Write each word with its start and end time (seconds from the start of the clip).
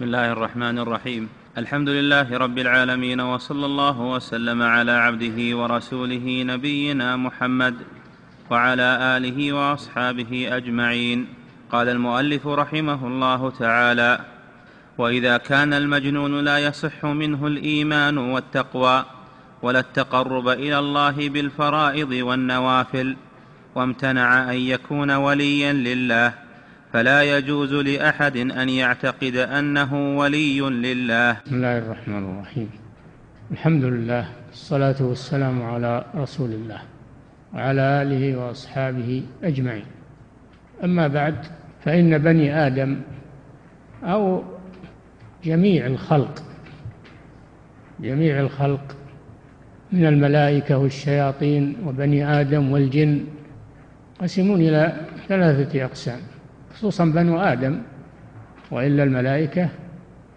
بسم 0.00 0.08
الله 0.08 0.32
الرحمن 0.32 0.78
الرحيم. 0.78 1.28
الحمد 1.58 1.88
لله 1.88 2.38
رب 2.38 2.58
العالمين 2.58 3.20
وصلى 3.20 3.66
الله 3.66 4.00
وسلم 4.00 4.62
على 4.62 4.92
عبده 4.92 5.56
ورسوله 5.56 6.42
نبينا 6.42 7.16
محمد 7.16 7.74
وعلى 8.50 9.16
آله 9.16 9.52
وأصحابه 9.52 10.56
أجمعين. 10.56 11.26
قال 11.72 11.88
المؤلف 11.88 12.46
رحمه 12.46 13.06
الله 13.06 13.50
تعالى 13.50 14.20
وإذا 14.98 15.36
كان 15.36 15.72
المجنون 15.72 16.44
لا 16.44 16.58
يصح 16.58 17.04
منه 17.04 17.46
الإيمان 17.46 18.18
والتقوى 18.18 19.04
ولا 19.62 19.80
التقرب 19.80 20.48
إلى 20.48 20.78
الله 20.78 21.28
بالفرائض 21.28 22.12
والنوافل 22.12 23.16
وامتنع 23.74 24.50
أن 24.52 24.56
يكون 24.56 25.10
وليا 25.10 25.72
لله 25.72 26.49
فلا 26.92 27.38
يجوز 27.38 27.74
لأحد 27.74 28.36
أن 28.36 28.68
يعتقد 28.68 29.36
أنه 29.36 30.18
ولي 30.18 30.60
لله. 30.60 31.36
بسم 31.46 31.54
الله 31.54 31.78
الرحمن 31.78 32.34
الرحيم. 32.34 32.70
الحمد 33.50 33.84
لله 33.84 34.28
الصلاة 34.52 34.96
والسلام 35.00 35.62
على 35.62 36.04
رسول 36.14 36.50
الله 36.50 36.80
وعلى 37.54 38.02
آله 38.02 38.36
وأصحابه 38.36 39.22
أجمعين. 39.42 39.84
أما 40.84 41.08
بعد 41.08 41.34
فإن 41.84 42.18
بني 42.18 42.66
آدم 42.66 43.00
أو 44.04 44.42
جميع 45.44 45.86
الخلق 45.86 46.42
جميع 48.00 48.40
الخلق 48.40 48.96
من 49.92 50.06
الملائكة 50.06 50.78
والشياطين 50.78 51.76
وبني 51.86 52.40
آدم 52.40 52.72
والجن 52.72 53.24
قسمون 54.20 54.60
إلى 54.60 54.96
ثلاثة 55.28 55.84
أقسام. 55.84 56.29
خصوصا 56.80 57.04
بنو 57.04 57.40
آدم 57.40 57.78
وإلا 58.70 59.02
الملائكة 59.02 59.68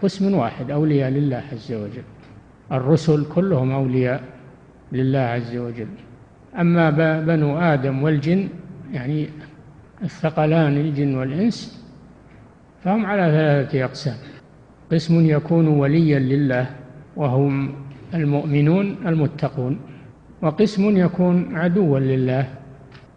قسم 0.01 0.33
واحد 0.33 0.71
أولياء 0.71 1.09
لله 1.09 1.43
عز 1.51 1.71
وجل. 1.71 2.03
الرسل 2.71 3.25
كلهم 3.35 3.71
أولياء 3.71 4.23
لله 4.91 5.19
عز 5.19 5.57
وجل. 5.57 5.87
أما 6.59 6.89
بنو 7.21 7.57
آدم 7.59 8.03
والجن 8.03 8.47
يعني 8.93 9.29
الثقلان 10.03 10.77
الجن 10.77 11.15
والإنس 11.15 11.83
فهم 12.83 13.05
على 13.05 13.23
ثلاثة 13.31 13.85
أقسام. 13.85 14.17
قسم 14.91 15.25
يكون 15.25 15.67
وليا 15.67 16.19
لله 16.19 16.65
وهم 17.15 17.73
المؤمنون 18.13 18.95
المتقون. 19.05 19.79
وقسم 20.41 20.97
يكون 20.97 21.57
عدوا 21.57 21.99
لله 21.99 22.47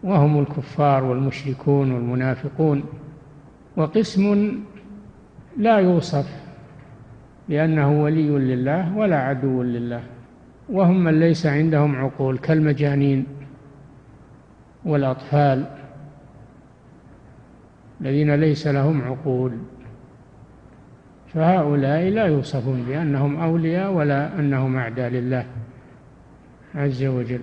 وهم 0.02 0.40
الكفار 0.40 1.04
والمشركون 1.04 1.92
والمنافقون. 1.92 2.82
وقسم 3.76 4.52
لا 5.56 5.76
يوصف 5.78 6.26
بأنه 7.48 8.02
ولي 8.02 8.28
لله 8.28 8.96
ولا 8.96 9.16
عدو 9.16 9.62
لله 9.62 10.02
وهم 10.68 11.04
من 11.04 11.20
ليس 11.20 11.46
عندهم 11.46 11.96
عقول 11.96 12.38
كالمجانين 12.38 13.26
والأطفال 14.84 15.64
الذين 18.00 18.34
ليس 18.34 18.66
لهم 18.66 19.02
عقول. 19.02 19.52
فهؤلاء 21.34 22.08
لا 22.08 22.24
يوصفون 22.24 22.82
بأنهم 22.82 23.40
أولياء 23.40 23.92
ولا 23.92 24.38
أنهم 24.38 24.76
أعداء 24.76 25.08
لله 25.10 25.46
عز 26.74 27.04
وجل 27.04 27.40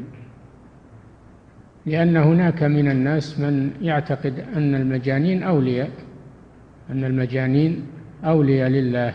لأن 1.86 2.17
هناك 2.17 2.64
من 2.64 2.92
الناس 2.92 3.39
من 3.39 3.72
يعتقد 3.81 4.39
أن 4.56 4.76
المجانين 4.76 5.44
أولياء. 5.44 5.89
أن 6.94 7.03
المجانين 7.03 7.86
أولياء 8.25 8.69
لله 8.69 9.13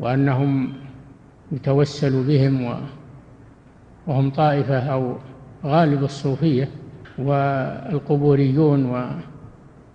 وأنهم 0.00 0.72
يتوسل 1.52 2.22
بهم 2.22 2.82
وهم 4.06 4.30
طائفة 4.30 4.78
أو 4.78 5.16
غالب 5.64 6.04
الصوفية 6.04 6.68
والقبوريون 7.18 9.10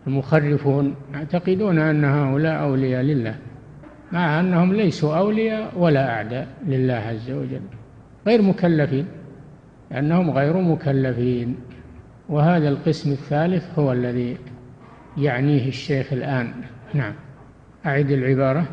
والمخرفون 0.05 0.95
يعتقدون 1.13 1.79
أن 1.79 2.05
هؤلاء 2.05 2.61
أولياء 2.61 3.01
لله 3.01 3.35
مع 4.11 4.39
أنهم 4.39 4.73
ليسوا 4.73 5.17
أولياء 5.17 5.71
ولا 5.77 6.09
أعداء 6.09 6.47
لله 6.67 6.94
عز 6.94 7.31
وجل 7.31 7.61
غير 8.27 8.41
مكلفين 8.41 9.06
لأنهم 9.91 10.31
غير 10.31 10.57
مكلفين 10.57 11.56
وهذا 12.29 12.69
القسم 12.69 13.11
الثالث 13.11 13.79
هو 13.79 13.91
الذي 13.91 14.38
يعنيه 15.17 15.67
الشيخ 15.67 16.13
الآن 16.13 16.53
نعم. 16.94 17.13
أعد 17.85 18.11
العبارة. 18.11 18.66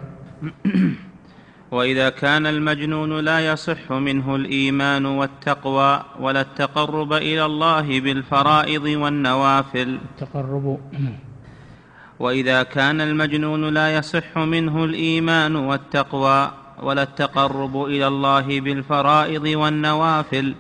وإذا 1.71 2.09
كان 2.09 2.47
المجنون 2.47 3.21
لا 3.21 3.53
يصح 3.53 3.93
منه 3.93 4.37
الإيمان 4.37 5.07
والتقوى 5.07 6.03
ولا 6.21 6.41
التقرب 6.41 7.13
إلى 7.13 7.45
الله 7.45 8.01
بالفرائض 8.01 8.83
والنوافل. 8.83 9.99
التقرب. 10.05 10.81
وإذا 12.19 12.63
كان 12.63 13.01
المجنون 13.01 13.75
لا 13.75 13.97
يصح 13.97 14.39
منه 14.39 14.85
الإيمان 14.85 15.57
والتقوى 15.57 16.51
ولا 16.83 17.03
التقرب 17.03 17.85
إلى 17.85 18.07
الله 18.07 18.61
بالفرائض 18.61 19.45
والنوافل. 19.45 20.55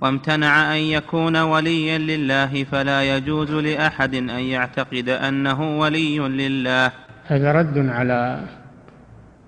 وامتنع 0.00 0.74
أن 0.74 0.80
يكون 0.80 1.36
وليا 1.36 1.98
لله 1.98 2.64
فلا 2.64 3.16
يجوز 3.16 3.50
لأحد 3.50 4.14
أن 4.14 4.28
يعتقد 4.28 5.08
أنه 5.08 5.78
ولي 5.78 6.18
لله. 6.18 6.92
هذا 7.26 7.52
رد 7.52 7.78
على 7.78 8.40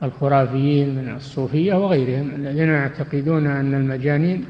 الخرافيين 0.03 0.95
من 0.95 1.17
الصوفية 1.17 1.75
وغيرهم 1.75 2.31
الذين 2.35 2.69
يعتقدون 2.69 3.47
أن 3.47 3.75
المجانين 3.75 4.45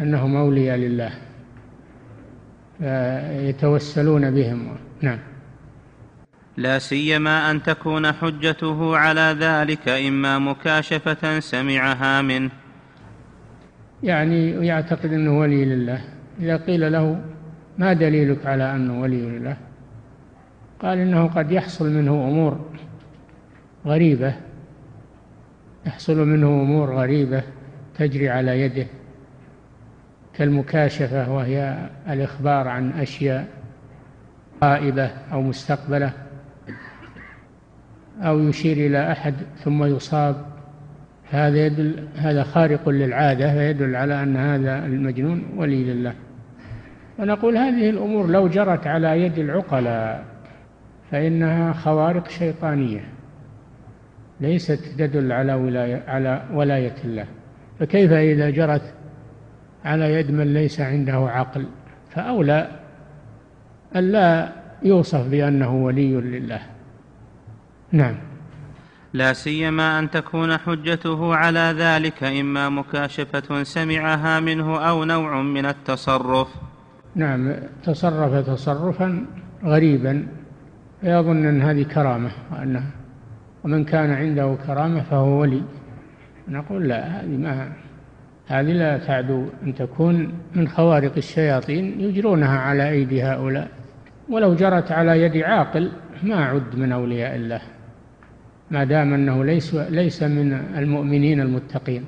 أنهم 0.00 0.36
أولياء 0.36 0.76
لله 0.76 1.10
يتوسلون 3.48 4.30
بهم. 4.30 4.76
نعم. 5.00 5.18
لا 6.56 6.78
سيما 6.78 7.50
أن 7.50 7.62
تكون 7.62 8.12
حجته 8.12 8.96
على 8.96 9.36
ذلك 9.40 9.88
إما 9.88 10.38
مكاشفة 10.38 11.40
سمعها 11.40 12.22
منه. 12.22 12.50
يعني 14.02 14.66
يعتقد 14.66 15.12
أنه 15.12 15.38
ولي 15.38 15.64
لله. 15.64 16.00
إذا 16.40 16.56
قيل 16.56 16.92
له 16.92 17.20
ما 17.78 17.92
دليلك 17.92 18.46
على 18.46 18.74
أنه 18.74 19.00
ولي 19.00 19.22
لله؟ 19.22 19.56
قال 20.80 20.98
إنه 20.98 21.26
قد 21.26 21.52
يحصل 21.52 21.90
منه 21.90 22.28
أمور 22.28 22.60
غريبة 23.86 24.34
يحصل 25.86 26.26
منه 26.26 26.46
أمور 26.46 26.94
غريبة 26.94 27.42
تجري 27.98 28.28
على 28.30 28.60
يده 28.60 28.86
كالمكاشفة 30.34 31.32
وهي 31.32 31.88
الإخبار 32.08 32.68
عن 32.68 32.90
أشياء 32.90 33.46
غائبة 34.64 35.10
أو 35.32 35.42
مستقبلة 35.42 36.12
أو 38.22 38.40
يشير 38.40 38.86
إلى 38.86 39.12
أحد 39.12 39.34
ثم 39.64 39.84
يصاب 39.84 40.55
هذا 41.30 41.66
يدل 41.66 42.08
هذا 42.16 42.42
خارق 42.42 42.88
للعادة 42.88 43.52
فيدل 43.54 43.96
على 43.96 44.22
أن 44.22 44.36
هذا 44.36 44.86
المجنون 44.86 45.42
ولي 45.56 45.84
لله. 45.84 46.14
ونقول 47.18 47.56
هذه 47.56 47.90
الأمور 47.90 48.26
لو 48.26 48.48
جرت 48.48 48.86
على 48.86 49.22
يد 49.22 49.38
العقلاء 49.38 50.24
فإنها 51.10 51.72
خوارق 51.72 52.28
شيطانية 52.28 53.04
ليست 54.40 54.80
تدل 54.98 55.32
على 55.32 55.54
ولاية 55.54 56.02
على 56.08 56.42
ولاية 56.52 56.94
الله. 57.04 57.26
فكيف 57.80 58.12
إذا 58.12 58.50
جرت 58.50 58.94
على 59.84 60.14
يد 60.14 60.30
من 60.30 60.54
ليس 60.54 60.80
عنده 60.80 61.16
عقل؟ 61.16 61.66
فأولى 62.10 62.68
ألا 63.96 64.52
يوصف 64.82 65.28
بأنه 65.28 65.74
ولي 65.74 66.14
لله. 66.14 66.60
نعم. 67.92 68.25
لا 69.16 69.32
سيما 69.32 69.98
أن 69.98 70.10
تكون 70.10 70.56
حجته 70.56 71.34
على 71.34 71.74
ذلك 71.78 72.24
إما 72.24 72.68
مكاشفة 72.68 73.62
سمعها 73.62 74.40
منه 74.40 74.88
أو 74.88 75.04
نوع 75.04 75.42
من 75.42 75.66
التصرف. 75.66 76.48
نعم 77.14 77.54
تصرف 77.84 78.46
تصرفا 78.46 79.26
غريبا 79.64 80.26
فيظن 81.00 81.46
أن 81.46 81.62
هذه 81.62 81.82
كرامة 81.82 82.30
وأنه 82.52 82.82
ومن 83.64 83.84
كان 83.84 84.10
عنده 84.10 84.56
كرامة 84.66 85.02
فهو 85.02 85.40
ولي. 85.40 85.62
نقول 86.48 86.88
لا 86.88 87.06
هذه 87.06 87.36
ما 87.36 87.72
هذه 88.46 88.72
لا 88.72 88.98
تعدو. 88.98 89.48
أن 89.62 89.74
تكون 89.74 90.32
من 90.54 90.68
خوارق 90.68 91.12
الشياطين 91.16 92.00
يجرونها 92.00 92.58
على 92.58 92.90
أيدي 92.90 93.22
هؤلاء 93.22 93.68
ولو 94.28 94.54
جرت 94.54 94.92
على 94.92 95.22
يد 95.22 95.36
عاقل 95.36 95.92
ما 96.22 96.44
عد 96.44 96.76
من 96.76 96.92
أولياء 96.92 97.36
الله. 97.36 97.60
ما 98.70 98.84
دام 98.84 99.14
أنه 99.14 99.44
ليس, 99.44 99.74
ليس 99.74 100.22
من 100.22 100.52
المؤمنين 100.52 101.40
المتقين. 101.40 102.04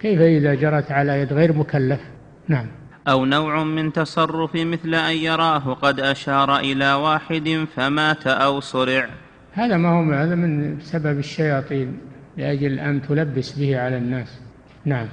كيف 0.00 0.20
إذا 0.20 0.54
جرت 0.54 0.92
على 0.92 1.20
يد 1.20 1.32
غير 1.32 1.52
مكلف؟ 1.52 2.00
نعم. 2.48 2.66
أو 3.08 3.24
نوع 3.24 3.64
من 3.64 3.92
تصرف 3.92 4.54
مثل 4.54 4.94
أن 4.94 5.16
يراه 5.16 5.74
قد 5.74 6.00
أشار 6.00 6.58
إلى 6.58 6.92
واحد 6.92 7.66
فمات 7.76 8.26
أو 8.26 8.60
صرع 8.60 9.08
هذا 9.52 9.76
ما 9.76 9.88
هو 9.88 10.12
هذا 10.12 10.34
من 10.34 10.80
سبب 10.80 11.18
الشياطين 11.18 11.98
لأجل 12.36 12.80
أن 12.80 13.02
تلبس 13.02 13.58
به 13.58 13.80
على 13.80 13.96
الناس. 13.96 14.40
نعم. 14.84 15.06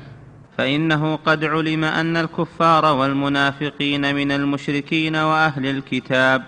فإنه 0.57 1.15
قد 1.15 1.45
علم 1.45 1.83
أن 1.83 2.17
الكفار 2.17 2.85
والمنافقين 2.85 4.15
من 4.15 4.31
المشركين 4.31 5.15
وأهل 5.15 5.65
الكتاب. 5.65 6.41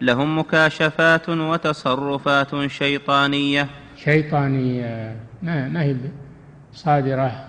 لهم 0.00 0.38
مكاشفات 0.38 1.28
وتصرفات 1.28 2.66
شيطانية. 2.66 3.66
شيطانية 3.96 5.16
ما, 5.42 5.68
ما 5.68 5.82
هي 5.82 5.96
صادرة 6.72 7.48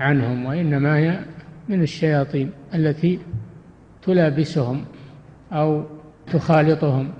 عنهم 0.00 0.44
وإنما 0.44 0.96
هي 0.96 1.18
من 1.68 1.82
الشياطين 1.82 2.50
التي 2.74 3.18
تلابسهم 4.02 4.84
أو 5.52 5.84
تخالطهم. 6.32 7.12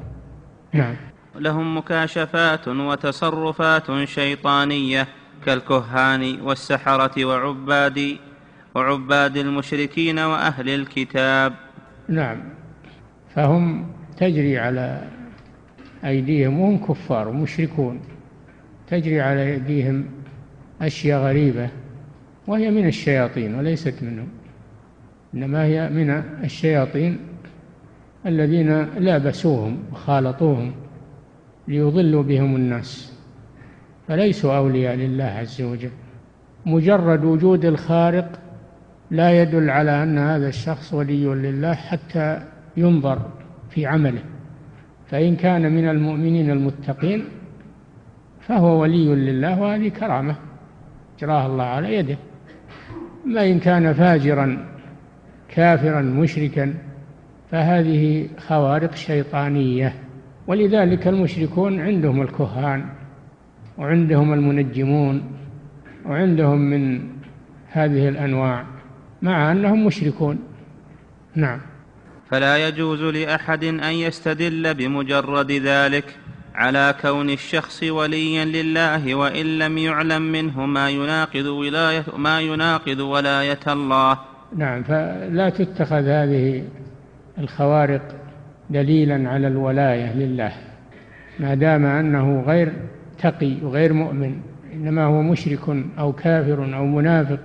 نعم. 0.73 0.97
لهم 1.35 1.77
مكاشفات 1.77 2.69
وتصرفات 2.69 4.05
شيطانية 4.05 5.09
كالكهان 5.47 6.41
والسحرة 6.41 7.25
وعباد 7.25 8.17
وعباد 8.75 9.37
المشركين 9.37 10.19
وأهل 10.19 10.69
الكتاب. 10.69 11.53
نعم. 12.09 12.43
فهم 13.35 13.93
تجري 14.23 14.59
على 14.59 15.03
أيديهم 16.05 16.61
وهم 16.61 16.79
كفار 16.79 17.29
ومشركون 17.29 18.01
تجري 18.89 19.21
على 19.21 19.53
أيديهم 19.53 20.05
أشياء 20.83 21.21
غريبة 21.23 21.69
وهي 22.47 22.71
من 22.71 22.87
الشياطين 22.87 23.55
وليست 23.55 24.03
منهم. 24.03 24.29
إنما 25.35 25.65
هي 25.65 25.89
من 25.89 26.11
الشياطين 26.45 27.19
الذين 28.27 28.83
لابسوهم 28.83 29.79
وخالطوهم 29.93 30.73
ليضلوا 31.69 32.23
بهم 32.23 32.57
الناس. 32.57 33.13
فليسوا 34.09 34.57
أولياء 34.57 34.95
لله 34.95 35.25
عز 35.25 35.63
وجل. 35.63 35.91
مجرد 36.67 37.25
وجود 37.25 37.65
الخارق 37.65 38.41
لا 39.11 39.43
يدل 39.43 39.71
على 39.71 40.03
أن 40.03 40.19
هذا 40.19 40.49
الشخص 40.49 40.95
ولي 40.95 41.25
لله 41.25 41.75
حتى 41.75 42.43
ينظر. 42.77 43.42
في 43.75 43.87
عمله. 43.87 44.23
فإن 45.07 45.37
كان 45.37 45.73
من 45.73 45.89
المؤمنين 45.89 46.51
المتقين 46.51 47.25
فهو 48.41 48.83
ولي 48.83 49.15
لله 49.15 49.61
وهذه 49.61 49.89
كرامة 49.89 50.37
جراها 51.21 51.47
الله 51.47 51.65
على 51.65 51.95
يده. 51.95 52.17
ما 53.27 53.47
إن 53.47 53.59
كان 53.59 53.93
فاجرا 53.93 54.67
كافرا 55.49 56.01
مشركا 56.01 56.75
فهذه 57.51 58.29
خوارق 58.39 58.95
شيطانية. 58.95 59.95
ولذلك 60.47 61.09
المشركون 61.09 61.81
عندهم 61.81 62.23
الكهان 62.23 62.85
وعندهم 63.79 64.33
المنجمون 64.33 65.23
وعندهم 66.07 66.59
من 66.59 67.01
هذه 67.69 68.09
الأنواع 68.09 68.65
مع 69.23 69.53
أنهم 69.53 69.87
مشركون. 69.87 70.39
نعم. 71.35 71.61
فلا 72.33 72.69
يجوز 72.69 73.03
لأحد 73.03 73.65
أن 73.65 73.93
يستدل 73.93 74.75
بمجرد 74.75 75.53
ذلك 75.53 76.05
على 76.55 76.95
كون 77.03 77.31
الشخص 77.31 77.83
وليا 77.83 78.45
لله 78.45 79.15
وإن 79.15 79.59
لم 79.59 79.79
يعلم 79.79 80.23
منه 80.23 80.67
ما 80.67 80.91
يناقض 80.91 81.47
ولايه 81.47 82.05
ما 82.17 82.41
يناقض 82.41 83.01
ولاية 83.01 83.59
الله. 83.69 84.19
نعم 84.57 84.83
فلا 84.83 85.51
تتخذ 85.51 86.09
هذه 86.09 86.65
الخوارق 87.39 88.03
دليلا 88.71 89.31
على 89.31 89.49
الولاية 89.49 90.17
لله 90.17 90.53
ما 91.41 91.55
دام 91.55 91.87
أنه 91.87 92.41
غير 92.41 92.73
تقي 93.19 93.57
وغير 93.63 93.93
مؤمن 93.93 94.41
إنما 94.73 95.05
هو 95.05 95.23
مشرك 95.23 95.85
أو 95.99 96.13
كافر 96.13 96.77
أو 96.77 96.87
منافق 96.87 97.41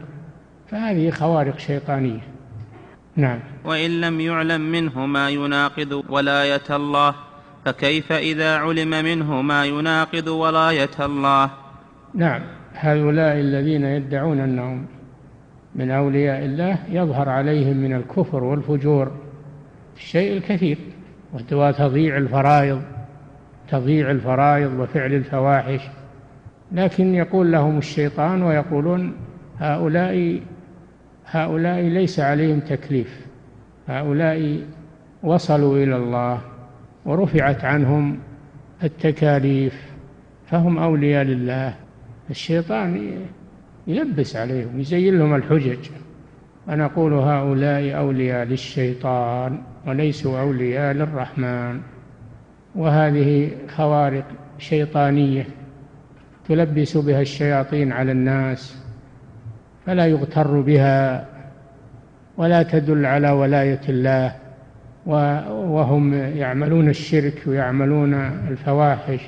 فهذه 0.67 1.09
خوارق 1.09 1.59
شيطانية. 1.59 2.36
نعم. 3.17 3.39
وإن 3.65 4.01
لم 4.01 4.19
يعلم 4.19 4.61
منه 4.61 5.05
ما 5.05 5.29
يناقض 5.29 6.03
ولاية 6.09 6.61
الله 6.69 7.15
فكيف 7.65 8.11
إذا 8.11 8.57
علم 8.57 8.89
منه 8.89 9.41
ما 9.41 9.65
يناقض 9.65 10.27
ولاية 10.27 10.89
الله؟ 10.99 11.49
نعم. 12.13 12.41
هؤلاء 12.73 13.39
الذين 13.39 13.83
يدعون 13.83 14.39
أنهم 14.39 14.85
من 15.75 15.91
أولياء 15.91 16.45
الله 16.45 16.77
يظهر 16.89 17.29
عليهم 17.29 17.77
من 17.77 17.93
الكفر 17.93 18.43
والفجور 18.43 19.11
الشيء 19.95 20.37
الكثير 20.37 20.77
وتضييع 21.51 22.17
الفرائض 22.17 22.81
تضييع 23.71 24.11
الفرائض 24.11 24.79
وفعل 24.79 25.13
الفواحش. 25.13 25.81
لكن 26.71 27.15
يقول 27.15 27.51
لهم 27.51 27.77
الشيطان 27.77 28.43
ويقولون 28.43 29.13
هؤلاء 29.59 30.41
هؤلاء 31.31 31.81
ليس 31.81 32.19
عليهم 32.19 32.59
تكليف. 32.59 33.27
هؤلاء 33.87 34.61
وصلوا 35.23 35.77
إلى 35.77 35.95
الله 35.95 36.41
ورفعت 37.05 37.65
عنهم 37.65 38.19
التكاليف 38.83 39.91
فهم 40.45 40.77
أولياء 40.77 41.23
لله. 41.23 41.75
الشيطان 42.29 43.11
يلبس 43.87 44.35
عليهم 44.35 44.79
يزين 44.79 45.17
لهم 45.19 45.35
الحجج. 45.35 45.89
ونقول 46.67 47.13
هؤلاء 47.13 47.97
أولياء 47.97 48.45
للشيطان 48.45 49.61
وليسوا 49.87 50.39
أولياء 50.39 50.93
للرحمن. 50.93 51.81
وهذه 52.75 53.51
خوارق 53.67 54.25
شيطانية 54.57 55.47
تلبس 56.47 56.97
بها 56.97 57.21
الشياطين 57.21 57.91
على 57.91 58.11
الناس. 58.11 58.86
فلا 59.87 60.05
يغتر 60.05 60.61
بها 60.61 61.25
ولا 62.37 62.63
تدل 62.63 63.05
على 63.05 63.31
ولاية 63.31 63.81
الله 63.89 64.35
وهم 65.05 66.13
يعملون 66.13 66.89
الشرك 66.89 67.43
ويعملون 67.47 68.13
الفواحش 68.49 69.19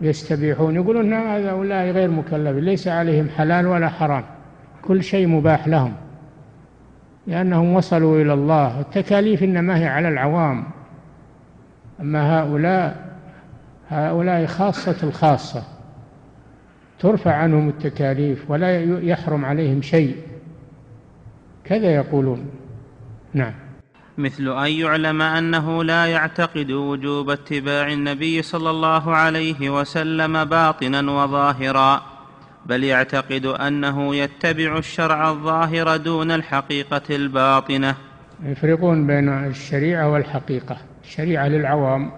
يستبيحون 0.00 0.74
يقولون 0.74 1.12
هؤلاء 1.12 1.90
غير 1.90 2.10
مكلفين 2.10 2.64
ليس 2.64 2.88
عليهم 2.88 3.28
حلال 3.28 3.66
ولا 3.66 3.88
حرام 3.88 4.24
كل 4.82 5.04
شيء 5.04 5.26
مباح 5.26 5.68
لهم 5.68 5.92
لأنهم 7.26 7.74
وصلوا 7.74 8.22
إلى 8.22 8.32
الله 8.32 8.80
التكاليف 8.80 9.42
إنما 9.42 9.78
هي 9.78 9.86
على 9.86 10.08
العوام. 10.08 10.64
أما 12.00 12.40
هؤلاء 12.40 12.96
هؤلاء 13.88 14.46
خاصة 14.46 14.96
الخاصة. 15.02 15.62
ترفع 17.00 17.34
عنهم 17.34 17.68
التكاليف 17.68 18.50
ولا 18.50 19.00
يحرم 19.00 19.44
عليهم 19.44 19.82
شيء. 19.82 20.16
كذا 21.64 21.94
يقولون. 21.94 22.50
نعم. 23.34 23.54
مثل 24.18 24.48
أن 24.48 24.72
يعلم 24.72 25.22
أنه 25.22 25.84
لا 25.84 26.06
يعتقد 26.06 26.70
وجوب 26.70 27.30
اتباع 27.30 27.92
النبي 27.92 28.42
صلى 28.42 28.70
الله 28.70 29.14
عليه 29.14 29.70
وسلم 29.70 30.44
باطنا 30.44 31.12
وظاهرا 31.12 32.02
بل 32.66 32.84
يعتقد 32.84 33.46
أنه 33.46 34.14
يتبع 34.14 34.78
الشرع 34.78 35.30
الظاهر 35.30 35.96
دون 35.96 36.30
الحقيقة 36.30 37.02
الباطنة. 37.10 37.94
يفرقون 38.44 39.06
بين 39.06 39.28
الشريعة 39.28 40.12
والحقيقة. 40.12 40.76
الشريعة 41.04 41.48
للعوام 41.48 42.12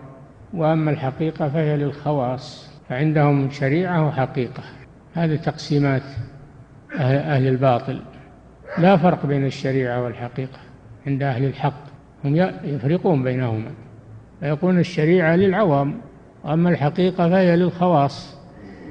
وأما 0.55 0.91
الحقيقة 0.91 1.49
فهي 1.49 1.77
للخواص. 1.77 2.72
فعندهم 2.93 3.51
شريعة 3.51 4.07
وحقيقة. 4.07 4.63
هذه 5.15 5.37
تقسيمات 5.37 6.03
أهل 7.01 7.49
الباطل. 7.49 8.01
لا 8.79 8.97
فرق 8.97 9.27
بين 9.27 9.47
الشريعة 9.47 10.03
والحقيقة. 10.03 10.59
عند 11.07 11.23
أهل 11.23 11.45
الحق 11.45 11.85
هم 12.25 12.37
يفرقون 12.65 13.23
بينهما. 13.23 13.71
فيقول 14.41 14.79
الشريعة 14.79 15.37
للعوام 15.37 16.01
وأما 16.45 16.71
الحقيقة 16.71 17.29
فهي 17.29 17.57
للخواص. 17.57 18.37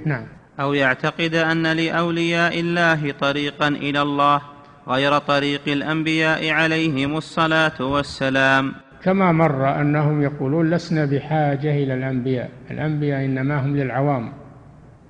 نعم. 0.06 0.26
أو 0.60 0.74
يعتقد 0.74 1.36
أن 1.36 1.68
لأولياء 1.68 2.60
الله 2.60 3.12
طريقا 3.12 3.68
إلى 3.68 4.02
الله 4.02 4.42
غير 4.88 5.18
طريق 5.18 5.62
الأنبياء 5.68 6.50
عليهم 6.50 7.18
الصلاة 7.18 7.82
والسلام. 7.82 8.74
كما 9.04 9.32
مر 9.32 9.82
أنهم 9.82 10.22
يقولون 10.22 10.70
لسنا 10.70 11.06
بحاجة 11.06 11.84
إلى 11.84 11.94
الأنبياء. 11.94 12.50
الأنبياء 12.72 13.26
إنما 13.26 13.66
هم 13.66 13.78
للعوام. 13.78 14.32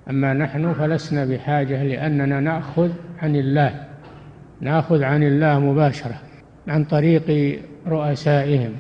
أما 0.10 0.34
نحن 0.34 0.74
فلسنا 0.74 1.26
بحاجة 1.26 1.84
لأننا 1.84 2.40
نأخذ 2.40 2.90
عن 3.22 3.36
الله. 3.36 3.88
نأخذ 4.62 5.04
عن 5.04 5.24
الله 5.24 5.60
مباشرة 5.60 6.16
عن 6.68 6.84
طريق 6.84 7.60
رؤسائهم 7.88 8.72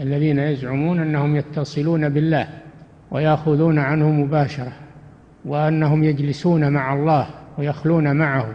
الذين 0.00 0.38
يزعمون 0.38 1.00
أنهم 1.00 1.36
يتصلون 1.36 2.08
بالله 2.08 2.48
ويأخذون 3.10 3.78
عنه 3.78 4.10
مباشرة 4.10 4.72
وأنهم 5.44 6.04
يجلسون 6.04 6.72
مع 6.72 6.94
الله 6.94 7.26
ويخلون 7.58 8.16
معه 8.16 8.46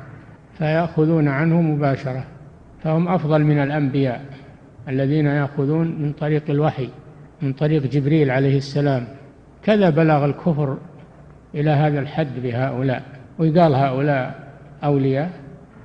فيأخذون 0.58 1.28
عنه 1.28 1.62
مباشرة 1.62 2.24
فهم 2.84 3.08
أفضل 3.08 3.44
من 3.44 3.60
الأنبياء. 3.60 4.26
الذين 4.90 5.26
يأخذون 5.26 6.02
من 6.02 6.14
طريق 6.14 6.44
الوحي 6.50 6.90
من 7.42 7.54
طريق 7.54 7.84
جبريل 7.84 8.32
عليه 8.32 8.58
السلام. 8.58 9.08
كذا 9.64 9.90
بلغ 9.90 10.26
الكفر 10.26 10.78
إلى 11.56 11.70
هذا 11.70 12.00
الحد 12.00 12.40
بهؤلاء. 12.44 13.04
ويقال 13.40 13.76
هؤلاء 13.76 14.54
أولياء؟ 14.84 15.32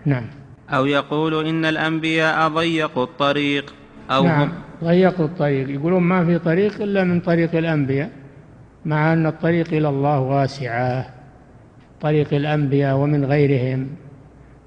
نعم. 0.07 0.27
أو 0.71 0.87
يقول 0.87 1.47
إن 1.47 1.65
الأنبياء 1.65 2.49
ضيقوا 2.49 3.05
الطريق 3.05 3.75
أو 4.11 4.25
نعم. 4.25 4.53
ضيقوا 4.85 5.27
الطريق. 5.27 5.71
يقولون 5.71 6.03
ما 6.03 6.25
في 6.25 6.39
طريق 6.39 6.83
إلا 6.83 7.05
من 7.05 7.21
طريق 7.21 7.57
الأنبياء 7.57 8.11
مع 8.85 9.13
أن 9.13 9.27
الطريق 9.27 9.75
إلى 9.75 9.89
الله 9.89 10.21
واسعة. 10.21 11.07
طريق 12.01 12.35
الأنبياء 12.35 12.97
ومن 12.97 13.25
غيرهم 13.25 13.89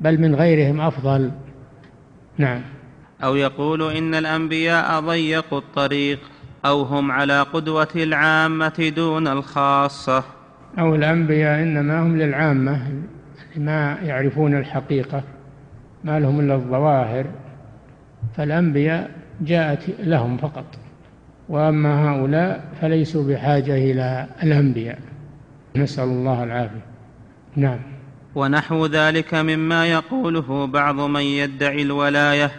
بل 0.01 0.21
من 0.21 0.35
غيرهم 0.35 0.81
أفضل. 0.81 1.31
نعم. 2.37 2.61
أو 3.23 3.35
يقول 3.35 3.91
إن 3.91 4.15
الأنبياء 4.15 4.99
ضيقوا 4.99 5.57
الطريق 5.59 6.19
أو 6.65 6.81
هم 6.81 7.11
على 7.11 7.41
قدوة 7.41 7.87
العامة 7.95 8.93
دون 8.95 9.27
الخاصة. 9.27 10.23
أو 10.79 10.95
الأنبياء 10.95 11.63
إنما 11.63 12.01
هم 12.01 12.17
للعامة 12.17 12.87
ما 13.55 13.97
يعرفون 14.03 14.57
الحقيقة 14.57 15.23
ما 16.03 16.19
لهم 16.19 16.39
إلا 16.39 16.55
الظواهر. 16.55 17.25
فالأنبياء 18.37 19.11
جاءت 19.41 19.83
لهم 19.99 20.37
فقط 20.37 20.65
وأما 21.49 22.09
هؤلاء 22.09 22.63
فليسوا 22.81 23.23
بحاجة 23.23 23.75
إلى 23.75 24.27
الأنبياء. 24.43 24.99
نسأل 25.75 26.03
الله 26.03 26.43
العافية. 26.43 26.85
نعم. 27.55 27.79
ونحو 28.35 28.85
ذلك 28.85 29.33
مما 29.33 29.85
يقوله 29.85 30.67
بعض 30.67 30.99
من 30.99 31.21
يدعي 31.21 31.81
الولاية 31.81 32.51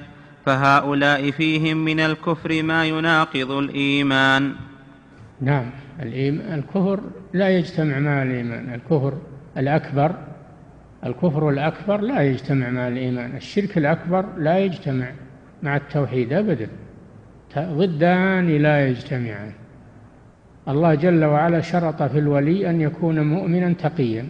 فهؤلاء 0.47 1.31
فيهم 1.31 1.77
من 1.77 2.01
الكفر 2.01 2.63
ما 2.63 2.85
يناقض 2.87 3.51
الإيمان. 3.51 4.53
نعم 5.41 5.71
الكفر 6.03 7.01
لا 7.33 7.49
يجتمع 7.49 7.99
مع 7.99 8.23
الإيمان. 8.23 8.75
الكفر 8.75 9.15
الأكبر 9.57 10.15
الكفر 11.07 11.49
الأكبر 11.49 12.01
لا 12.01 12.23
يجتمع 12.23 12.71
مع 12.71 12.89
الإيمان. 12.89 13.37
الشرك 13.37 13.79
الأكبر 13.79 14.27
لا 14.39 14.59
يجتمع 14.59 15.07
مع 15.63 15.77
التوحيد 15.77 16.33
أبدا. 16.33 16.69
ضدان 17.59 18.57
لا 18.57 18.89
يجتمعان. 18.89 19.53
الله 20.69 20.95
جل 20.95 21.25
وعلا 21.25 21.61
شرط 21.61 22.03
في 22.03 22.19
الولي 22.19 22.71
أن 22.71 22.81
يكون 22.81 23.21
مؤمنا 23.21 23.73
تقيا. 23.73 24.29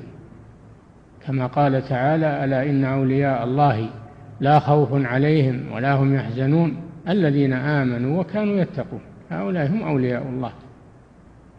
كما 1.26 1.46
قال 1.46 1.88
تعالى 1.88 2.44
ألا 2.44 2.70
إن 2.70 2.84
أولياء 2.84 3.44
الله 3.44 3.90
لا 4.40 4.58
خوف 4.58 4.88
عليهم 4.92 5.72
ولا 5.72 5.92
هم 5.92 6.14
يحزنون 6.14 6.76
الذين 7.08 7.52
آمنوا 7.52 8.20
وكانوا 8.20 8.56
يتقون. 8.56 9.00
هؤلاء 9.30 9.66
هم 9.66 9.82
أولياء 9.82 10.22
الله. 10.22 10.52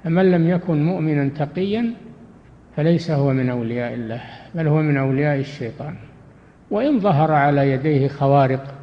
فمن 0.03 0.31
لم 0.31 0.49
يكن 0.49 0.85
مؤمنا 0.85 1.29
تقيا 1.29 1.93
فليس 2.77 3.11
هو 3.11 3.33
من 3.33 3.49
أولياء 3.49 3.93
الله 3.93 4.21
بل 4.55 4.67
هو 4.67 4.81
من 4.81 4.97
أولياء 4.97 5.39
الشيطان. 5.39 5.95
وإن 6.71 6.99
ظهر 6.99 7.31
على 7.31 7.71
يديه 7.71 8.07
خوارق 8.07 8.75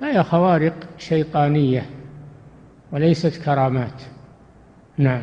فهي 0.00 0.22
خوارق 0.22 0.74
شيطانية 0.98 1.86
وليست 2.92 3.44
كرامات. 3.44 4.02
نعم. 4.98 5.22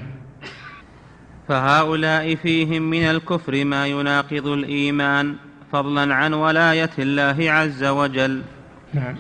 فهؤلاء 1.47 2.35
فيهم 2.35 2.81
من 2.89 3.03
الكفر 3.03 3.65
ما 3.65 3.87
يناقض 3.87 4.47
الإيمان. 4.47 5.35
فضلا 5.71 6.13
عن 6.15 6.33
ولاية 6.33 6.89
الله 6.99 7.51
عز 7.51 7.83
وجل. 7.83 8.41
نعم. 8.93 9.15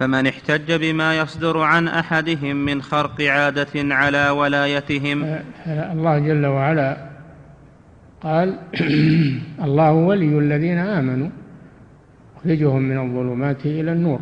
فمن 0.00 0.26
احتج 0.26 0.72
بما 0.72 1.18
يصدر 1.18 1.58
عن 1.58 1.88
أحدهم 1.88 2.56
من 2.56 2.82
خرق 2.82 3.20
عادة 3.22 3.94
على 3.94 4.30
ولايتهم. 4.30 5.38
الله 5.66 6.18
جل 6.18 6.46
وعلا 6.46 6.96
قال 8.20 8.58
الله 9.66 9.92
ولي 9.92 10.38
الذين 10.38 10.78
آمنوا. 10.78 11.28
يخرجهم 12.36 12.82
من 12.82 12.98
الظلمات 12.98 13.66
إلى 13.66 13.92
النور. 13.92 14.20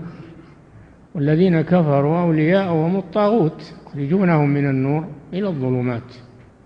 والذين 1.14 1.60
كفروا 1.60 2.20
أولياءهم 2.20 2.96
الطاغوت 2.96 3.74
يخرجونهم 3.86 4.48
من 4.48 4.70
النور 4.70 5.08
إلى 5.32 5.48
الظلمات. 5.48 6.14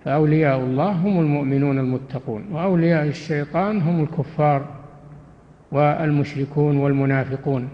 فأولياء 0.09 0.59
الله 0.59 0.93
هم 0.93 1.21
المؤمنون 1.21 1.79
المتقون 1.79 2.45
وأولياء 2.53 3.07
الشيطان 3.07 3.81
هم 3.81 4.03
الكفار 4.03 4.67
والمشركون 5.73 6.77
والمنافقون 6.77 7.69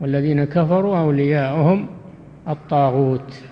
والذين 0.00 0.44
كفروا 0.44 0.98
أولياؤهم 0.98 1.86
الطاغوت. 2.48 3.42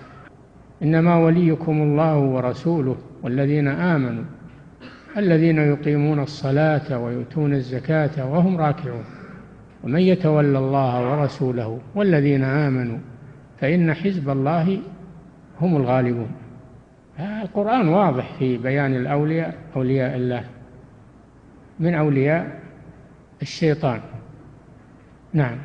إنما 0.83 1.17
وليكم 1.17 1.81
الله 1.81 2.17
ورسوله 2.17 2.95
والذين 3.23 3.67
آمنوا 3.67 4.23
الذين 5.17 5.57
يقيمون 5.57 6.19
الصلاة 6.19 6.99
ويؤتون 6.99 7.53
الزكاة 7.53 8.31
وهم 8.31 8.57
راكعون. 8.57 9.03
ومن 9.83 9.99
يتولى 9.99 10.57
الله 10.57 11.11
ورسوله 11.11 11.79
والذين 11.95 12.43
آمنوا 12.43 12.97
فإن 13.57 13.93
حزب 13.93 14.29
الله 14.29 14.79
هم 15.61 15.77
الغالبون. 15.77 16.29
القرآن 17.19 17.87
واضح 17.87 18.33
في 18.39 18.57
بيان 18.57 18.95
الأولياء 18.95 19.55
أولياء 19.75 20.15
الله. 20.15 20.43
من 21.79 21.95
أولياء؟ 21.95 22.59
الشيطان. 23.41 24.01
نعم. 25.33 25.57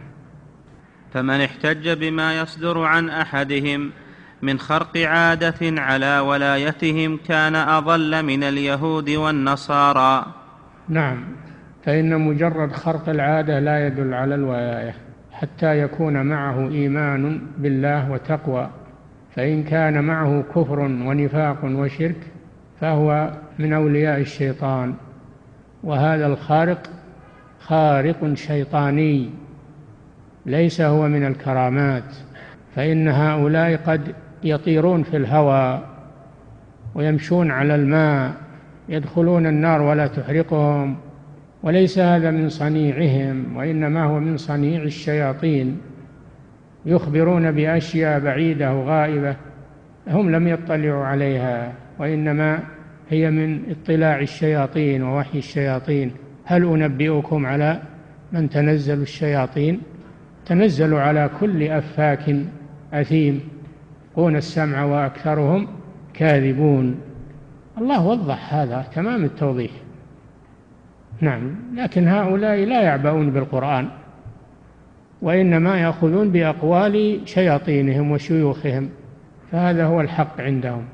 فمن 1.13 1.41
احتج 1.41 1.89
بما 1.89 2.41
يصدر 2.41 2.79
عن 2.79 3.09
أحدهم 3.09 3.91
من 4.43 4.59
خرق 4.59 4.97
عادة 4.97 5.81
على 5.81 6.19
ولايتهم 6.19 7.19
كان 7.29 7.55
أضل 7.55 8.23
من 8.23 8.43
اليهود 8.43 9.11
والنصارى. 9.11 10.27
نعم. 10.89 11.25
فإن 11.85 12.21
مجرد 12.21 12.73
خرق 12.73 13.09
العادة 13.09 13.61
لا 13.61 13.87
يدل 13.87 14.15
على 14.15 14.35
الولاية 14.35 14.95
حتى 15.33 15.79
يكون 15.79 16.27
معه 16.27 16.69
إيمان 16.69 17.41
بالله 17.59 18.11
وتقوى. 18.11 18.71
فإن 19.37 19.63
كان 19.63 20.05
معه 20.05 20.43
كفر 20.55 20.81
ونفاق 20.81 21.65
وشرك 21.65 22.17
فهو 22.81 23.31
من 23.59 23.73
أولياء 23.73 24.21
الشيطان 24.21 24.95
وهذا 25.83 26.27
الخارق 26.27 26.91
خارق 27.61 28.35
شيطاني 28.35 29.31
ليس 30.47 30.81
هو 30.81 31.09
من 31.09 31.27
الكرامات 31.27 32.05
فإن 32.77 33.09
هؤلاء 33.09 33.77
قد 33.77 34.15
يطيرون 34.45 35.03
في 35.03 35.17
الهواء 35.17 35.89
ويمشون 36.95 37.51
على 37.51 37.75
الماء 37.75 38.33
يدخلون 38.89 39.47
النار 39.47 39.83
ولا 39.83 40.07
تحرقهم 40.07 40.97
وليس 41.63 41.99
هذا 41.99 42.31
من 42.31 42.49
صنيعهم 42.49 43.57
وإنما 43.57 44.05
هو 44.05 44.21
من 44.21 44.37
صنيع 44.37 44.83
الشياطين. 44.83 45.81
يخبرون 46.87 47.53
بأشياء 47.53 48.21
بعيدة 48.21 48.75
وغائبة 48.75 49.37
هم 50.09 50.31
لم 50.31 50.49
يطلعوا 50.49 51.05
عليها 51.05 51.73
وإنما 51.99 52.61
هي 53.11 53.31
من 53.31 53.71
اطلاع 53.71 54.21
الشياطين 54.21 55.03
ووحي 55.03 55.39
الشياطين. 55.39 56.13
هل 56.45 56.65
أنبئكم 56.65 57.47
على 57.47 57.83
من 58.33 58.49
تنزل 58.49 59.03
الشياطين؟ 59.03 59.81
تنزل 60.47 60.95
على 60.95 61.31
كل 61.41 61.63
أفاك 61.63 62.37
أثيم. 62.93 63.41
قون 64.17 64.37
السمع 64.37 64.85
وأكثرهم 64.85 65.69
كاذبون. 66.15 67.01
الله 67.79 68.07
وضح 68.07 68.55
هذا 68.55 68.87
تمام 68.95 69.25
التوضيح. 69.25 69.71
نعم 71.21 71.55
لكن 71.77 72.09
هؤلاء 72.09 72.65
لا 72.65 72.83
يعبؤون 72.83 73.31
بالقرآن. 73.31 73.89
وإنما 75.23 75.81
يأخذون 75.81 76.31
بأقوال 76.31 77.21
شياطينهم 77.25 78.11
وشيوخهم 78.11 78.89
فهذا 79.53 79.85
هو 79.85 80.01
الحق 80.01 80.41
عندهم. 80.41 80.85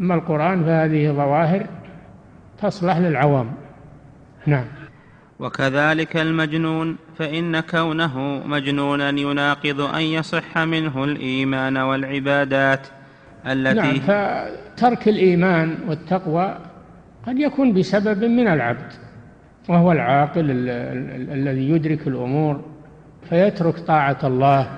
أما 0.00 0.14
القرآن 0.14 0.64
فهذه 0.64 1.12
ظواهر 1.12 1.66
تصلح 2.62 2.96
للعوام. 2.96 3.52
نعم. 4.46 4.64
وكذلك 5.38 6.16
المجنون 6.16 6.96
فإن 7.18 7.60
كونه 7.60 8.42
مجنونا 8.46 9.08
يناقض 9.08 9.80
أن 9.80 10.02
يصح 10.02 10.58
منه 10.58 11.04
الإيمان 11.04 11.76
والعبادات 11.76 12.86
التي 13.46 13.74
نعم 13.74 13.94
فترك 13.98 15.08
الإيمان 15.08 15.74
والتقوى 15.88 16.58
قد 17.26 17.38
يكون 17.38 17.72
بسبب 17.72 18.24
من 18.24 18.48
العبد 18.48 18.92
وهو 19.68 19.92
العاقل 19.92 20.44
الذي 21.30 21.70
يدرك 21.70 22.06
الأمور 22.06 22.75
فيترك 23.28 23.78
طاعة 23.78 24.18
الله 24.24 24.68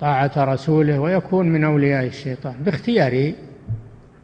طاعة 0.00 0.32
رسوله 0.36 0.98
ويكون 0.98 1.48
من 1.48 1.64
أولياء 1.64 2.06
الشيطان 2.06 2.54
باختياره 2.64 3.32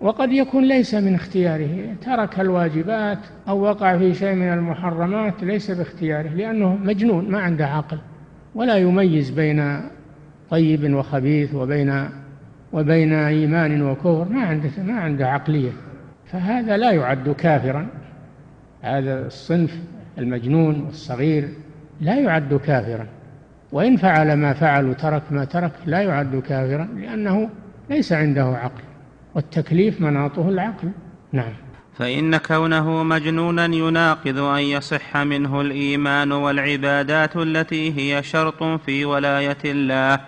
وقد 0.00 0.32
يكون 0.32 0.64
ليس 0.64 0.94
من 0.94 1.14
اختياره 1.14 1.94
ترك 2.04 2.40
الواجبات 2.40 3.18
أو 3.48 3.60
وقع 3.60 3.98
في 3.98 4.14
شيء 4.14 4.34
من 4.34 4.52
المحرمات 4.52 5.44
ليس 5.44 5.70
باختياره 5.70 6.28
لأنه 6.28 6.76
مجنون 6.76 7.30
ما 7.30 7.40
عنده 7.40 7.66
عقل 7.66 7.98
ولا 8.54 8.76
يميز 8.76 9.30
بين 9.30 9.80
طيب 10.50 10.94
وخبيث 10.94 11.54
وبين 11.54 12.08
وبين 12.72 13.12
إيمان 13.12 13.82
وكفر 13.82 14.28
ما 14.30 14.42
عنده 14.42 14.70
ما 14.78 15.00
عنده 15.00 15.30
عقلية. 15.30 15.70
فهذا 16.26 16.76
لا 16.76 16.90
يعد 16.90 17.28
كافرا. 17.28 17.86
هذا 18.82 19.26
الصنف 19.26 19.78
المجنون 20.18 20.80
والصغير 20.80 21.48
لا 22.00 22.20
يعد 22.20 22.54
كافرا. 22.54 23.06
وإن 23.72 23.96
فعل 23.96 24.32
ما 24.32 24.52
فعل 24.52 24.84
وترك 24.84 25.22
ما 25.30 25.44
ترك 25.44 25.72
لا 25.86 26.02
يعد 26.02 26.36
كافرا 26.48 26.88
لأنه 26.96 27.50
ليس 27.90 28.12
عنده 28.12 28.44
عقل. 28.44 28.82
والتكليف 29.34 30.00
مناطه 30.00 30.48
العقل. 30.48 30.90
نعم. 31.32 31.52
فإن 31.98 32.36
كونه 32.36 33.02
مجنونا 33.02 33.64
يناقض 33.64 34.38
أن 34.38 34.62
يصح 34.62 35.16
منه 35.16 35.60
الإيمان 35.60 36.32
والعبادات 36.32 37.36
التي 37.36 37.98
هي 37.98 38.22
شرط 38.22 38.62
في 38.62 39.04
ولاية 39.04 39.58
الله. 39.64 40.20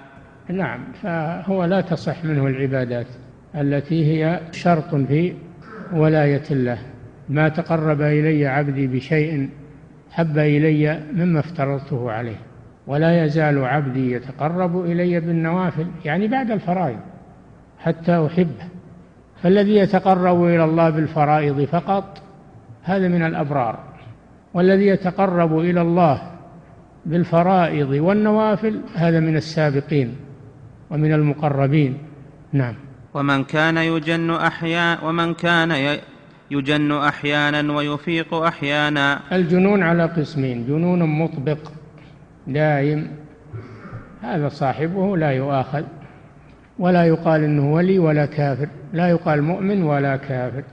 نعم. 0.49 0.81
فهو 1.02 1.64
لا 1.64 1.81
تصح 1.81 2.25
منه 2.25 2.47
العبادات 2.47 3.07
التي 3.55 4.05
هي 4.07 4.40
شرط 4.52 4.95
في 4.95 5.35
ولاية 5.93 6.45
الله. 6.50 6.78
ما 7.28 7.49
تقرب 7.49 8.02
إلي 8.02 8.47
عبدي 8.47 8.87
بشيء 8.87 9.49
حب 10.11 10.38
إلي 10.38 11.02
مما 11.12 11.40
افترضته 11.40 12.11
عليه. 12.11 12.37
ولا 12.87 13.25
يزال 13.25 13.64
عبدي 13.64 14.12
يتقرب 14.12 14.85
إلي 14.85 15.21
بالنوافل 15.21 15.87
يعني 16.05 16.28
بعد 16.28 16.50
الفرائض 16.50 16.99
حتى 17.78 18.26
أحبه. 18.26 18.69
فالذي 19.43 19.76
يتقرب 19.76 20.45
إلى 20.45 20.64
الله 20.64 20.90
بالفرائض 20.90 21.64
فقط 21.64 22.23
هذا 22.83 23.09
من 23.09 23.23
الأبرار. 23.23 23.78
والذي 24.55 24.87
يتقرب 24.87 25.59
إلى 25.59 25.83
الله 25.83 26.23
بالفرائض 27.07 27.90
والنوافل 27.90 28.81
هذا 28.95 29.21
من 29.21 29.37
السابقين 29.37 30.16
ومن 30.90 31.12
المقربين. 31.12 31.99
نعم. 32.52 32.75
ومن 33.14 33.45
كان 33.45 33.76
يجن 33.76 34.31
أحيانا 34.31 35.05
ومن 35.05 35.35
كان 35.35 35.99
يجن 36.50 36.93
أحيانا 36.93 37.73
ويفيق 37.73 38.35
أحيانا. 38.35 39.21
الجنون 39.33 39.83
على 39.83 40.05
قسمين 40.05 40.66
جنون 40.66 41.02
مطبق 41.02 41.75
دائم 42.46 43.08
هذا 44.22 44.48
صاحبه 44.48 45.16
لا 45.16 45.30
يؤاخذ 45.30 45.84
ولا 46.78 47.04
يقال 47.04 47.44
إنه 47.44 47.72
ولي 47.72 47.98
ولا 47.98 48.26
كافر 48.26 48.68
لا 48.92 49.08
يقال 49.08 49.42
مؤمن 49.42 49.82
ولا 49.82 50.16
كافر. 50.16 50.64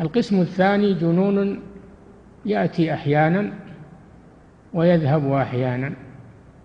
القسم 0.00 0.40
الثاني 0.40 0.94
جنون 0.94 1.60
يأتي 2.46 2.94
أحيانا 2.94 3.52
ويذهب 4.74 5.32
أحيانا 5.32 5.92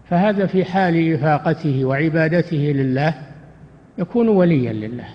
فهذا 0.10 0.46
في 0.46 0.66
حال 0.66 1.14
إفاقته 1.14 1.86
وعبادته 1.86 2.58
لله 2.58 3.14
يكون 3.98 4.28
وليا 4.28 4.74
لله 4.74 5.08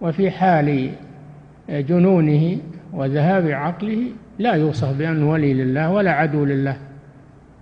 وفي 0.00 0.30
حال 0.30 0.90
جنونه 1.68 2.58
وذهاب 2.92 3.46
عقله 3.46 4.02
لا 4.38 4.54
يوصف 4.54 4.98
بأنه 4.98 5.30
ولي 5.30 5.54
لله 5.54 5.90
ولا 5.90 6.10
عدو 6.10 6.44
لله. 6.44 6.76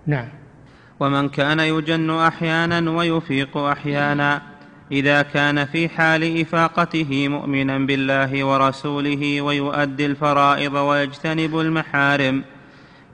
نعم. 0.07 0.27
ومن 0.99 1.29
كان 1.29 1.59
يجن 1.59 2.09
أحيانا 2.09 2.91
ويفيق 2.91 3.57
أحيانا 3.57 4.41
إذا 4.91 5.21
كان 5.21 5.65
في 5.65 5.89
حال 5.89 6.41
إفاقته 6.41 7.27
مؤمنا 7.27 7.77
بالله 7.77 8.43
ورسوله 8.43 9.41
ويؤدي 9.41 10.05
الفرائض 10.05 10.73
ويجتنب 10.73 11.59
المحارم 11.59 12.43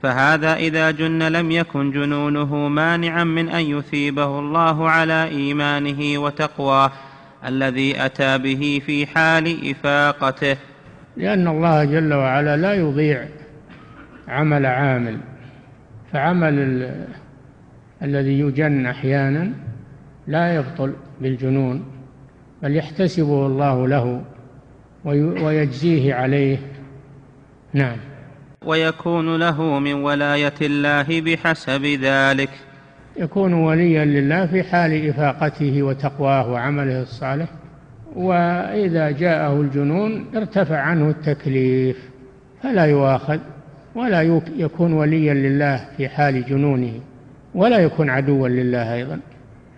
فهذا 0.02 0.54
إذا 0.54 0.90
جن 0.90 1.22
لم 1.22 1.50
يكن 1.50 1.90
جنونه 1.90 2.68
مانعا 2.68 3.24
من 3.24 3.48
أن 3.48 3.64
يثيبه 3.64 4.38
الله 4.38 4.90
على 4.90 5.24
إيمانه 5.24 6.18
وتقواه 6.18 6.92
الذي 7.46 8.04
أتى 8.04 8.38
به 8.38 8.82
في 8.86 9.06
حال 9.06 9.70
إفاقته. 9.70 10.56
لأن 11.16 11.48
الله 11.48 11.84
جل 11.84 12.14
وعلا 12.14 12.56
لا 12.56 12.74
يضيع 12.74 13.26
عمل 14.28 14.66
عامل 14.66 15.18
فعمل 16.12 16.90
الذي 18.02 18.40
يجن 18.40 18.86
أحيانا 18.86 19.52
لا 20.26 20.54
يبطل 20.54 20.92
بالجنون 21.20 21.84
بل 22.62 22.76
يحتسبه 22.76 23.46
الله 23.46 23.88
له 23.88 24.22
ويجزيه 25.44 26.14
عليه. 26.14 26.58
نعم. 27.72 27.96
ويكون 28.66 29.36
له 29.36 29.78
من 29.78 29.94
ولاية 29.94 30.54
الله 30.62 31.20
بحسب 31.20 31.84
ذلك. 31.84 32.50
يكون 33.16 33.52
وليا 33.52 34.04
لله 34.04 34.46
في 34.46 34.62
حال 34.62 35.08
إفاقته 35.08 35.82
وتقواه 35.82 36.50
وعمله 36.50 37.02
الصالح 37.02 37.48
وإذا 38.16 39.10
جاءه 39.10 39.60
الجنون 39.60 40.26
ارتفع 40.36 40.78
عنه 40.78 41.08
التكليف 41.10 41.96
فلا 42.62 42.84
يؤاخذ 42.84 43.38
ولا 43.94 44.40
يكون 44.56 44.92
وليا 44.92 45.34
لله 45.34 45.88
في 45.96 46.08
حال 46.08 46.44
جنونه. 46.46 47.00
ولا 47.56 47.78
يكون 47.78 48.10
عدوا 48.10 48.48
لله 48.48 48.94
أيضا. 48.94 49.20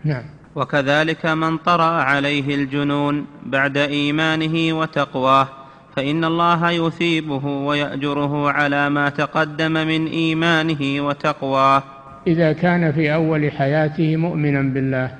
نعم. 0.04 0.22
وكذلك 0.54 1.26
من 1.26 1.56
طرأ 1.56 2.02
عليه 2.02 2.54
الجنون 2.54 3.26
بعد 3.46 3.76
إيمانه 3.76 4.78
وتقواه 4.78 5.48
فإن 5.96 6.24
الله 6.24 6.70
يثيبه 6.70 7.46
ويأجره 7.46 8.50
على 8.50 8.90
ما 8.90 9.08
تقدم 9.08 9.72
من 9.72 10.06
إيمانه 10.06 11.06
وتقواه. 11.06 11.82
إذا 12.26 12.52
كان 12.52 12.92
في 12.92 13.14
أول 13.14 13.52
حياته 13.52 14.16
مؤمنا 14.16 14.62
بالله 14.62 15.10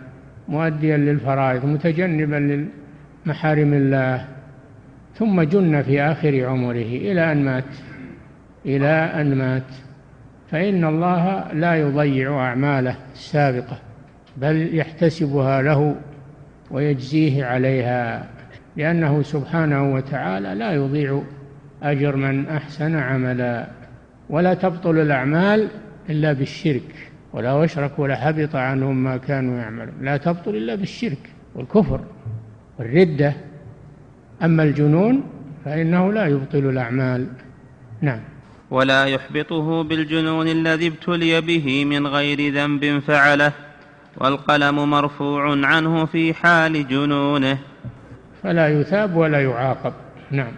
مؤديا 0.49 0.97
للفرائض 0.97 1.65
متجنبا 1.65 2.69
لمحارم 3.27 3.73
الله 3.73 4.25
ثم 5.15 5.43
جن 5.43 5.83
في 5.83 6.03
آخر 6.03 6.47
عمره 6.47 6.97
إلى 7.11 7.33
أن 7.33 7.45
مات 7.45 7.65
إلى 8.67 9.13
أن 9.21 9.39
مات. 9.39 9.88
فإن 10.51 10.85
الله 10.85 11.53
لا 11.53 11.75
يضيع 11.75 12.41
أعماله 12.41 12.97
السابقة 13.13 13.79
بل 14.37 14.77
يحتسبها 14.79 15.63
له 15.63 15.97
ويجزيه 16.71 17.45
عليها 17.45 18.27
لأنه 18.77 19.23
سبحانه 19.23 19.95
وتعالى 19.95 20.55
لا 20.55 20.73
يضيع 20.73 21.23
أجر 21.83 22.17
من 22.17 22.49
أحسن 22.49 22.97
عملا. 22.97 23.67
ولا 24.31 24.55
تبطل 24.55 24.99
الأعمال 24.99 25.69
إلا 26.11 26.33
بالشرك 26.33 27.11
ولو 27.33 27.65
أشركوا 27.65 28.09
لحبط 28.09 28.57
عنهم 28.57 29.05
ما 29.05 29.17
كانوا 29.17 29.59
يعملون. 29.59 29.95
لا 30.01 30.17
تبطل 30.17 30.57
إلا 30.57 30.75
بالشرك 30.75 31.31
والكفر 31.55 32.01
والردة. 32.79 33.33
أما 34.43 34.63
الجنون 34.63 35.23
فإنه 35.65 36.13
لا 36.13 36.27
يبطل 36.27 36.69
الأعمال. 36.69 37.27
نعم. 38.01 38.21
ولا 38.71 39.05
يحبطه 39.05 39.83
بالجنون 39.83 40.49
الذي 40.49 40.87
ابتلي 40.87 41.41
به 41.41 41.85
من 41.85 42.07
غير 42.07 42.55
ذنب 42.55 43.03
فعله 43.07 43.53
والقلم 44.17 44.91
مرفوع 44.91 45.67
عنه 45.67 46.07
في 46.07 46.35
حال 46.35 46.89
جنونه. 46.89 47.59
فلا 48.43 48.69
يثاب 48.69 49.17
ولا 49.17 49.41
يعاقب. 49.43 49.93
نعم. 50.31 50.53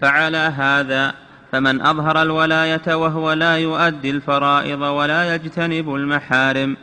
فعلى 0.00 0.36
هذا 0.36 1.14
فمن 1.52 1.80
أظهر 1.80 2.22
الولاية 2.22 2.96
وهو 2.96 3.32
لا 3.32 3.56
يؤدي 3.56 4.10
الفرائض 4.10 4.80
ولا 4.80 5.34
يجتنب 5.34 5.94
المحارم 5.94 6.76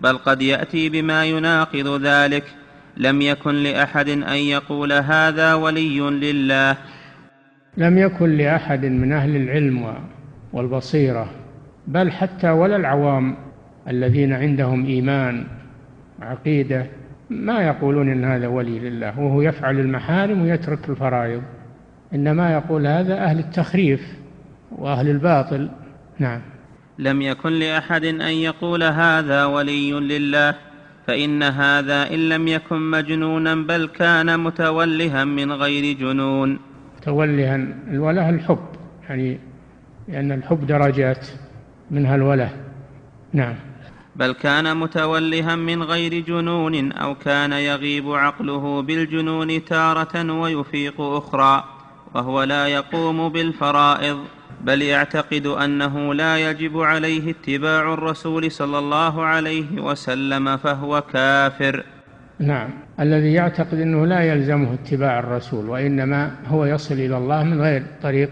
بل 0.00 0.18
قد 0.18 0.42
يأتي 0.42 0.88
بما 0.88 1.24
يناقض 1.24 2.00
ذلك. 2.02 2.44
لم 2.96 3.22
يكن 3.22 3.54
لأحد 3.54 4.08
أن 4.08 4.36
يقول 4.36 4.92
هذا 4.92 5.54
ولي 5.54 6.00
لله. 6.00 6.76
لم 7.76 7.98
يكن 7.98 8.36
لأحد 8.36 8.84
من 8.84 9.12
أهل 9.12 9.36
العلم 9.36 9.94
والبصيرة 10.52 11.30
بل 11.86 12.12
حتى 12.12 12.50
ولا 12.50 12.76
العوام 12.76 13.36
الذين 13.88 14.32
عندهم 14.32 14.86
إيمان 14.86 15.46
وعقيده 16.20 16.86
ما 17.30 17.66
يقولون 17.66 18.12
إن 18.12 18.24
هذا 18.24 18.46
ولي 18.46 18.78
لله 18.78 19.20
وهو 19.20 19.42
يفعل 19.42 19.80
المحارم 19.80 20.42
ويترك 20.42 20.88
الفرائض. 20.88 21.42
إنما 22.14 22.52
يقول 22.52 22.86
هذا 22.86 23.14
أهل 23.14 23.38
التخريف 23.38 24.00
وأهل 24.72 25.08
الباطل. 25.08 25.70
نعم. 26.18 26.40
لم 26.98 27.22
يكن 27.22 27.52
لأحد 27.52 28.04
أن 28.04 28.20
يقول 28.20 28.82
هذا 28.82 29.44
ولي 29.44 29.92
لله 29.92 30.54
فإن 31.06 31.42
هذا 31.42 32.14
إن 32.14 32.28
لم 32.28 32.48
يكن 32.48 32.90
مجنونا 32.90 33.54
بل 33.54 33.88
كان 33.88 34.40
متولها 34.40 35.24
من 35.24 35.52
غير 35.52 35.96
جنون. 35.96 36.58
متولها 37.02 37.54
الوله 37.90 38.30
الحب 38.30 38.58
يعني 39.08 39.38
لأن 40.08 40.32
الحب 40.32 40.66
درجات 40.66 41.26
منها 41.90 42.14
الوله. 42.14 42.50
نعم. 43.32 43.54
بل 44.16 44.32
كان 44.32 44.76
متولها 44.76 45.56
من 45.56 45.82
غير 45.82 46.24
جنون 46.24 46.92
أو 46.92 47.14
كان 47.14 47.52
يغيب 47.52 48.12
عقله 48.12 48.82
بالجنون 48.82 49.64
تارة 49.64 50.40
ويفيق 50.40 51.00
أخرى 51.00 51.64
وهو 52.14 52.42
لا 52.42 52.66
يقوم 52.66 53.28
بالفرائض. 53.28 54.18
بل 54.60 54.82
يعتقد 54.82 55.46
أنه 55.46 56.14
لا 56.14 56.50
يجب 56.50 56.80
عليه 56.80 57.30
اتباع 57.30 57.94
الرسول 57.94 58.52
صلى 58.52 58.78
الله 58.78 59.24
عليه 59.24 59.82
وسلم 59.82 60.56
فهو 60.56 61.00
كافر. 61.00 61.84
نعم. 62.42 62.70
الذي 63.00 63.32
يعتقد 63.32 63.74
أنه 63.74 64.06
لا 64.06 64.20
يلزمه 64.20 64.74
اتباع 64.74 65.18
الرسول 65.18 65.68
وإنما 65.68 66.30
هو 66.46 66.64
يصل 66.64 66.94
إلى 66.94 67.16
الله 67.16 67.44
من 67.44 67.60
غير 67.60 67.82
طريق 68.02 68.30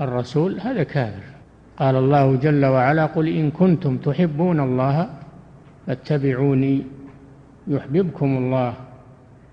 الرسول 0.00 0.60
هذا 0.60 0.82
كافر. 0.82 1.22
قال 1.76 1.96
الله 1.96 2.36
جل 2.36 2.64
وعلا 2.64 3.06
قل 3.06 3.28
إن 3.28 3.50
كنتم 3.50 3.96
تحبون 3.96 4.60
الله 4.60 5.10
فاتبعوني 5.86 6.82
يحببكم 7.68 8.36
الله 8.36 8.74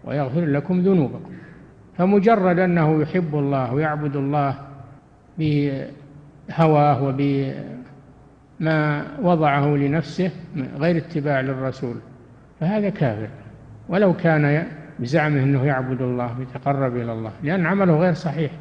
ويغفر 0.04 0.46
لكم 0.46 0.82
ذنوبكم. 0.82 1.32
فمجرد 1.98 2.60
أنه 2.60 3.02
يحب 3.02 3.36
الله 3.36 3.74
ويعبد 3.74 4.16
الله 4.16 4.56
بهواه 5.38 7.04
وبما 7.04 9.06
وضعه 9.22 9.68
لنفسه 9.68 10.32
غير 10.78 10.98
اتباع 10.98 11.42
للرسول 11.42 11.96
فهذا 12.60 12.90
كافر. 12.90 13.30
ولو 13.90 14.14
كان 14.14 14.68
بزعمه 15.00 15.44
أنه 15.44 15.66
يعبد 15.66 16.02
الله 16.02 16.40
ويتقرب 16.40 16.96
إلى 16.96 17.14
الله 17.14 17.32
لأن 17.44 17.66
عمله 17.66 17.98
غير 17.98 18.14
صحيح. 18.14 18.52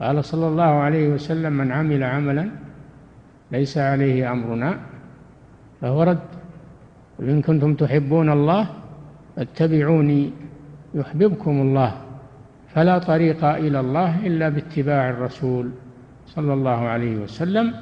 قال 0.00 0.24
صلى 0.24 0.46
الله 0.46 0.62
عليه 0.64 1.08
وسلم 1.08 1.52
من 1.52 1.72
عمل 1.72 2.04
عملا 2.04 2.48
ليس 3.50 3.78
عليه 3.78 4.32
أمرنا 4.32 4.78
فهو 5.80 6.02
رد. 6.02 6.18
إن 7.20 7.42
كنتم 7.42 7.74
تحبون 7.74 8.30
الله 8.30 8.66
فاتبعوني 9.36 10.30
يحببكم 10.94 11.60
الله 11.60 11.94
فلا 12.74 12.98
طريق 12.98 13.44
إلى 13.44 13.80
الله 13.80 14.26
إلا 14.26 14.48
باتباع 14.48 15.10
الرسول 15.10 15.70
صلى 16.26 16.52
الله 16.52 16.88
عليه 16.88 17.16
وسلم. 17.16 17.74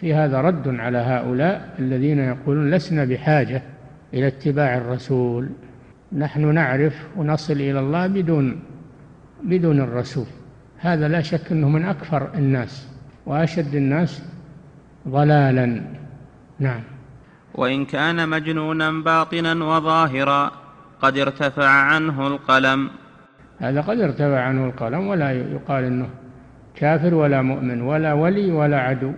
في 0.00 0.14
هذا 0.14 0.40
رد 0.40 0.68
على 0.68 0.98
هؤلاء 0.98 1.74
الذين 1.78 2.18
يقولون 2.18 2.70
لسنا 2.70 3.04
بحاجة 3.04 3.62
إلى 4.14 4.26
اتباع 4.26 4.76
الرسول. 4.76 5.48
نحن 6.12 6.54
نعرف 6.54 7.06
ونصل 7.16 7.52
إلى 7.52 7.80
الله 7.80 8.06
بدون 8.06 8.60
بدون 9.44 9.80
الرسول. 9.80 10.26
هذا 10.78 11.08
لا 11.08 11.20
شك 11.20 11.52
أنه 11.52 11.68
من 11.68 11.84
أكفر 11.84 12.34
الناس 12.34 12.88
وأشد 13.26 13.74
الناس 13.74 14.22
ضلالا. 15.08 15.82
نعم. 16.58 16.82
وإن 17.54 17.84
كان 17.84 18.28
مجنونا 18.28 18.90
باطنا 18.90 19.64
وظاهرا 19.64 20.50
قد 21.02 21.18
ارتفع 21.18 21.68
عنه 21.68 22.26
القلم. 22.26 22.90
هذا 23.58 23.80
قد 23.80 24.00
ارتفع 24.00 24.40
عنه 24.40 24.66
القلم 24.66 25.06
ولا 25.08 25.32
يقال 25.32 25.84
إنه 25.84 26.08
كافر 26.74 27.14
ولا 27.14 27.42
مؤمن 27.42 27.82
ولا 27.82 28.12
ولي 28.12 28.52
ولا 28.52 28.80
عدو. 28.80 29.12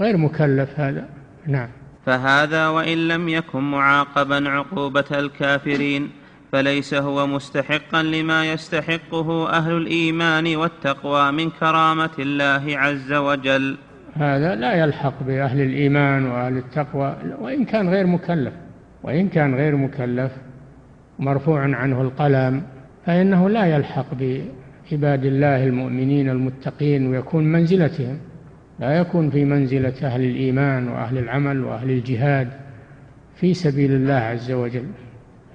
غير 0.00 0.16
مكلف 0.16 0.80
هذا. 0.80 1.08
نعم. 1.46 1.68
فهذا 2.06 2.68
وإن 2.68 3.08
لم 3.08 3.28
يكن 3.28 3.60
معاقبا 3.60 4.48
عقوبة 4.48 5.04
الكافرين 5.10 6.10
فليس 6.52 6.94
هو 6.94 7.26
مستحقا 7.26 8.02
لما 8.02 8.52
يستحقه 8.52 9.50
أهل 9.50 9.76
الإيمان 9.76 10.56
والتقوى 10.56 11.32
من 11.32 11.50
كرامة 11.50 12.10
الله 12.18 12.78
عز 12.78 13.12
وجل. 13.12 13.76
هذا 14.14 14.54
لا 14.54 14.74
يلحق 14.74 15.22
بأهل 15.22 15.60
الإيمان 15.60 16.26
وأهل 16.26 16.56
التقوى 16.56 17.16
وإن 17.40 17.64
كان 17.64 17.88
غير 17.88 18.06
مكلف 18.06 18.52
وإن 19.02 19.28
كان 19.28 19.54
غير 19.54 19.76
مكلف 19.76 20.32
مرفوع 21.18 21.60
عنه 21.60 22.02
القلم 22.02 22.62
فإنه 23.06 23.48
لا 23.48 23.66
يلحق 23.66 24.06
بعباد 24.14 25.24
الله 25.24 25.64
المؤمنين 25.64 26.28
المتقين 26.28 27.06
ويكون 27.06 27.44
منزلتهم. 27.44 28.18
لا 28.80 28.98
يكون 28.98 29.30
في 29.30 29.44
منزلة 29.44 29.94
أهل 30.02 30.20
الإيمان 30.24 30.88
وأهل 30.88 31.18
العمل 31.18 31.64
وأهل 31.64 31.90
الجهاد 31.90 32.48
في 33.36 33.54
سبيل 33.54 33.92
الله 33.92 34.14
عز 34.14 34.52
وجل. 34.52 34.86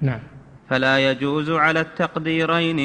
نعم. 0.00 0.20
فلا 0.68 1.10
يجوز 1.10 1.50
على 1.50 1.80
التقديرين 1.80 2.78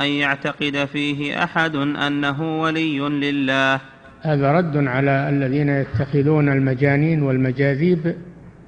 أن 0.00 0.08
يعتقد 0.08 0.84
فيه 0.92 1.44
أحد 1.44 1.76
أنه 1.76 2.60
ولي 2.60 2.98
لله. 2.98 3.80
هذا 4.22 4.52
رد 4.52 4.76
على 4.76 5.28
الذين 5.28 5.68
يتخذون 5.68 6.48
المجانين 6.48 7.22
والمجاذيب 7.22 8.14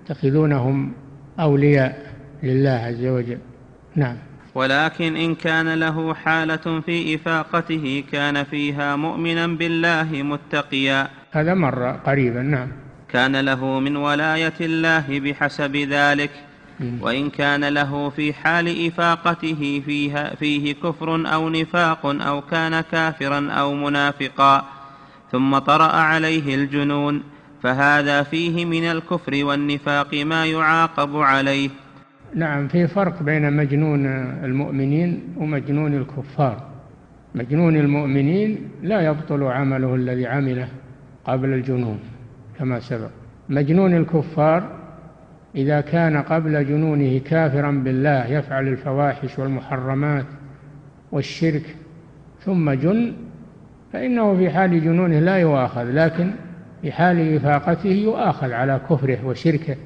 يتخذونهم 0.05 0.92
أولياء 1.40 2.14
لله 2.42 2.70
عز 2.70 3.07
وجل. 3.07 3.38
نعم. 3.96 4.16
ولكن 4.54 5.16
إن 5.16 5.34
كان 5.34 5.74
له 5.74 6.14
حالة 6.14 6.80
في 6.86 7.14
إفاقته 7.14 8.04
كان 8.12 8.44
فيها 8.44 8.96
مؤمنا 8.96 9.46
بالله 9.46 10.08
متقيا. 10.12 11.08
هذا 11.30 11.54
مر 11.54 11.90
قريبا 11.90 12.42
نعم. 12.42 12.68
كان 13.08 13.40
له 13.40 13.80
من 13.80 13.96
ولاية 13.96 14.58
الله 14.60 15.20
بحسب 15.20 15.76
ذلك. 15.76 16.30
وإن 17.00 17.30
كان 17.30 17.64
له 17.64 18.10
في 18.10 18.32
حال 18.32 18.86
إفاقته 18.86 19.82
فيها 19.86 20.34
فيه 20.34 20.72
كفر 20.72 21.32
أو 21.34 21.48
نفاق 21.48 22.06
أو 22.06 22.40
كان 22.40 22.80
كافرا 22.80 23.50
أو 23.50 23.74
منافقا. 23.74 24.66
ثم 25.32 25.58
طرأ 25.58 25.92
عليه 25.92 26.54
الجنون. 26.54 27.22
فهذا 27.62 28.22
فيه 28.22 28.64
من 28.64 28.84
الكفر 28.84 29.44
والنفاق 29.44 30.14
ما 30.14 30.46
يعاقب 30.46 31.16
عليه. 31.16 31.70
نعم 32.34 32.68
في 32.68 32.86
فرق 32.86 33.22
بين 33.22 33.52
مجنون 33.52 34.06
المؤمنين 34.44 35.22
ومجنون 35.36 35.94
الكفار. 35.94 36.70
مجنون 37.34 37.76
المؤمنين 37.76 38.58
لا 38.82 39.00
يبطل 39.00 39.42
عمله 39.42 39.94
الذي 39.94 40.26
عمله 40.26 40.68
قبل 41.24 41.52
الجنون 41.52 41.98
كما 42.58 42.80
سبق. 42.80 43.10
مجنون 43.48 43.96
الكفار 43.96 44.80
إذا 45.54 45.80
كان 45.80 46.16
قبل 46.16 46.66
جنونه 46.66 47.18
كافرا 47.18 47.70
بالله 47.70 48.26
يفعل 48.26 48.68
الفواحش 48.68 49.38
والمحرمات 49.38 50.26
والشرك 51.12 51.76
ثم 52.40 52.70
جن 52.70 53.12
فإنه 53.92 54.36
في 54.36 54.50
حال 54.50 54.84
جنونه 54.84 55.18
لا 55.18 55.36
يؤاخذ 55.36 55.84
لكن 55.84 56.30
في 56.82 56.92
حال 56.92 57.36
إفاقته 57.36 57.88
يؤاخذ 57.88 58.52
على 58.52 58.80
كفره 58.90 59.26
وشركه 59.26 59.76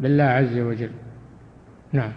بالله 0.00 0.24
عز 0.24 0.58
وجل. 0.58 0.90
نعم. 1.92 2.12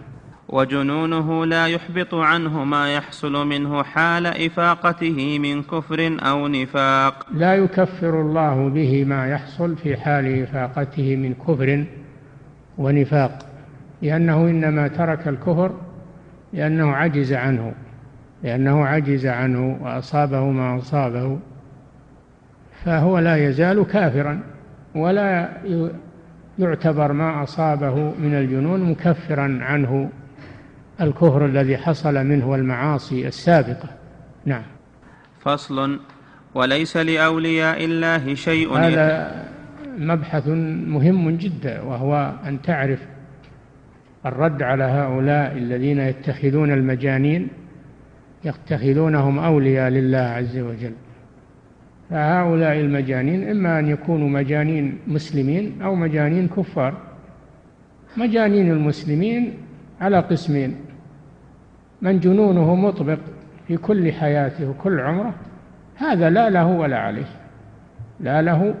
وجنونه 0.48 1.46
لا 1.46 1.66
يحبط 1.66 2.14
عنه 2.14 2.64
ما 2.64 2.94
يحصل 2.94 3.46
منه 3.46 3.82
حال 3.82 4.26
إفاقته 4.26 5.38
من 5.38 5.62
كفر 5.62 6.16
أو 6.20 6.48
نفاق. 6.48 7.26
لا 7.34 7.54
يكفر 7.54 8.20
الله 8.20 8.68
به 8.68 9.04
ما 9.04 9.28
يحصل 9.28 9.76
في 9.76 9.96
حال 9.96 10.42
إفاقته 10.42 11.16
من 11.16 11.34
كفر 11.34 11.84
ونفاق. 12.78 13.50
لأنه 14.02 14.36
إنما 14.36 14.88
ترك 14.88 15.28
الكفر 15.28 15.72
لأنه 16.52 16.92
عجز 16.92 17.32
عنه 17.32 17.72
لأنه 18.42 18.86
عجز 18.86 19.26
عنه 19.26 19.78
وأصابه 19.80 20.44
ما 20.44 20.78
أصابه 20.78 21.38
فهو 22.84 23.18
لا 23.18 23.48
يزال 23.48 23.86
كافرا 23.86 24.40
ولا 24.94 25.48
يعتبر 26.60 27.12
ما 27.12 27.42
أصابه 27.42 27.94
من 27.94 28.34
الجنون 28.34 28.90
مكفرا 28.90 29.58
عنه 29.62 30.10
الكفر 31.00 31.46
الذي 31.46 31.76
حصل 31.76 32.14
منه 32.14 32.48
والمعاصي 32.48 33.26
السابقة. 33.26 33.88
نعم. 34.46 34.62
فصل 35.40 36.00
وليس 36.54 36.96
لأولياء 36.96 37.84
الله 37.84 38.34
شيء 38.34 38.72
هذا 38.72 39.34
مبحث 39.98 40.48
مهم 40.86 41.30
جدا 41.30 41.80
وهو 41.80 42.32
أن 42.46 42.62
تعرف 42.62 43.00
الرد 44.26 44.62
على 44.62 44.84
هؤلاء 44.84 45.52
الذين 45.52 45.98
يتخذون 45.98 46.72
المجانين 46.72 47.48
يتخذونهم 48.44 49.38
أولياء 49.38 49.90
لله 49.90 50.18
عز 50.18 50.58
وجل. 50.58 50.92
فهؤلاء 52.10 52.80
المجانين 52.80 53.50
إما 53.50 53.78
أن 53.78 53.88
يكونوا 53.88 54.28
مجانين 54.28 54.98
مسلمين 55.06 55.82
أو 55.82 55.94
مجانين 55.94 56.48
كفار. 56.48 56.94
مجانين 58.16 58.70
المسلمين 58.70 59.54
على 60.00 60.20
قسمين. 60.20 60.76
من 62.02 62.20
جنونه 62.20 62.74
مطبق 62.74 63.18
في 63.68 63.76
كل 63.76 64.12
حياته 64.12 64.70
وكل 64.70 65.00
عمره 65.00 65.34
هذا 65.96 66.30
لا 66.30 66.50
له 66.50 66.66
ولا 66.66 66.98
عليه. 66.98 67.26
لا 68.20 68.42
له 68.42 68.74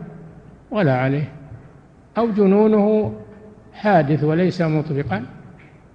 ولا 0.70 0.96
عليه. 0.96 1.28
أو 2.18 2.30
جنونه 2.30 3.14
حادث 3.72 4.24
وليس 4.24 4.62
مطبقا 4.62 5.24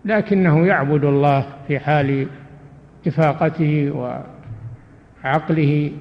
لكنه 0.05 0.67
يعبد 0.67 1.03
الله 1.03 1.45
في 1.67 1.79
حال 1.79 2.27
إفاقته 3.07 3.91
وعقله. 5.23 5.91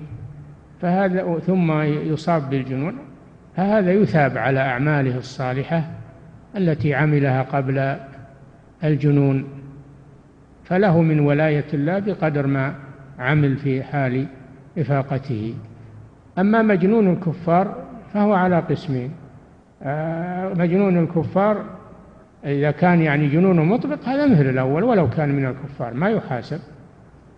فهذا 0.85 1.39
ثم 1.47 1.73
يصاب 1.83 2.51
بالجنون 2.51 2.97
فهذا 3.57 3.93
يثاب 3.93 4.39
على 4.39 4.61
أعماله 4.61 5.19
الصالحة 5.19 5.85
التي 6.57 6.95
عملها 6.95 7.43
قبل 7.43 7.97
الجنون. 8.85 9.45
فله 10.65 11.03
من 11.03 11.21
ولاية 11.21 11.65
الله 11.75 11.99
بقدر 11.99 12.47
ما 12.47 12.75
عمل 13.19 13.57
في 13.57 13.83
حال 13.83 14.27
إفاقته. 14.79 15.55
أما 16.39 16.63
مجنون 16.63 17.13
الكفار 17.13 17.85
فهو 18.15 18.33
على 18.33 18.59
قسمين. 18.59 19.11
آه، 19.83 20.55
مجنون 20.55 20.99
الكفار 20.99 21.65
إذا 22.45 22.71
كان 22.71 23.01
يعني 23.01 23.29
جنونه 23.29 23.65
مطبق 23.65 24.09
هذا 24.09 24.27
مثل 24.27 24.49
الأول 24.49 24.85
ولو 24.85 25.11
كان 25.11 25.29
من 25.29 25.47
الكفار 25.47 25.95
ما 25.95 26.09
يحاسب 26.11 26.61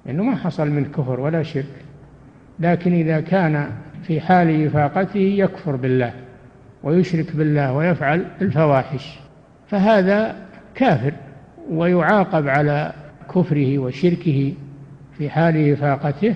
لأنه 0.06 0.22
ما 0.22 0.36
حصل 0.36 0.70
من 0.70 0.84
كفر 0.84 1.20
ولا 1.20 1.42
شرك. 1.42 1.85
لكن 2.60 2.92
إذا 2.92 3.20
كان 3.20 3.70
في 4.06 4.20
حال 4.20 4.66
إفاقته 4.66 5.20
يكفر 5.20 5.76
بالله 5.76 6.12
ويشرك 6.82 7.36
بالله 7.36 7.72
ويفعل 7.72 8.24
الفواحش 8.42 9.18
فهذا 9.68 10.36
كافر 10.74 11.12
ويعاقب 11.70 12.48
على 12.48 12.92
كفره 13.34 13.78
وشركه 13.78 14.52
في 15.18 15.30
حال 15.30 15.72
إفاقته 15.72 16.34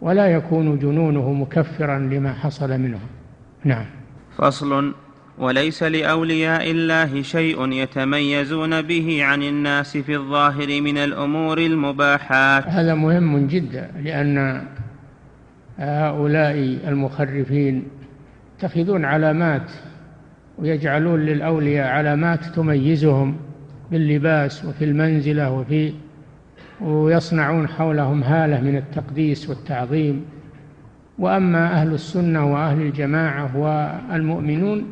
ولا 0.00 0.26
يكون 0.26 0.78
جنونه 0.78 1.32
مكفرا 1.32 1.98
لما 1.98 2.32
حصل 2.32 2.78
منه. 2.80 2.98
نعم. 3.64 3.86
فصل 4.38 4.94
وليس 5.38 5.82
لأولياء 5.82 6.70
الله 6.70 7.22
شيء 7.22 7.72
يتميزون 7.72 8.82
به 8.82 9.24
عن 9.24 9.42
الناس 9.42 9.96
في 9.96 10.16
الظاهر 10.16 10.80
من 10.80 10.98
الأمور 10.98 11.58
المباحات. 11.58 12.66
هذا 12.66 12.94
مهم 12.94 13.46
جدا 13.46 13.90
لأن 14.02 14.62
هؤلاء 15.82 16.78
المخرفين 16.88 17.84
يتخذون 18.58 19.04
علامات 19.04 19.70
ويجعلون 20.58 21.20
للأولياء 21.20 21.88
علامات 21.88 22.44
تميزهم 22.44 23.36
باللباس 23.90 24.64
وفي 24.64 24.84
المنزلة 24.84 25.50
وفي 25.50 25.92
ويصنعون 26.80 27.68
حولهم 27.68 28.22
هالة 28.22 28.60
من 28.60 28.76
التقديس 28.76 29.48
والتعظيم. 29.48 30.24
وأما 31.18 31.72
أهل 31.72 31.94
السنة 31.94 32.52
وأهل 32.52 32.80
الجماعة 32.80 33.56
والمؤمنون 33.56 34.84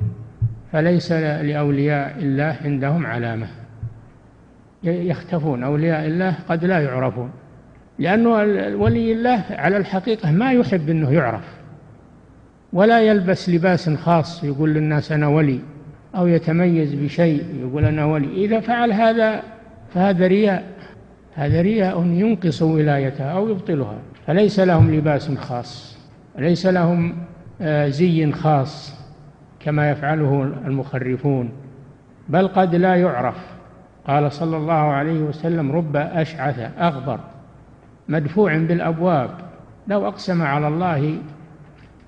فليس 0.73 1.13
لأولياء 1.13 2.19
الله 2.19 2.57
عندهم 2.65 3.07
علامة. 3.07 3.47
يختفون. 4.83 5.63
أولياء 5.65 6.07
الله 6.07 6.37
قد 6.49 6.65
لا 6.65 6.79
يعرفون. 6.79 7.31
لأنه 8.01 8.31
ولي 8.77 9.13
الله 9.13 9.45
على 9.51 9.77
الحقيقة 9.77 10.31
ما 10.31 10.53
يحب 10.53 10.89
أنه 10.89 11.13
يعرف 11.13 11.45
ولا 12.73 13.01
يلبس 13.01 13.49
لباس 13.49 13.91
خاص 13.91 14.45
يقول 14.45 14.75
للناس 14.75 15.13
أنا 15.13 15.29
ولي 15.29 15.61
أو 16.17 16.27
يتميز 16.27 16.95
بشيء 16.95 17.45
يقول 17.61 17.85
أنا 17.85 18.05
ولي. 18.05 18.45
إذا 18.45 18.61
فعل 18.61 18.93
هذا 18.93 19.43
فهذا 19.95 20.27
رياء 20.27 20.65
هذا 21.35 21.61
رياء 21.61 22.07
ينقص 22.07 22.63
ولايته 22.63 23.25
أو 23.25 23.49
يبطلها. 23.49 23.99
فليس 24.27 24.61
لهم 24.61 24.95
لباس 24.95 25.31
خاص 25.31 25.99
ليس 26.39 26.67
لهم 26.67 27.15
آه، 27.61 27.89
زي 27.89 28.33
خاص 28.33 29.01
كما 29.61 29.91
يفعله 29.91 30.43
المخرفون 30.67 31.53
بل 32.29 32.49
قد 32.49 32.75
لا 32.75 32.95
يعرف. 32.97 33.37
قال 34.07 34.33
صلى 34.33 34.57
الله 34.57 34.73
عليه 34.73 35.21
وسلم 35.21 35.73
رب 35.73 35.97
أشعث 35.97 36.71
أغبر. 36.79 37.21
مدفوع 38.11 38.57
بالأبواب. 38.57 39.31
لو 39.89 40.09
أقسم 40.09 40.43
على 40.43 40.69
الله 40.69 41.19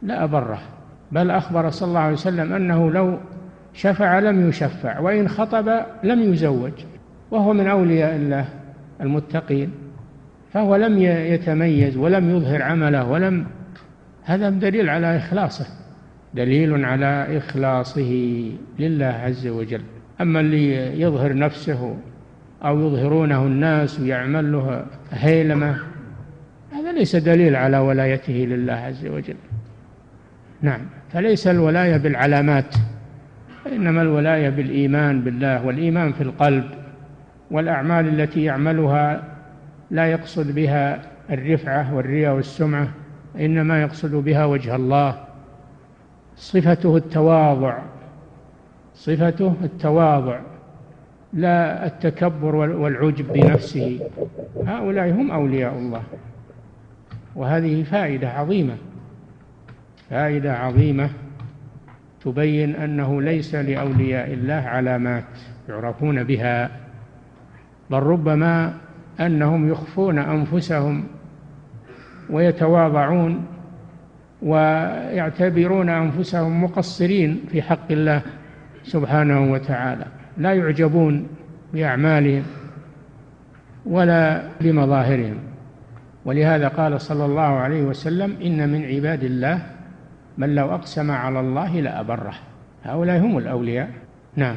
لأبره 0.03 0.59
بل 1.13 1.31
أخبر 1.31 1.71
صلى 1.71 1.89
الله 1.89 2.01
عليه 2.01 2.13
وسلم 2.13 2.53
أنه 2.53 2.91
لو 2.91 3.19
شفع 3.75 4.19
لم 4.19 4.49
يشفع 4.49 4.99
وإن 4.99 5.29
خطب 5.29 5.81
لم 6.05 6.33
يزوج 6.33 6.73
وهو 7.31 7.53
من 7.53 7.67
أولياء 7.67 8.17
الله 8.17 8.45
المتقين 9.01 9.71
فهو 10.53 10.77
لم 10.77 10.99
يتميز 11.03 11.97
ولم 11.97 12.37
يظهر 12.37 12.63
عمله 12.63 13.11
ولم 13.11 13.47
هذا 14.25 14.51
دليل 14.51 14.89
على 14.89 15.17
إخلاصه 15.17 15.67
دليل 16.35 16.85
على 16.85 17.39
إخلاصه 17.39 18.43
لله 18.79 19.07
عز 19.07 19.47
وجل. 19.47 19.83
أما 20.21 20.41
اللي 20.41 21.01
يظهر 21.01 21.37
نفسه 21.37 21.97
أو 22.65 22.81
يظهرونه 22.81 23.47
الناس 23.47 24.01
ويعمل 24.01 24.53
له 24.53 24.85
هيلمة 25.11 25.77
هذا 26.73 26.93
ليس 26.93 27.17
دليل 27.17 27.57
على 27.57 27.79
ولايته 27.79 28.33
لله 28.33 28.73
عز 28.73 29.07
وجل. 29.07 29.37
نعم 30.63 30.81
فليس 31.13 31.47
الولاية 31.47 31.97
بالعلامات 31.97 32.75
إنما 33.67 34.03
الولاية 34.03 34.49
بالإيمان 34.49 35.21
بالله 35.21 35.67
والإيمان 35.67 36.13
في 36.13 36.21
القلب 36.21 36.65
والأعمال 37.51 38.21
التي 38.21 38.45
يعملها 38.45 39.23
لا 39.91 40.07
يقصد 40.07 40.55
بها 40.55 41.03
الرفعة 41.31 41.95
والرياء 41.95 42.35
والسمعة 42.35 42.89
إنما 43.41 43.83
يقصد 43.83 44.15
بها 44.15 44.45
وجه 44.45 44.77
الله. 44.77 45.25
صفته 46.37 46.97
التواضع 46.97 47.79
صفته 48.95 49.55
التواضع 49.65 50.41
لا 51.33 51.87
التكبر 51.87 52.57
والعجب 52.57 53.33
بنفسه. 53.33 54.01
هؤلاء 54.67 55.11
هم 55.11 55.31
أولياء 55.31 55.73
الله. 55.73 56.03
وهذه 57.37 57.83
فائدة 57.83 58.31
عظيمة 58.31 58.77
فائدة 60.11 60.57
عظيمة 60.57 61.11
تبين 62.25 62.77
أنه 62.77 63.23
ليس 63.23 63.55
لأولياء 63.55 64.33
الله 64.33 64.55
علامات 64.55 65.25
يعرفون 65.69 66.25
بها 66.25 66.71
بل 67.91 67.99
ربما 67.99 68.75
أنهم 69.21 69.69
يخفون 69.69 70.19
أنفسهم 70.19 71.05
ويتواضعون 72.31 73.47
ويعتبرون 74.43 75.89
أنفسهم 75.89 76.65
مقصرين 76.65 77.45
في 77.49 77.63
حق 77.63 77.93
الله 77.93 78.23
سبحانه 78.85 79.53
وتعالى 79.53 80.05
لا 80.39 80.53
يعجبون 80.55 81.27
بأعمالهم 81.73 82.43
ولا 83.87 84.43
بمظاهرهم. 84.61 85.52
ولهذا 86.25 86.69
قال 86.69 87.01
صلى 87.01 87.25
الله 87.25 87.41
عليه 87.41 87.83
وسلم 87.83 88.37
إن 88.43 88.69
من 88.69 88.85
عباد 88.85 89.25
الله 89.25 89.67
من 90.39 90.55
لو 90.55 90.75
أقسم 90.75 91.11
على 91.11 91.41
الله 91.41 91.81
لابره 91.81 92.35
هؤلاء 92.83 93.19
هم 93.19 93.39
الأولياء. 93.39 93.91
نعم. 94.37 94.57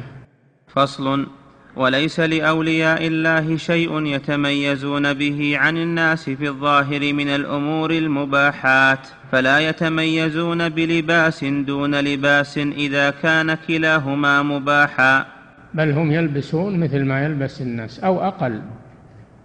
فصل 0.68 1.26
وليس 1.76 2.20
لأولياء 2.20 3.06
الله 3.06 3.56
شيء 3.56 4.06
يتميزون 4.06 5.14
به 5.14 5.58
عن 5.58 5.76
الناس 5.76 6.30
في 6.30 6.48
الظاهر 6.48 7.12
من 7.12 7.28
الأمور 7.28 7.90
المباحات 7.90 9.08
فلا 9.32 9.60
يتميزون 9.60 10.68
بلباس 10.68 11.44
دون 11.44 11.94
لباس 11.94 12.58
إذا 12.58 13.10
كان 13.10 13.54
كلاهما 13.54 14.42
مباحا. 14.42 15.26
بل 15.74 15.90
هم 15.90 16.12
يلبسون 16.12 16.80
مثل 16.80 17.04
ما 17.04 17.24
يلبس 17.24 17.62
الناس 17.62 18.00
أو 18.00 18.20
أقل 18.20 18.62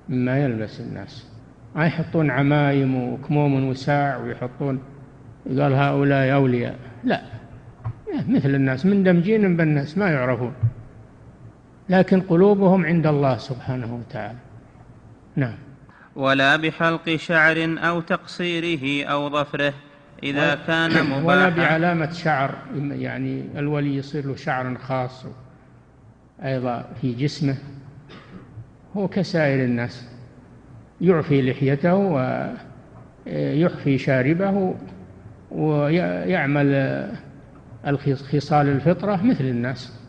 مما 0.09 0.43
يلبس 0.43 0.79
الناس. 0.79 1.30
ما 1.75 1.85
يحطون 1.85 2.31
عمايم 2.31 2.95
وكموم 2.95 3.69
وساع 3.69 4.17
ويحطون. 4.17 4.79
قال 5.47 5.73
هؤلاء 5.73 6.33
أولياء. 6.33 6.75
لا. 7.03 7.21
مثل 8.27 8.55
الناس 8.55 8.85
مندمجين 8.85 9.57
بالناس 9.57 9.97
ما 9.97 10.09
يعرفون. 10.09 10.53
لكن 11.89 12.21
قلوبهم 12.21 12.85
عند 12.85 13.07
الله 13.07 13.37
سبحانه 13.37 13.95
وتعالى. 13.95 14.37
نعم. 15.35 15.55
ولا 16.15 16.55
بحلق 16.55 17.15
شعر 17.15 17.75
أو 17.79 18.01
تقصيره 18.01 19.05
أو 19.07 19.29
ظفره 19.29 19.73
إذا 20.23 20.55
كان 20.67 20.91
مباحا. 20.91 21.23
ولا 21.23 21.49
بعلامة 21.49 22.11
شعر. 22.11 22.55
يعني 22.75 23.43
الولي 23.55 23.95
يصير 23.95 24.25
له 24.27 24.35
شعر 24.35 24.77
خاص 24.77 25.25
أيضا 26.43 26.85
في 27.01 27.13
جسمه. 27.13 27.57
هو 28.97 29.07
كسائر 29.07 29.65
الناس. 29.65 30.10
يعفي 31.01 31.41
لحيته 31.41 31.95
ويحفي 33.25 33.97
شاربه 33.97 34.75
ويعمل 35.51 37.07
خصال 38.31 38.67
الفطرة 38.67 39.23
مثل 39.23 39.43
الناس. 39.43 39.99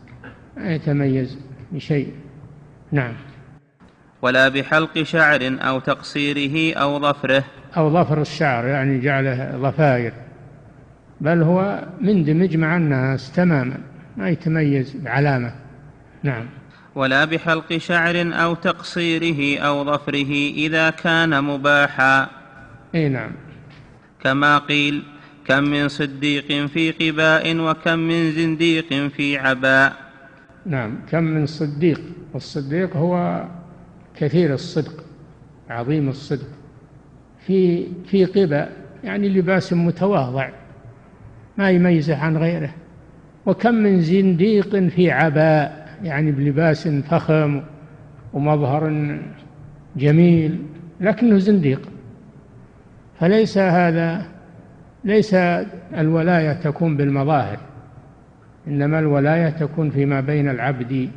ما 0.57 0.73
يتميز 0.73 1.39
بشيء. 1.71 2.13
نعم. 2.91 3.13
ولا 4.21 4.49
بحلق 4.49 5.03
شعر 5.03 5.57
أو 5.61 5.79
تقصيره 5.79 6.75
أو 6.75 6.99
ظفره. 6.99 7.43
أو 7.77 7.89
ظفر 7.89 8.21
الشعر 8.21 8.67
يعني 8.67 8.99
جعله 8.99 9.57
ظفائر. 9.57 10.13
بل 11.21 11.41
هو 11.41 11.83
مندمج 12.01 12.57
مع 12.57 12.77
الناس 12.77 13.31
تماما. 13.31 13.77
ما 14.17 14.29
يتميز 14.29 14.95
بعلامة. 14.95 15.53
نعم. 16.23 16.45
ولا 16.95 17.25
بحلق 17.25 17.77
شعر 17.77 18.15
أو 18.33 18.53
تقصيره 18.53 19.59
أو 19.59 19.85
ظفره 19.85 20.31
إذا 20.55 20.89
كان 20.89 21.43
مباحا. 21.43 22.29
أي 22.95 23.09
نعم. 23.09 23.31
كما 24.23 24.57
قيل 24.57 25.03
كم 25.47 25.63
من 25.63 25.87
صديق 25.87 26.65
في 26.65 26.91
قباء 26.91 27.57
وكم 27.57 27.99
من 27.99 28.31
زنديق 28.31 29.07
في 29.07 29.37
عباء. 29.37 29.93
نعم. 30.65 30.99
كم 31.11 31.23
من 31.23 31.45
صديق؟ 31.45 32.01
والصديق 32.33 32.97
هو 32.97 33.43
كثير 34.17 34.53
الصدق 34.53 35.03
عظيم 35.69 36.09
الصدق. 36.09 36.47
في 37.47 37.87
في 38.07 38.25
قبى 38.25 38.65
يعني 39.03 39.29
لباس 39.29 39.73
متواضع 39.73 40.49
ما 41.57 41.69
يميزه 41.69 42.17
عن 42.17 42.37
غيره. 42.37 42.73
وكم 43.45 43.73
من 43.73 44.01
زنديق 44.01 44.75
في 44.75 45.11
عباء 45.11 45.82
يعني 46.03 46.31
بلباس 46.31 46.87
فخم 46.87 47.61
ومظهر 48.33 49.15
جميل 49.95 50.61
لكنه 51.01 51.37
زنديق. 51.37 51.89
فليس 53.19 53.57
هذا 53.57 54.25
ليس 55.03 55.33
الولاية 55.97 56.53
تكون 56.53 56.97
بالمظاهر 56.97 57.57
إنما 58.67 58.99
الولاية 58.99 59.49
تكون 59.49 59.89
فيما 59.89 60.21
بين 60.21 60.49
العبد 60.49 61.09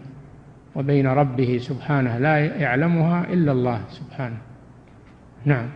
وبين 0.77 1.07
ربه 1.07 1.59
سبحانه 1.59 2.19
لا 2.19 2.39
يعلمها 2.39 3.33
إلا 3.33 3.53
الله 3.53 3.81
سبحانه. 3.91 4.37
نعم. 5.45 5.67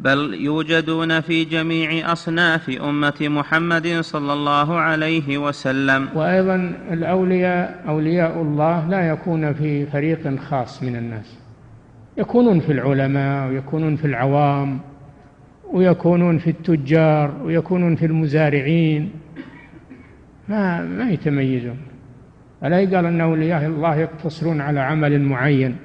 بل 0.00 0.34
يوجدون 0.34 1.20
في 1.20 1.44
جميع 1.44 2.12
أصناف 2.12 2.70
أمة 2.70 3.14
محمد 3.20 3.86
صلى 4.00 4.32
الله 4.32 4.78
عليه 4.78 5.38
وسلم. 5.38 6.08
وأيضا 6.14 6.72
الأولياء 6.90 7.84
أولياء 7.88 8.42
الله 8.42 8.88
لا 8.88 9.08
يكون 9.08 9.52
في 9.52 9.86
فريق 9.86 10.36
خاص 10.36 10.82
من 10.82 10.96
الناس. 10.96 11.38
يكونون 12.18 12.60
في 12.60 12.72
العلماء 12.72 13.48
ويكونون 13.48 13.96
في 13.96 14.04
العوام 14.04 14.80
ويكونون 15.72 16.38
في 16.38 16.50
التجار 16.50 17.34
ويكونون 17.44 17.96
في 17.96 18.06
المزارعين. 18.06 19.10
ما 20.48 20.82
ما 20.82 21.10
يتميزون. 21.10 21.78
ألا 22.64 22.80
يقال 22.80 23.06
أن 23.06 23.20
أولياء 23.20 23.66
الله 23.66 23.96
يقتصرون 23.96 24.60
على 24.60 24.80
عمل 24.80 25.22
معين؟ 25.22 25.76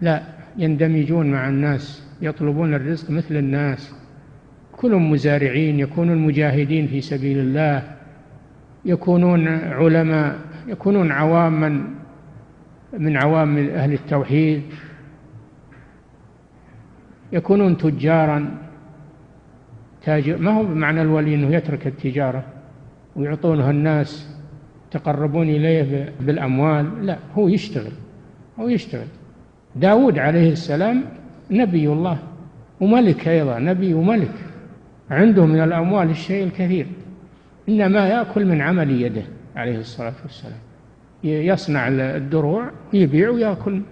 لا 0.00 0.22
يندمجون 0.56 1.30
مع 1.30 1.48
الناس. 1.48 2.07
يطلبون 2.22 2.74
الرزق 2.74 3.10
مثل 3.10 3.36
الناس. 3.36 3.94
كلهم 4.72 5.10
مزارعين 5.10 5.78
يكونون 5.78 6.18
مجاهدين 6.18 6.86
في 6.86 7.00
سبيل 7.00 7.38
الله. 7.38 7.96
يكونون 8.84 9.48
علماء 9.48 10.38
يكونون 10.68 11.12
عواما 11.12 11.84
من 12.98 13.16
عوام 13.16 13.58
أهل 13.58 13.92
التوحيد. 13.92 14.62
يكونون 17.32 17.76
تجارا. 17.76 18.58
تاجر 20.02 20.38
ما 20.38 20.50
هو 20.50 20.64
بمعنى 20.64 21.02
الولي 21.02 21.34
إنه 21.34 21.54
يترك 21.54 21.86
التجارة 21.86 22.44
ويعطونها 23.16 23.70
الناس 23.70 24.38
تقربون 24.90 25.48
إليه 25.48 26.12
بالأموال؟ 26.20 27.06
لا 27.06 27.18
هو 27.34 27.48
يشتغل 27.48 27.92
هو 28.60 28.68
يشتغل. 28.68 29.06
داود 29.76 30.18
عليه 30.18 30.52
السلام 30.52 31.04
نبي 31.50 31.88
الله 31.88 32.18
وملك 32.80 33.28
أيضا 33.28 33.58
نبي 33.58 33.94
وملك. 33.94 34.34
عنده 35.10 35.46
من 35.46 35.60
الأموال 35.60 36.10
الشيء 36.10 36.44
الكثير. 36.44 36.86
إنما 37.68 38.08
يأكل 38.08 38.46
من 38.46 38.60
عمل 38.60 39.02
يده 39.02 39.22
عليه 39.56 39.78
الصلاة 39.78 40.14
والسلام. 40.22 40.58
يصنع 41.24 41.88
الدروع 41.88 42.70
يبيع 42.92 43.30
ويأكل 43.30 43.82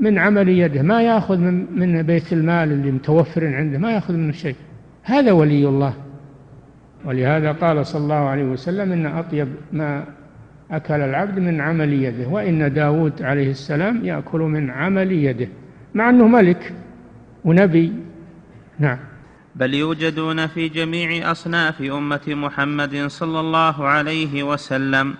من 0.00 0.18
عمل 0.18 0.48
يده. 0.48 0.82
ما 0.82 1.02
يأخذ 1.02 1.38
من, 1.38 1.66
من 1.76 2.02
بيت 2.02 2.32
المال 2.32 2.72
اللي 2.72 2.90
متوفر 2.90 3.46
عنده 3.46 3.78
ما 3.78 3.92
يأخذ 3.92 4.14
منه 4.14 4.32
شيء. 4.32 4.56
هذا 5.02 5.32
ولي 5.32 5.68
الله. 5.68 5.94
ولهذا 7.04 7.52
قال 7.52 7.86
صلى 7.86 8.02
الله 8.02 8.14
عليه 8.14 8.44
وسلم 8.44 8.92
إن 8.92 9.06
أطيب 9.06 9.48
ما 9.72 10.04
أكل 10.70 10.94
العبد 10.94 11.38
من 11.38 11.60
عمل 11.60 11.92
يده 11.92 12.28
وإن 12.28 12.72
داود 12.72 13.22
عليه 13.22 13.50
السلام 13.50 14.04
يأكل 14.04 14.40
من 14.40 14.70
عمل 14.70 15.12
يده 15.12 15.48
مع 15.94 16.10
أنه 16.10 16.28
ملك. 16.28 16.72
ونبي. 17.44 17.92
نعم. 18.78 18.98
بل 19.56 19.74
يوجدون 19.74 20.46
في 20.46 20.68
جميع 20.68 21.30
أصناف 21.30 21.82
أمة 21.82 22.20
محمد 22.28 23.06
صلى 23.06 23.40
الله 23.40 23.86
عليه 23.86 24.42
وسلم 24.42 25.14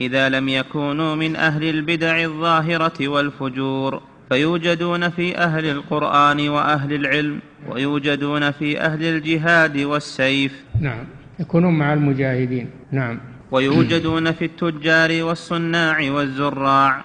إذا 0.00 0.28
لم 0.28 0.48
يكونوا 0.48 1.14
من 1.14 1.36
أهل 1.36 1.64
البدع 1.64 2.22
الظاهرة 2.24 3.08
والفجور. 3.08 4.02
فيوجدون 4.28 5.08
في 5.10 5.38
أهل 5.38 5.64
القرآن 5.64 6.48
وأهل 6.48 6.92
العلم 6.92 7.40
ويوجدون 7.68 8.50
في 8.50 8.80
أهل 8.80 9.04
الجهاد 9.04 9.78
والسيف. 9.78 10.64
نعم. 10.80 11.04
يكونون 11.40 11.78
مع 11.78 11.92
المجاهدين. 11.92 12.70
نعم. 12.92 13.20
ويوجدون 13.50 14.32
في 14.32 14.44
التجار 14.44 15.24
والصناع 15.24 16.10
والزراع. 16.10 17.04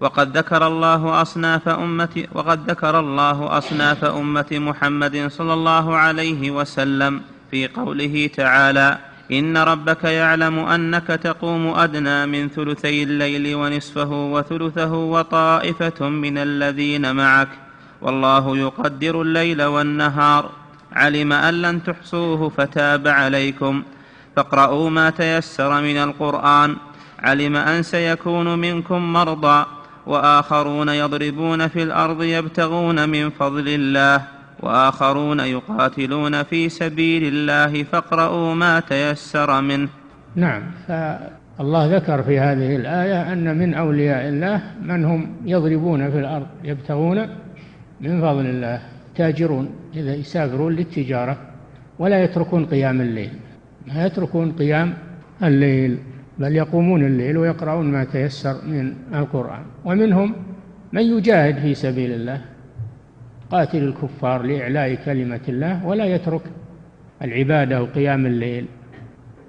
وقد 0.00 0.36
ذكر 0.36 0.66
الله 0.66 1.22
أصناف 1.22 1.68
أمة 1.68 2.24
وقد 2.32 2.70
ذكر 2.70 3.00
الله 3.00 3.58
أصناف 3.58 4.04
أمة 4.04 4.46
محمد 4.52 5.26
صلى 5.30 5.54
الله 5.54 5.96
عليه 5.96 6.50
وسلم 6.50 7.20
في 7.50 7.68
قوله 7.68 8.30
تعالى 8.36 8.98
إن 9.32 9.56
ربك 9.56 10.04
يعلم 10.04 10.58
أنك 10.58 11.06
تقوم 11.06 11.66
أدنى 11.66 12.26
من 12.26 12.48
ثلثي 12.48 13.02
الليل 13.02 13.54
ونصفه 13.54 14.12
وثلثه 14.12 14.94
وطائفة 14.94 16.08
من 16.08 16.38
الذين 16.38 17.16
معك 17.16 17.48
والله 18.02 18.56
يقدر 18.56 19.22
الليل 19.22 19.62
والنهار. 19.62 20.50
علم 20.92 21.32
أن 21.32 21.62
لن 21.62 21.82
تحصوه 21.84 22.48
فتاب 22.48 23.08
عليكم. 23.08 23.82
فاقرؤوا 24.36 24.90
ما 24.90 25.10
تيسر 25.10 25.80
من 25.80 25.96
القرآن. 25.96 26.76
علم 27.18 27.56
أن 27.56 27.82
سيكون 27.82 28.58
منكم 28.58 29.12
مرضى. 29.12 29.66
وآخرون 30.06 30.88
يضربون 30.88 31.68
في 31.68 31.82
الأرض 31.82 32.22
يبتغون 32.22 33.08
من 33.08 33.30
فضل 33.30 33.68
الله 33.68 34.22
وآخرون 34.60 35.40
يقاتلون 35.40 36.42
في 36.42 36.68
سبيل 36.68 37.22
الله 37.24 37.82
فاقرؤوا 37.82 38.54
ما 38.54 38.80
تيسر 38.80 39.60
منه. 39.60 39.88
نعم 40.34 40.62
فالله 40.88 41.96
ذكر 41.96 42.22
في 42.22 42.38
هذه 42.38 42.76
الآية 42.76 43.32
أن 43.32 43.58
من 43.58 43.74
أولياء 43.74 44.28
الله 44.28 44.62
من 44.82 45.04
هم 45.04 45.36
يضربون 45.44 46.10
في 46.10 46.18
الأرض 46.18 46.46
يبتغون 46.64 47.28
من 48.00 48.20
فضل 48.20 48.46
الله 48.46 48.82
تاجرون 49.16 49.70
إذا 49.96 50.14
يسافرون 50.14 50.72
للتجارة 50.72 51.36
ولا 51.98 52.24
يتركون 52.24 52.66
قيام 52.66 53.00
الليل. 53.00 53.30
ما 53.86 54.06
يتركون 54.06 54.52
قيام 54.52 54.94
الليل. 55.42 55.98
بل 56.40 56.56
يقومون 56.56 57.04
الليل 57.04 57.38
ويقرؤون 57.38 57.92
ما 57.92 58.04
تيسر 58.04 58.64
من 58.66 58.94
القرآن. 59.14 59.62
ومنهم 59.84 60.34
من 60.92 61.02
يجاهد 61.02 61.58
في 61.58 61.74
سبيل 61.74 62.12
الله 62.12 62.40
قاتل 63.50 63.78
الكفار 63.78 64.42
لإعلاء 64.42 64.94
كلمة 64.94 65.40
الله 65.48 65.86
ولا 65.86 66.04
يترك 66.04 66.42
العبادة 67.22 67.82
وقيام 67.82 68.26
الليل. 68.26 68.66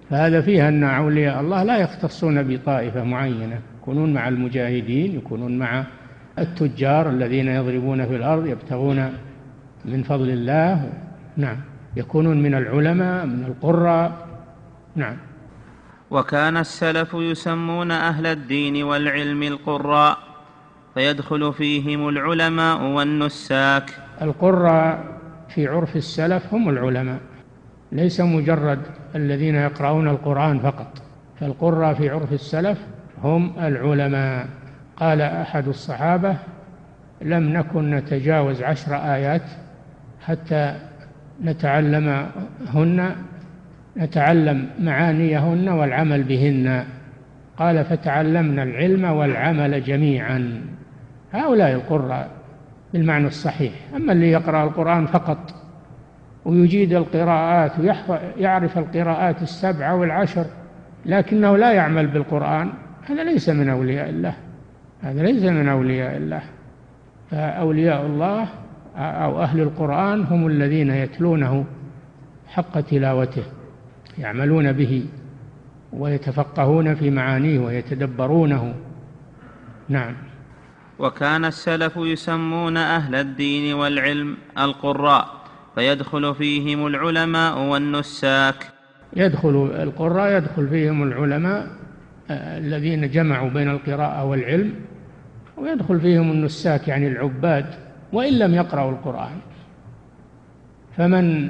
فهذا 0.10 0.41
فيه 0.41 0.67
أن 0.67 0.84
أولياء 0.84 1.41
الله 1.41 1.63
لا 1.63 1.77
يختصون 1.77 2.43
بطائفة 2.43 3.04
معينة 3.04 3.60
يكونون 3.82 4.13
مع 4.13 4.27
المجاهدين 4.27 5.15
يكونون 5.15 5.58
مع 5.58 5.86
التجار 6.39 7.10
الذين 7.10 7.47
يضربون 7.47 8.06
في 8.06 8.15
الأرض 8.15 8.45
يبتغون 8.45 9.10
من 9.86 10.04
فضل 10.04 10.30
الله. 10.30 10.89
نعم 11.38 11.58
يكونون 11.95 12.41
من 12.41 12.56
العلماء 12.56 13.25
من 13.25 13.43
القراء. 13.43 14.27
نعم. 14.95 15.17
وكان 16.12 16.58
السلف 16.58 17.13
يسمون 17.13 17.91
أهل 17.91 18.28
الدين 18.28 18.84
والعلم 18.84 19.43
القراء 19.43 20.17
فيدخل 20.93 21.54
فيهم 21.54 22.10
العلماء 22.10 22.82
والنساك. 22.82 23.91
القراء 24.21 25.19
في 25.50 25.67
عرف 25.67 25.95
السلف 25.95 26.54
هم 26.54 26.69
العلماء 26.69 27.19
ليس 27.91 28.21
مجرد 28.21 28.80
الذين 29.15 29.56
يقرؤون 29.56 30.08
القرآن 30.08 30.60
فقط 30.60 31.02
فالقراء 31.39 31.93
في 31.93 32.10
عرف 32.10 32.34
السلف 32.34 32.78
هم 33.24 33.54
العلماء. 33.60 34.47
قال 34.97 35.21
أحد 35.21 35.67
الصحابة 35.67 36.38
لم 37.21 37.43
نكن 37.58 37.91
نتجاوز 37.91 38.63
عشر 38.63 38.95
آيات 38.95 39.43
حتى 40.21 40.80
نتعلمهن 41.43 43.15
نتعلم 43.97 44.69
معانيهن 44.80 45.69
والعمل 45.69 46.23
بهن. 46.23 46.84
قال 47.58 47.86
فتعلمنا 47.86 48.63
العلم 48.63 49.04
والعمل 49.06 49.84
جميعا. 49.84 50.62
هؤلاء 51.32 51.74
القراء 51.74 52.30
بالمعنى 52.93 53.28
الصحيح. 53.28 53.74
أما 53.95 54.13
اللي 54.13 54.32
يقرأ 54.32 54.63
القرآن 54.63 55.05
فقط 55.05 55.55
ويجيد 56.45 56.93
القراءات 56.93 57.72
ويعرف 57.80 58.78
القراءات 58.78 59.41
السبعة 59.41 59.95
والعشر 59.95 60.45
لكنه 61.05 61.57
لا 61.57 61.72
يعمل 61.72 62.07
بالقرآن. 62.07 62.70
هذا 63.09 63.24
ليس 63.24 63.49
من 63.49 63.70
أولياء 63.70 64.09
الله. 64.09 64.34
هذا 65.01 65.24
ليس 65.24 65.43
من 65.43 65.68
أولياء 65.70 66.18
الله. 66.18 66.41
فأولياء 67.32 68.05
الله 68.05 68.47
أو 68.97 69.41
أهل 69.41 69.59
القرآن 69.59 70.24
هم 70.24 70.47
الذين 70.47 70.89
يتلونه 70.89 71.65
حق 72.47 72.80
تلاوته. 72.80 73.43
يعملون 74.18 74.72
به 74.72 75.05
ويتفقهون 75.93 76.95
في 76.95 77.09
معانيه 77.09 77.59
ويتدبرونه. 77.59 78.76
نعم. 79.89 80.16
وكان 80.99 81.45
السلف 81.45 81.97
يسمون 81.97 82.78
أهل 82.78 83.16
الدين 83.16 83.74
والعلم 83.74 84.38
القراء 84.59 85.28
فيدخل 85.76 86.36
فيهم 86.36 86.88
العلماء 86.88 87.59
والنساك. 87.59 88.68
يدخل 89.16 89.72
القراء 89.82 90.38
يدخل 90.38 90.68
فيهم 90.68 91.03
العلماء 91.03 91.68
الذين 92.32 93.09
جمعوا 93.09 93.49
بين 93.49 93.70
القراءة 93.70 94.26
والعلم 94.26 94.74
ويدخل 95.57 96.01
فيهم 96.01 96.32
النساك 96.32 96.88
يعني 96.88 97.07
العباد 97.07 97.66
وإن 98.14 98.39
لم 98.39 98.53
يقرأوا 98.53 98.91
القرآن. 98.91 99.38
فمن 100.97 101.49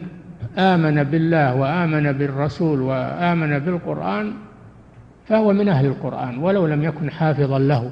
آمن 0.58 1.04
بالله 1.04 1.56
وآمن 1.56 2.12
بالرسول 2.12 2.82
وآمن 2.82 3.60
بالقرآن 3.60 4.34
فهو 5.30 5.54
من 5.54 5.70
أهل 5.70 5.86
القرآن 5.86 6.38
ولو 6.38 6.68
لم 6.68 6.84
يكن 6.84 7.12
حافظا 7.12 7.60
له. 7.60 7.92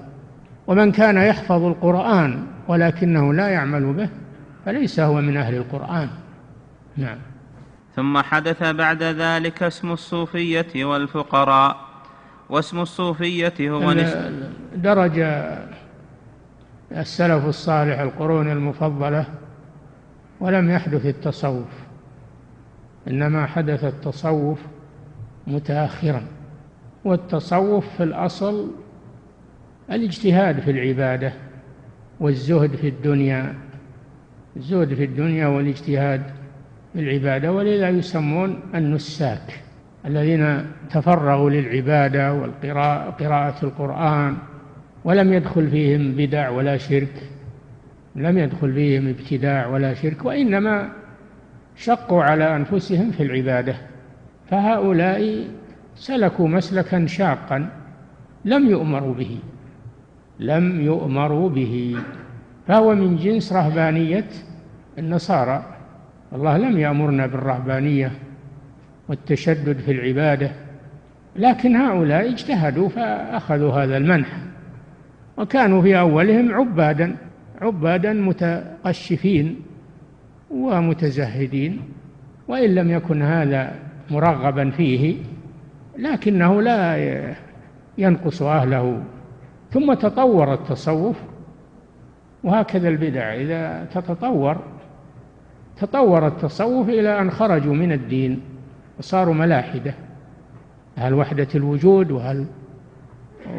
ومن 0.67 0.91
كان 0.91 1.17
يحفظ 1.17 1.63
القرآن 1.63 2.43
ولكنه 2.67 3.33
لا 3.33 3.47
يعمل 3.47 3.93
به 3.93 4.09
فليس 4.65 4.99
هو 4.99 5.21
من 5.21 5.37
أهل 5.37 5.55
القرآن. 5.55 6.09
نعم. 6.97 7.17
ثم 7.95 8.17
حدث 8.17 8.63
بعد 8.63 9.03
ذلك 9.03 9.63
اسم 9.63 9.91
الصوفية 9.91 10.85
والفقراء. 10.85 11.77
واسم 12.49 12.79
الصوفية 12.79 13.53
هو 13.61 13.93
درج 14.75 15.19
السلف 16.91 17.45
الصالح 17.45 17.99
القرون 17.99 18.51
المفضلة 18.51 19.25
ولم 20.39 20.69
يحدث 20.69 21.05
التصوف. 21.05 21.88
إنما 23.07 23.45
حدث 23.45 23.83
التصوف 23.83 24.59
متأخرا 25.47 26.23
والتصوف 27.05 27.85
في 27.97 28.03
الأصل 28.03 28.71
الاجتهاد 29.91 30.59
في 30.59 30.71
العبادة 30.71 31.33
والزهد 32.19 32.75
في 32.75 32.87
الدنيا 32.87 33.55
الزهد 34.57 34.93
في 34.93 35.03
الدنيا 35.03 35.47
والاجتهاد 35.47 36.21
في 36.93 36.99
العبادة 36.99 37.51
ولذا 37.51 37.89
يسمون 37.89 38.59
النساك 38.75 39.59
الذين 40.05 40.65
تفرغوا 40.91 41.49
للعبادة 41.49 42.33
والقراءة 42.33 43.09
قراءة 43.09 43.65
القرآن 43.65 44.37
ولم 45.03 45.33
يدخل 45.33 45.69
فيهم 45.69 46.11
بدع 46.11 46.49
ولا 46.49 46.77
شرك 46.77 47.23
لم 48.15 48.37
يدخل 48.37 48.73
فيهم 48.73 49.07
ابتداع 49.07 49.67
ولا 49.67 49.93
شرك 49.93 50.25
وإنما 50.25 50.89
شقوا 51.79 52.23
على 52.23 52.55
أنفسهم 52.55 53.11
في 53.11 53.23
العبادة 53.23 53.75
فهؤلاء 54.49 55.47
سلكوا 55.95 56.47
مسلكا 56.47 57.05
شاقا 57.05 57.69
لم 58.45 58.69
يؤمروا 58.69 59.13
به 59.13 59.39
لم 60.39 60.81
يؤمروا 60.81 61.49
به. 61.49 61.97
فهو 62.67 62.95
من 62.95 63.15
جنس 63.15 63.53
رهبانية 63.53 64.25
النصارى. 64.97 65.65
الله 66.33 66.57
لم 66.57 66.79
يأمرنا 66.79 67.27
بالرهبانية 67.27 68.11
والتشدد 69.09 69.77
في 69.77 69.91
العبادة 69.91 70.51
لكن 71.35 71.75
هؤلاء 71.75 72.29
اجتهدوا 72.29 72.89
فأخذوا 72.89 73.73
هذا 73.73 73.97
المنح 73.97 74.37
وكانوا 75.37 75.81
في 75.81 75.99
أولهم 75.99 76.53
عبادا 76.53 77.15
عبادا 77.61 78.13
متقشفين. 78.13 79.68
ومتزهدين 80.51 81.81
وإن 82.47 82.75
لم 82.75 82.91
يكن 82.91 83.21
هذا 83.21 83.75
مرغبا 84.11 84.69
فيه 84.69 85.15
لكنه 85.97 86.61
لا 86.61 86.97
ينقص 87.97 88.41
أهله. 88.41 89.03
ثم 89.71 89.93
تطور 89.93 90.53
التصوف 90.53 91.17
وهكذا 92.43 92.89
البدع. 92.89 93.33
إذا 93.33 93.87
تتطور 93.93 94.57
تطور 95.77 96.27
التصوف 96.27 96.89
إلى 96.89 97.21
أن 97.21 97.31
خرجوا 97.31 97.73
من 97.73 97.91
الدين 97.91 98.41
وصاروا 98.99 99.33
ملاحدة. 99.33 99.93
أهل 100.97 101.13
وحدة 101.13 101.47
الوجود 101.55 102.11
وهل 102.11 102.45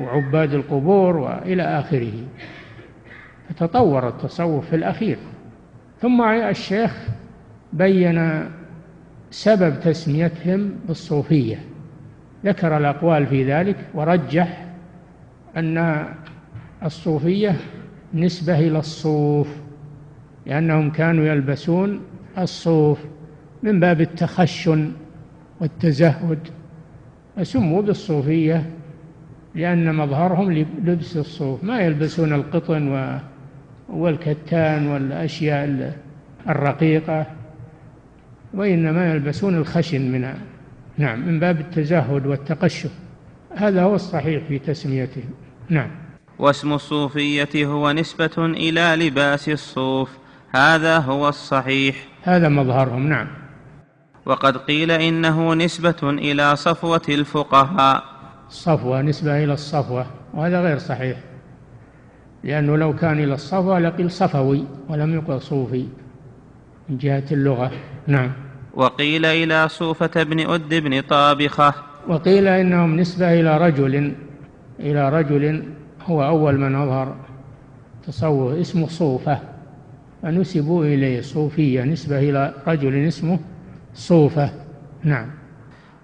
وعباد 0.00 0.54
القبور 0.54 1.16
وإلى 1.16 1.62
آخره. 1.62 2.12
فتطور 3.48 4.08
التصوف 4.08 4.70
في 4.70 4.76
الأخير. 4.76 5.18
ثم 6.02 6.22
الشيخ 6.22 7.08
بين 7.72 8.44
سبب 9.30 9.80
تسميتهم 9.80 10.70
بالصوفية. 10.88 11.58
ذكر 12.44 12.76
الأقوال 12.76 13.26
في 13.26 13.52
ذلك 13.52 13.76
ورجح 13.94 14.66
أن 15.56 16.06
الصوفية 16.84 17.56
نسبة 18.14 18.58
إلى 18.58 18.78
الصوف 18.78 19.48
لأنهم 20.46 20.90
كانوا 20.90 21.24
يلبسون 21.24 22.00
الصوف 22.38 22.98
من 23.62 23.80
باب 23.80 24.00
التخشن 24.00 24.92
والتزهد. 25.60 26.38
فسموا 27.36 27.82
بالصوفية 27.82 28.70
لأن 29.54 29.94
مظهرهم 29.94 30.52
لبس 30.84 31.16
الصوف 31.16 31.64
ما 31.64 31.80
يلبسون 31.80 32.32
القطن 32.32 33.20
والكتان 33.90 34.86
والأشياء 34.86 35.94
الرقيقة 36.48 37.26
وإنما 38.54 39.12
يلبسون 39.12 39.56
الخشن 39.56 40.12
منها 40.12 40.38
نعم 40.98 41.26
من 41.26 41.40
باب 41.40 41.60
التزهد 41.60 42.26
والتقشف. 42.26 42.90
هذا 43.56 43.82
هو 43.82 43.94
الصحيح 43.94 44.44
في 44.48 44.58
تسميتهم 44.58 45.30
نعم. 45.68 45.90
واسم 46.38 46.72
الصوفية 46.72 47.66
هو 47.66 47.92
نسبة 47.92 48.30
إلى 48.38 49.06
لباس 49.06 49.48
الصوف. 49.48 50.10
هذا 50.50 50.98
هو 50.98 51.28
الصحيح. 51.28 51.96
هذا 52.22 52.48
مظهرهم 52.48 53.08
نعم. 53.08 53.26
وقد 54.26 54.56
قيل 54.56 54.90
إنه 54.90 55.54
نسبة 55.54 55.96
إلى 56.02 56.56
صفوة 56.56 57.02
الفقهاء. 57.08 58.04
صفوة 58.48 59.02
نسبة 59.02 59.44
إلى 59.44 59.52
الصفوة 59.52 60.06
وهذا 60.34 60.60
غير 60.60 60.78
صحيح. 60.78 61.16
لأنه 62.44 62.76
لو 62.76 62.96
كان 62.96 63.18
إلى 63.18 63.34
الصفوة 63.34 63.78
لقيل 63.78 64.10
صفوي 64.10 64.64
ولم 64.88 65.14
يقل 65.14 65.40
صوفي 65.40 65.86
من 66.88 66.98
جهة 66.98 67.24
اللغة. 67.32 67.70
نعم. 68.06 68.32
وقيل 68.74 69.26
إلى 69.26 69.68
صوفة 69.68 70.22
بن 70.22 70.50
أد 70.50 70.74
بن 70.74 71.00
طابخة. 71.00 71.74
وقيل 72.08 72.46
إنهم 72.48 72.96
نسبة 72.96 73.40
إلى 73.40 73.58
رجل 73.58 74.12
إلى 74.80 75.08
رجل 75.08 75.64
هو 76.06 76.26
أول 76.26 76.58
من 76.58 76.74
أظهر 76.74 77.16
تصوف 78.06 78.52
اسمه 78.52 78.88
صوفة 78.88 79.38
فنسبوا 80.22 80.84
إليه 80.84 81.20
صوفية 81.20 81.82
نسبة 81.82 82.18
إلى 82.18 82.54
رجل 82.66 82.94
اسمه 82.94 83.38
صوفة. 83.94 84.50
نعم. 85.04 85.30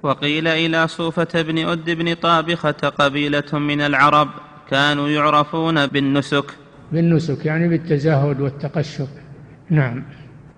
وقيل 0.03 0.49
إلى 0.49 0.89
صوفة 0.89 1.43
بن 1.43 1.59
أد 1.59 1.91
بن 1.91 2.14
طابخة 2.14 2.70
قبيلة 2.70 3.59
من 3.59 3.80
العرب. 3.80 4.28
كانوا 4.71 5.09
يعرفون 5.09 5.87
بالنسك. 5.87 6.45
بالنسك 6.93 7.47
يعني 7.47 7.69
بالتزهد 7.69 8.41
والتقشف 8.41 9.09
نعم. 9.71 10.03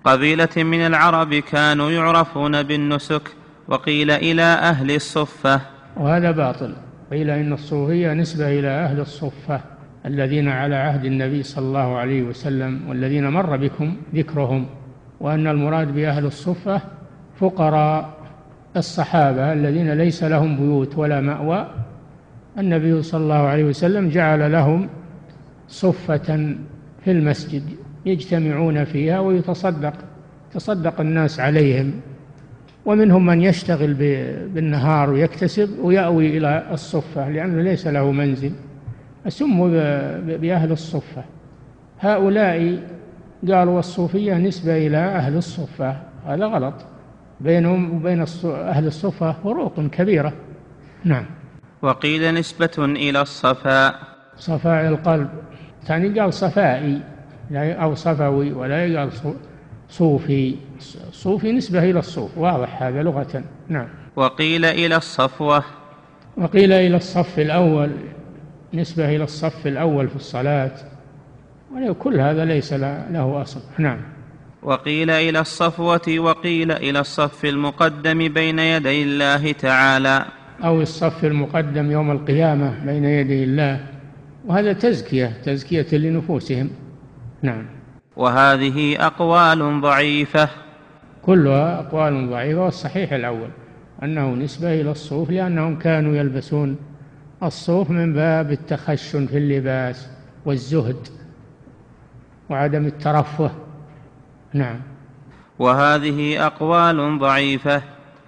قبيلة 0.03 0.49
من 0.57 0.79
العرب 0.79 1.33
كانوا 1.33 1.91
يعرفون 1.91 2.63
بالنسك 2.63 3.21
وقيل 3.67 4.11
إلى 4.11 4.41
أهل 4.41 4.91
الصفة. 4.91 5.61
وهذا 5.97 6.31
باطل. 6.31 6.75
قيل 7.11 7.29
إن 7.29 7.53
الصوفية 7.53 8.13
نسبة 8.13 8.59
إلى 8.59 8.67
أهل 8.67 8.99
الصفة 8.99 9.61
الذين 10.05 10.47
على 10.47 10.75
عهد 10.75 11.05
النبي 11.05 11.43
صلى 11.43 11.65
الله 11.65 11.97
عليه 11.97 12.23
وسلم 12.23 12.81
والذين 12.89 13.29
مر 13.29 13.57
بكم 13.57 13.95
ذكرهم. 14.15 14.65
وأن 15.19 15.47
المراد 15.47 15.95
بأهل 15.95 16.25
الصفة 16.25 16.81
فقراء 17.39 18.19
الصحابة 18.77 19.53
الذين 19.53 19.93
ليس 19.93 20.23
لهم 20.23 20.57
بيوت 20.57 20.97
ولا 20.97 21.21
مأوى 21.21 21.67
النبي 22.59 23.01
صلى 23.01 23.23
الله 23.23 23.35
عليه 23.35 23.63
وسلم 23.63 24.09
جعل 24.09 24.51
لهم 24.51 24.89
صفة 25.67 26.55
في 27.03 27.11
المسجد 27.11 27.63
يجتمعون 28.05 28.83
فيها 28.83 29.19
ويتصدق 29.19 29.93
تصدق 30.53 31.01
الناس 31.01 31.39
عليهم. 31.39 31.91
ومنهم 32.85 33.25
من 33.25 33.41
يشتغل 33.41 33.93
بالنهار 34.53 35.09
ويكتسب 35.09 35.69
ويأوي 35.81 36.37
إلى 36.37 36.67
الصفة 36.71 37.29
لأنه 37.29 37.61
ليس 37.61 37.87
له 37.87 38.11
منزل. 38.11 38.51
سموا 39.27 39.67
بأهل 40.37 40.71
الصفة. 40.71 41.23
هؤلاء 41.99 42.79
قالوا 43.47 43.79
الصوفية 43.79 44.37
نسبة 44.37 44.87
إلى 44.87 44.97
أهل 44.97 45.37
الصفة. 45.37 45.95
هذا 46.25 46.45
غلط. 46.45 46.73
بينهم 47.41 47.95
وبين 47.95 48.25
أهل 48.45 48.87
الصفة 48.87 49.31
فروق 49.31 49.79
كبيرة. 49.79 50.33
نعم. 51.05 51.25
وقيل 51.81 52.33
نسبة 52.33 52.71
إلى 52.77 53.21
الصفاء 53.21 53.99
صفاء 54.37 54.87
القلب. 54.87 55.29
ثاني 55.83 56.19
قال 56.19 56.33
صفائي 56.33 57.01
أو 57.53 57.95
صفوي 57.95 58.51
ولا 58.51 58.85
يقال 58.85 59.11
صوفي. 59.89 60.55
صوفي 61.11 61.51
نسبة 61.51 61.83
إلى 61.83 61.99
الصوف. 61.99 62.37
واضح 62.37 62.83
هذا 62.83 63.03
لغة. 63.03 63.43
نعم. 63.67 63.87
وقيل 64.15 64.65
إلى 64.65 64.95
الصفوة. 64.95 65.63
وقيل 66.37 66.71
إلى 66.71 66.97
الصف 66.97 67.39
الأول. 67.39 67.91
نسبة 68.73 69.15
إلى 69.15 69.23
الصف 69.23 69.67
الأول 69.67 70.07
في 70.07 70.15
الصلاة. 70.15 70.71
كل 71.99 72.19
هذا 72.19 72.45
ليس 72.45 72.73
له 72.73 73.41
أصل. 73.41 73.61
نعم. 73.77 73.99
وقيل 74.63 75.09
إلى 75.09 75.39
الصفوة 75.39 76.19
وقيل 76.19 76.71
إلى 76.71 76.99
الصف 76.99 77.45
المقدم 77.45 78.27
بين 78.27 78.59
يدي 78.59 79.03
الله 79.03 79.51
تعالى. 79.51 80.25
أو 80.63 80.81
الصف 80.81 81.25
المقدم 81.25 81.91
يوم 81.91 82.11
القيامة 82.11 82.85
بين 82.85 83.05
يدي 83.05 83.43
الله. 83.43 83.85
وهذا 84.45 84.73
تزكية 84.73 85.33
تزكية 85.43 85.97
لنفوسهم. 85.97 86.69
نعم. 87.41 87.65
وهذه 88.15 89.05
أقوال 89.05 89.81
ضعيفة. 89.81 90.49
كلها 91.21 91.79
أقوال 91.79 92.29
ضعيفة 92.29 92.63
والصحيح 92.63 93.13
الأول 93.13 93.49
أنه 94.03 94.35
نسبة 94.35 94.81
إلى 94.81 94.91
الصوف 94.91 95.29
لأنهم 95.29 95.79
كانوا 95.79 96.15
يلبسون 96.15 96.77
الصوف 97.43 97.89
من 97.89 98.13
باب 98.13 98.51
التخشن 98.51 99.25
في 99.25 99.37
اللباس 99.37 100.09
والزهد 100.45 101.07
وعدم 102.49 102.85
الترفه. 102.85 103.51
نعم. 104.53 104.79
وهذه 105.59 106.45
أقوال 106.45 107.19
ضعيفة. 107.19 107.81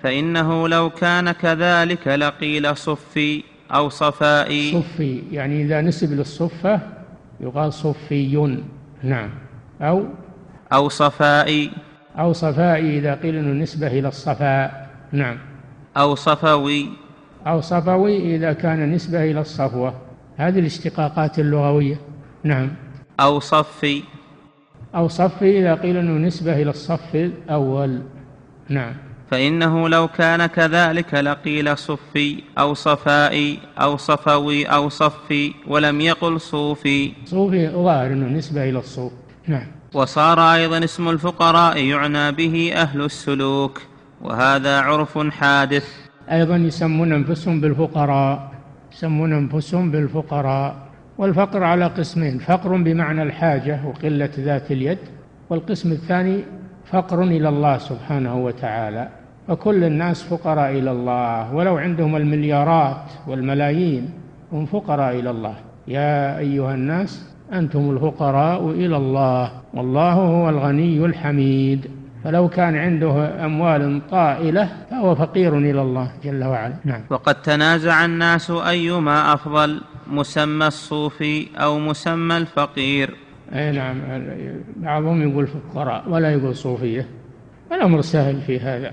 فإنه 0.04 0.68
لو 0.68 0.90
كان 0.90 1.32
كذلك 1.32 2.08
لقيل 2.08 2.78
صفي 2.78 3.44
أو 3.72 3.90
صفائي. 3.90 4.72
صفي 4.72 5.22
يعني 5.32 5.64
إذا 5.64 5.82
نسب 5.82 6.14
للصفة 6.14 6.80
يقال 7.40 7.74
صفي 7.74 8.58
نعم. 9.04 9.30
أو؟ 9.82 10.06
أو 10.74 10.90
صفائي. 10.90 11.72
أو 12.20 12.34
صفائي 12.34 12.98
إذا 13.00 13.16
قيل 13.16 13.36
أنه 13.36 13.64
نسبة 13.64 13.88
إلى 13.88 14.08
الصفاء 14.08 14.90
نعم. 15.12 15.38
أو 15.98 16.16
صفوي. 16.16 16.90
أو 17.48 17.62
صفوي 17.62 18.36
إذا 18.36 18.54
كان 18.54 18.92
نسبة 18.92 19.24
إلى 19.24 19.42
الصفوة. 19.42 19.94
هذه 20.38 20.60
الاشتقاقات 20.60 21.40
اللغوية 21.40 22.00
نعم. 22.44 22.72
أو 23.20 23.40
صفي. 23.40 24.04
أو 24.96 25.08
صفي 25.08 25.60
إذا 25.60 25.76
قيل 25.76 25.98
أنه 25.98 26.28
نسبة 26.28 26.62
إلى 26.62 26.70
الصف 26.70 27.16
الأول 27.16 28.02
نعم. 28.70 28.94
فإنه 29.32 29.90
لو 29.90 30.08
كان 30.08 30.46
كذلك 30.46 31.14
لقيل 31.14 31.78
صفي 31.78 32.44
أو 32.58 32.74
صفائي 32.74 33.60
أو 33.82 33.98
صفوي 33.98 34.66
أو 34.66 34.90
صفي 34.90 35.54
ولم 35.68 36.02
يقل 36.02 36.42
صوفي. 36.42 37.14
صوفي 37.26 37.70
ظاهر 37.70 38.08
أنه 38.08 38.38
نسبة 38.38 38.70
إلى 38.70 38.80
الصوف. 38.80 39.12
نعم. 39.48 39.68
وصار 39.94 40.54
أيضا 40.54 40.84
اسم 40.84 41.10
الفقراء 41.10 41.78
يعنى 41.78 42.32
به 42.32 42.74
أهل 42.76 43.02
السلوك 43.02 43.82
وهذا 44.22 44.80
عرف 44.80 45.18
حادث. 45.18 45.88
أيضا 46.32 46.56
يسمون 46.56 47.14
أنفسهم 47.14 47.62
بالفقراء 47.62 48.52
يسمون 48.94 49.34
أنفسهم 49.34 49.92
بالفقراء. 49.92 50.76
والفقر 51.18 51.64
على 51.64 51.86
قسمين 51.86 52.40
فقر 52.40 52.76
بمعنى 52.76 53.24
الحاجة 53.24 53.82
وقلة 53.86 54.30
ذات 54.40 54.72
اليد 54.72 54.98
والقسم 55.50 55.92
الثاني 55.92 56.44
فقر 56.92 57.24
إلى 57.24 57.50
الله 57.50 57.78
سبحانه 57.78 58.36
وتعالى. 58.36 59.21
فكل 59.48 59.84
الناس 59.84 60.24
فقراء 60.24 60.72
إلى 60.72 60.92
الله 60.92 61.54
ولو 61.54 61.78
عندهم 61.78 62.16
المليارات 62.16 63.12
والملايين 63.28 64.10
هم 64.52 64.66
فقراء 64.66 65.20
إلى 65.20 65.30
الله. 65.30 65.56
يا 65.88 66.38
أيها 66.38 66.74
الناس 66.74 67.32
أنتم 67.54 67.90
الفقراء 67.90 68.70
إلى 68.70 68.98
الله 68.98 69.52
والله 69.74 70.14
هو 70.14 70.50
الغني 70.50 71.06
الحميد. 71.06 71.88
فلو 72.24 72.48
كان 72.50 72.76
عنده 72.76 73.46
أموال 73.46 74.02
طائلة 74.12 74.70
فهو 74.92 75.16
فقير 75.16 75.58
إلى 75.58 75.82
الله 75.82 76.12
جل 76.24 76.44
وعلا. 76.44 76.74
نعم. 76.86 77.02
وقد 77.10 77.42
تنازع 77.42 78.06
الناس 78.06 78.52
أيما 78.52 79.34
أفضل 79.34 79.82
مسمى 80.08 80.68
الصوفي 80.68 81.48
أو 81.58 81.80
مسمى 81.80 82.38
الفقير. 82.38 83.16
أي 83.54 83.72
نعم 83.72 83.98
بعضهم 84.76 85.30
يقول 85.30 85.48
فقراء 85.48 86.04
ولا 86.10 86.32
يقول 86.32 86.56
صوفية 86.56 87.08
الأمر 87.72 88.02
سهل 88.02 88.42
في 88.42 88.60
هذا. 88.60 88.92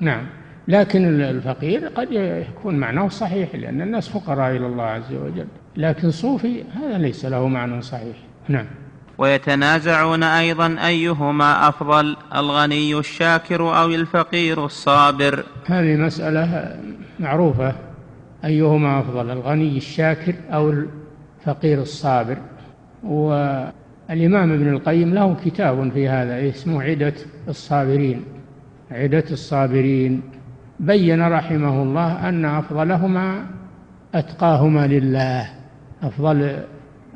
نعم. 0.00 0.26
لكن 0.68 1.20
الفقير 1.20 1.88
قد 1.88 2.08
يكون 2.12 2.74
معناه 2.74 3.08
صحيح 3.08 3.54
لأن 3.54 3.82
الناس 3.82 4.08
فقراء 4.08 4.56
إلى 4.56 4.66
الله 4.66 4.84
عز 4.84 5.12
وجل. 5.12 5.46
لكن 5.76 6.10
صوفي 6.10 6.62
هذا 6.74 6.98
ليس 6.98 7.24
له 7.24 7.48
معنى 7.48 7.82
صحيح. 7.82 8.16
نعم. 8.48 8.66
ويتنازعون 9.18 10.22
أيضا 10.22 10.76
أيهما 10.86 11.68
أفضل 11.68 12.16
الغني 12.34 12.98
الشاكر 12.98 13.80
أو 13.80 13.86
الفقير 13.86 14.64
الصابر؟ 14.64 15.44
هذه 15.66 15.96
مسألة 15.96 16.76
معروفة. 17.20 17.74
أيهما 18.44 19.00
أفضل 19.00 19.30
الغني 19.30 19.76
الشاكر 19.76 20.34
أو 20.52 20.70
الفقير 20.70 21.82
الصابر؟ 21.82 22.36
والإمام 23.04 24.52
ابن 24.52 24.68
القيم 24.68 25.14
له 25.14 25.36
كتاب 25.44 25.92
في 25.92 26.08
هذا 26.08 26.48
اسمه 26.48 26.82
عدة 26.82 27.14
الصابرين. 27.48 28.24
عدة 28.90 29.24
الصابرين. 29.30 30.22
بين 30.80 31.28
رحمه 31.28 31.82
الله 31.82 32.28
أن 32.28 32.44
أفضلهما 32.44 33.46
أتقاهما 34.14 34.86
لله 34.86 35.48
أفضل 36.02 36.58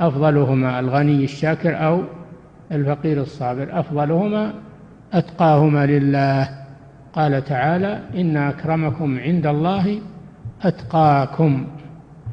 أفضلهما 0.01 0.81
الغني 0.81 1.25
الشاكر 1.25 1.87
أو 1.87 2.03
الفقير 2.73 3.21
الصابر 3.21 3.81
أفضلهما 3.81 4.55
أتقاهما 5.13 5.87
لله. 5.87 6.49
قال 7.13 7.45
تعالى 7.45 8.03
إن 8.15 8.37
أكرمكم 8.37 9.19
عند 9.19 9.47
الله 9.47 10.01
أتقاكم. 10.63 11.67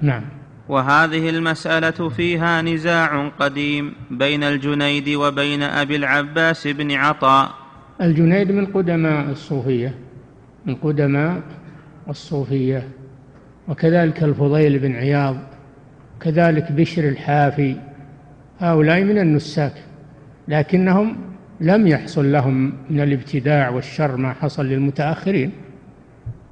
نعم. 0.02 0.22
وهذه 0.70 1.30
المسألة 1.30 2.10
فيها 2.10 2.62
نزاع 2.62 3.28
قديم 3.40 3.94
بين 4.12 4.44
الجنيد 4.44 5.10
وبين 5.10 5.64
أبي 5.64 5.96
العباس 5.96 6.68
بن 6.68 6.92
عطاء. 6.92 7.67
الجنيد 8.02 8.52
من 8.52 8.66
قدماء 8.66 9.30
الصوفية 9.30 9.94
من 10.66 10.76
قدماء 10.76 11.42
الصوفية. 12.10 12.88
وكذلك 13.68 14.24
الفضيل 14.24 14.80
بن 14.80 14.96
عياض 14.96 15.38
كذلك 16.22 16.72
بشر 16.72 17.04
الحافي. 17.10 17.76
هؤلاء 18.60 19.04
من 19.04 19.18
النساك 19.18 19.74
لكنهم 20.48 21.18
لم 21.62 21.88
يحصل 21.88 22.32
لهم 22.32 22.74
من 22.90 23.00
الابتداع 23.00 23.70
والشر 23.70 24.18
ما 24.18 24.34
حصل 24.34 24.66
للمتأخرين. 24.66 25.52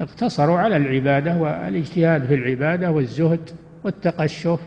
اقتصروا 0.01 0.59
على 0.59 0.77
العبادة 0.77 1.37
والاجتهاد 1.37 2.25
في 2.25 2.33
العبادة 2.33 2.91
والزهد 2.91 3.49
والتقشف 3.83 4.59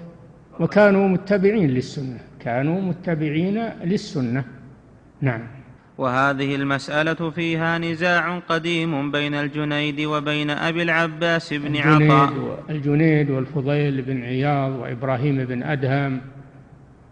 وكانوا 0.61 1.09
متبعين 1.09 1.71
للسنة 1.71 2.19
كانوا 2.41 2.81
متبعين 2.81 3.69
للسنة. 3.85 4.45
نعم. 5.21 5.58
وهذه 5.99 6.55
المسألة 6.55 7.31
فيها 7.31 7.79
نزاع 7.79 8.39
قديم 8.39 9.11
بين 9.11 9.35
الجنيد 9.35 10.01
وبين 10.01 10.51
أبي 10.51 10.83
العباس 10.83 11.55
بن 11.55 11.77
عطاء. 11.77 12.33
الجنيد 12.71 13.31
والفضيل 13.31 14.03
بن 14.03 14.23
عياض 14.23 14.73
وإبراهيم 14.73 15.45
بن 15.45 15.63
أدهم 15.63 16.21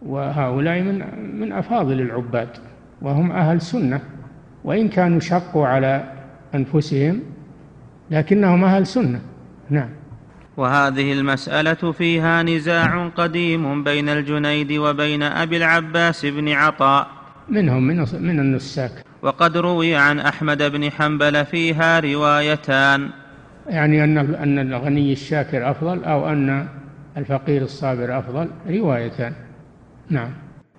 وهؤلاء 0.03 0.81
من 0.81 1.03
من 1.41 1.53
أفاضل 1.53 2.01
العباد 2.01 2.49
وهم 3.03 3.33
أهل 3.33 3.61
سنة 3.61 4.01
وإن 4.65 4.89
كانوا 4.89 5.21
شقوا 5.21 5.67
على 5.67 6.13
أنفسهم 6.55 7.23
لكنهم 8.11 8.65
أهل 8.65 8.87
سنة. 8.87 9.21
نعم. 9.71 9.89
وهذه 10.57 11.13
المسألة 11.13 11.93
فيها 11.93 12.43
نزاع 12.43 13.09
قديم 13.09 13.85
بين 13.85 14.09
الجنيد 14.09 14.73
وبين 14.73 15.23
أبي 15.23 15.57
العباس 15.57 16.27
بن 16.27 16.49
عطاء. 16.49 17.16
منهم 17.49 17.83
من 17.83 17.97
من 18.21 18.41
النساك. 18.41 18.93
وقد 19.23 19.57
روي 19.57 19.97
عن 19.97 20.19
أحمد 20.19 20.63
بن 20.63 20.91
حنبل 20.91 21.45
فيها 21.45 22.01
روايتان. 22.01 23.11
يعني 23.67 24.05
أن 24.05 24.19
أن 24.19 24.59
الغني 24.59 25.13
الشاكر 25.13 25.71
أفضل 25.71 26.05
أو 26.05 26.29
أن 26.29 26.69
الفقير 27.17 27.63
الصابر 27.63 28.19
أفضل 28.19 28.49
روايتان. 28.69 29.33
نعم. 30.11 30.31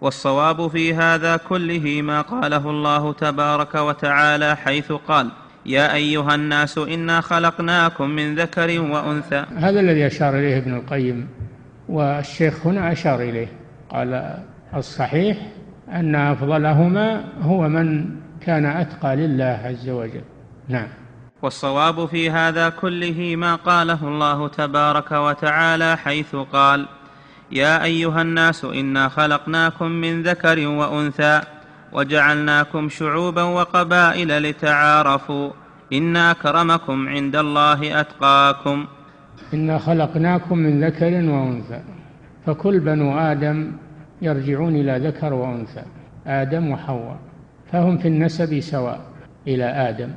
والصواب 0.02 0.68
في 0.68 0.94
هذا 0.94 1.38
كله 1.38 2.02
ما 2.02 2.22
قاله 2.22 2.70
الله 2.70 3.14
تبارك 3.14 3.76
وتعالى 3.76 4.56
حيث 4.56 4.92
قال 4.92 5.32
يا 5.66 5.94
أيها 5.94 6.36
الناس 6.36 6.78
إنا 6.78 7.22
خلقناكم 7.22 8.10
من 8.10 8.36
ذكر 8.36 8.82
وأنثى. 8.82 9.46
هذا 9.56 9.80
الذي 9.80 10.08
أشار 10.08 10.40
إليه 10.40 10.58
ابن 10.58 10.76
القيم 10.76 11.28
والشيخ 11.90 12.68
هنا 12.68 12.92
أشار 12.92 13.22
إليه 13.22 13.48
قال 13.90 14.38
الصحيح 14.76 15.38
أن 15.90 16.16
أفضلهما 16.16 17.24
هو 17.42 17.70
من 17.70 18.06
كان 18.42 18.66
أتقى 18.66 19.16
لله 19.16 19.60
عز 19.64 19.90
وجل. 19.90 20.22
نعم. 20.70 20.88
والصواب 21.42 22.06
في 22.06 22.30
هذا 22.30 22.70
كله 22.70 23.36
ما 23.36 23.56
قاله 23.56 24.08
الله 24.08 24.48
تبارك 24.48 25.12
وتعالى 25.12 25.98
حيث 25.98 26.36
قال 26.36 26.86
يا 27.52 27.84
أيها 27.84 28.22
الناس 28.22 28.66
إنا 28.66 29.10
خلقناكم 29.10 29.92
من 29.92 30.24
ذكر 30.24 30.68
وأنثى 30.68 31.42
وجعلناكم 31.94 32.90
شعوبا 32.90 33.44
وقبائل 33.44 34.44
لتعارفوا. 34.44 35.52
إن 35.94 36.18
أكرمكم 36.18 37.08
عند 37.08 37.36
الله 37.36 38.00
أتقاكم. 38.00 38.86
إنا 39.54 39.78
خلقناكم 39.78 40.58
من 40.58 40.84
ذكر 40.84 41.14
وأنثى 41.14 41.82
فكل 42.46 42.80
بنو 42.80 43.20
آدم 43.20 43.72
يرجعون 44.22 44.76
إلى 44.76 45.08
ذكر 45.08 45.34
وأنثى 45.34 45.82
آدم 46.28 46.72
وحواء 46.72 47.18
فهم 47.72 47.98
في 47.98 48.08
النسب 48.08 48.60
سواء 48.60 49.00
إلى 49.48 49.64
آدم. 49.64 50.10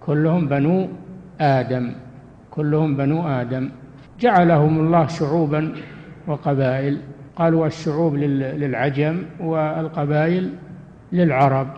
كلهم 0.00 0.48
بنو 0.48 0.88
آدم 1.40 1.92
كلهم 2.50 2.96
بنو 2.96 3.28
آدم. 3.28 3.70
جعلهم 4.20 4.78
الله 4.78 5.06
شعوبا 5.06 5.72
وقبائل. 6.26 6.98
قالوا 7.36 7.66
الشعوب 7.66 8.14
للعجم 8.14 9.22
والقبائل 9.40 10.50
للعرب. 11.12 11.68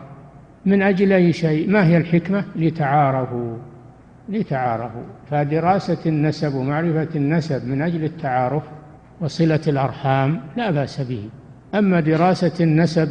من 0.66 0.82
أجل 0.82 1.12
أي 1.12 1.32
شيء؟ 1.32 1.70
ما 1.70 1.86
هي 1.86 1.96
الحكمة؟ 1.96 2.44
لتعارفوا. 2.56 3.56
لتعارفوا. 4.28 5.02
فدراسة 5.30 5.98
النسب 6.06 6.54
ومعرفة 6.54 7.08
النسب 7.16 7.68
من 7.68 7.82
أجل 7.82 8.04
التعارف 8.04 8.62
وصلة 9.20 9.60
الأرحام 9.68 10.40
لا 10.56 10.70
بأس 10.70 11.00
به. 11.00 11.28
أما 11.74 12.00
دراسة 12.00 12.64
النسب 12.64 13.08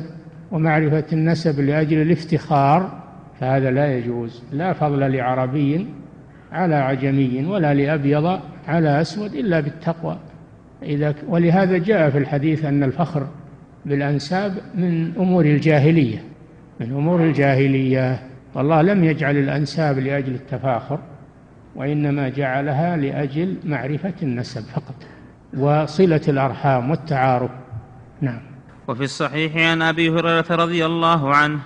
ومعرفة 0.52 1.04
النسب 1.14 1.60
لأجل 1.60 2.02
الافتخار 2.02 3.04
فهذا 3.40 3.72
لا 3.72 3.98
يجوز 3.98 4.44
لا 4.52 4.74
فضل 4.74 5.12
لعربي 5.12 5.88
على 6.52 6.76
عجمي 6.76 7.46
ولا 7.46 7.74
لأبيض 7.74 8.40
على 8.68 9.02
أسود 9.02 9.34
إلا 9.34 9.60
بالتقوى. 9.60 10.18
إذا 10.84 11.16
ولهذا 11.28 11.78
جاء 11.78 12.10
في 12.10 12.18
الحديث 12.18 12.66
أن 12.66 12.84
الفخر 12.84 13.28
بالأنساب 13.86 14.54
من 14.76 15.14
أمور 15.18 15.46
الجاهلية 15.46 16.18
من 16.80 16.94
أمور 16.94 17.24
الجاهلية. 17.24 18.20
والله 18.56 18.82
لم 18.82 19.04
يجعل 19.04 19.38
الأنساب 19.38 20.00
لأجل 20.00 20.34
التفاخر 20.34 21.00
وإنما 21.76 22.30
جعلها 22.30 22.98
لأجل 22.98 23.56
معرفة 23.66 24.14
النسب 24.24 24.62
فقط 24.62 24.96
وصلة 25.58 26.22
الأرحام 26.28 26.90
والتعارف. 26.90 27.52
نعم. 28.22 28.40
وفي 28.88 29.04
الصحيح 29.04 29.58
عن 29.58 29.82
أبي 29.82 30.10
هريرة 30.10 30.46
رضي 30.50 30.86
الله 30.86 31.36
عنه 31.36 31.60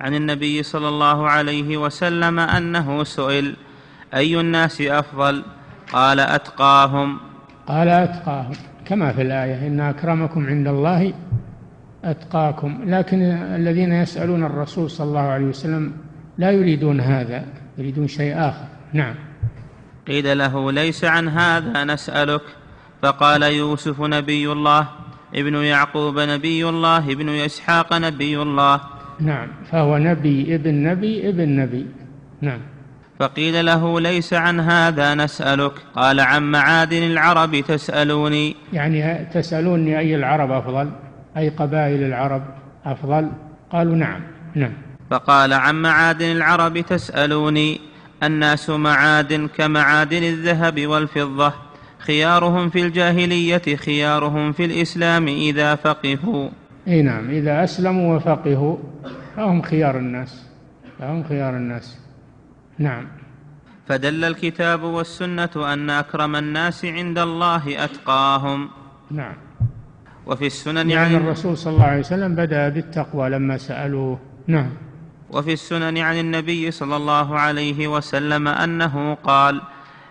عن 0.00 0.14
النبي 0.14 0.62
صلى 0.62 0.88
الله 0.88 1.28
عليه 1.30 1.76
وسلم 1.76 2.38
أنه 2.38 3.04
سئل 3.04 3.56
أي 4.14 4.40
الناس 4.40 4.80
أفضل؟ 4.80 5.44
قال 5.92 6.20
أتقاهم. 6.20 7.18
قال 7.66 7.88
أتقاهم. 7.88 8.52
كما 8.84 9.12
في 9.12 9.22
الآية 9.22 9.66
إن 9.66 9.80
أكرمكم 9.80 10.46
عند 10.46 10.68
الله 10.68 11.12
أتقاكم. 12.04 12.80
لكن 12.84 13.22
الذين 13.54 13.92
يسألون 13.92 14.44
الرسول 14.44 14.90
صلى 14.90 15.08
الله 15.08 15.20
عليه 15.20 15.44
وسلم 15.44 15.92
لا 16.38 16.50
يريدون 16.50 17.00
هذا 17.00 17.44
يريدون 17.78 18.08
شيء 18.08 18.38
آخر. 18.38 18.64
نعم. 18.92 19.14
قيل 20.06 20.38
له 20.38 20.72
ليس 20.72 21.04
عن 21.04 21.28
هذا 21.28 21.84
نسألك؟ 21.84 22.42
فقال 23.02 23.42
يوسف 23.42 24.00
نبي 24.00 24.52
الله 24.52 24.88
ابن 25.36 25.54
يعقوب 25.54 26.18
نبي 26.18 26.68
الله 26.68 27.12
ابن 27.12 27.28
إسحاق 27.28 27.94
نبي 27.94 28.42
الله. 28.42 28.80
نعم 29.20 29.48
فهو 29.70 29.98
نبي 29.98 30.54
ابن 30.54 30.74
نبي 30.74 31.28
ابن 31.28 31.48
نبي. 31.56 31.86
نعم. 32.40 32.60
فقيل 33.20 33.66
له 33.66 34.00
ليس 34.00 34.34
عن 34.34 34.60
هذا 34.60 35.14
نسألك. 35.14 35.72
قال 35.96 36.20
عن 36.20 36.50
معادن 36.50 37.02
العرب 37.02 37.60
تسألوني. 37.60 38.56
يعني 38.72 39.24
تسألوني 39.34 39.98
أي 39.98 40.14
العرب 40.14 40.50
أفضل؟ 40.50 40.90
أي 41.36 41.48
قبائل 41.48 42.02
العرب 42.02 42.42
أفضل؟ 42.84 43.30
قالوا 43.72 43.96
نعم 43.96 44.20
نعم. 44.54 44.72
فقال 45.10 45.52
عن 45.52 45.82
معادن 45.82 46.32
العرب 46.32 46.80
تسألوني. 46.80 47.80
الناس 48.22 48.70
معادن 48.70 49.48
كمعادن 49.48 50.22
الذهب 50.22 50.86
والفضة. 50.86 51.52
خيارهم 51.98 52.70
في 52.70 52.82
الجاهلية 52.82 53.76
خيارهم 53.76 54.52
في 54.52 54.64
الإسلام 54.64 55.28
إذا 55.28 55.74
فقهوا. 55.74 56.48
إي 56.88 57.02
نعم 57.02 57.30
إذا 57.30 57.64
أسلموا 57.64 58.16
وفقهوا 58.16 58.76
فهم 59.36 59.62
خيار 59.62 59.98
الناس 59.98 60.46
فهم 60.98 61.24
خيار 61.24 61.56
الناس. 61.56 61.98
نعم. 62.78 63.06
فدل 63.88 64.24
الكتاب 64.24 64.82
والسنة 64.82 65.50
أن 65.56 65.90
أكرم 65.90 66.36
الناس 66.36 66.84
عند 66.84 67.18
الله 67.18 67.84
أتقاهم. 67.84 68.68
نعم. 69.10 69.34
وفي 70.26 70.46
السنن 70.46 70.90
يعني 70.90 71.16
عن 71.16 71.22
الرسول 71.22 71.56
صلى 71.56 71.72
الله 71.72 71.84
عليه 71.84 72.00
وسلم 72.00 72.34
بدأ 72.34 72.68
بالتقوى 72.68 73.28
لما 73.30 73.56
سألوه. 73.56 74.18
نعم. 74.46 74.70
وفي 75.30 75.52
السنن 75.52 75.98
عن 75.98 76.18
النبي 76.18 76.70
صلى 76.70 76.96
الله 76.96 77.38
عليه 77.38 77.88
وسلم 77.88 78.48
أنه 78.48 79.14
قال 79.14 79.62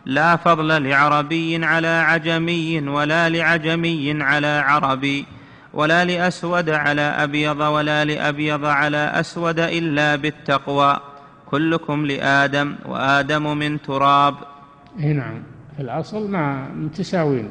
لا 0.06 0.36
فضل 0.36 0.90
لعربي 0.90 1.66
على 1.66 1.88
عجمي 1.88 2.80
ولا 2.88 3.30
لعجمي 3.30 4.24
على 4.24 4.48
عربي 4.48 5.26
ولا 5.74 6.06
لأسود 6.06 6.70
على 6.70 7.02
أبيض 7.02 7.60
ولا 7.60 8.06
لأبيض 8.06 8.66
على 8.66 8.98
أسود 8.98 9.60
إلا 9.60 10.16
بالتقوى. 10.16 11.00
كلكم 11.46 12.06
لآدم 12.06 12.76
وآدم 12.86 13.58
من 13.58 13.82
تراب. 13.82 14.36
نعم. 14.98 15.44
في 15.76 15.82
الأصل 15.82 16.32
مع 16.32 16.68
متساوين 16.70 17.48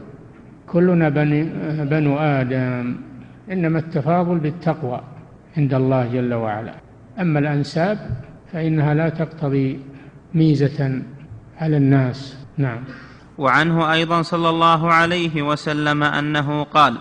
كلنا 0.66 1.08
بني 1.08 1.44
بنو 1.84 2.18
آدم. 2.18 2.96
إنما 3.52 3.78
التفاضل 3.78 4.38
بالتقوى 4.38 5.00
عند 5.56 5.74
الله 5.74 6.12
جل 6.12 6.34
وعلا. 6.34 6.74
أما 7.20 7.38
الأنساب 7.38 7.98
فإنها 8.52 8.94
لا 8.94 9.08
تقتضي 9.08 9.78
ميزة 10.34 11.02
على 11.60 11.76
الناس. 11.76 12.43
نعم. 12.58 12.84
وعنه 13.38 13.92
أيضا 13.92 14.22
صلى 14.22 14.48
الله 14.48 14.92
عليه 14.92 15.42
وسلم 15.42 16.02
أنه 16.02 16.62
قال 16.62 16.96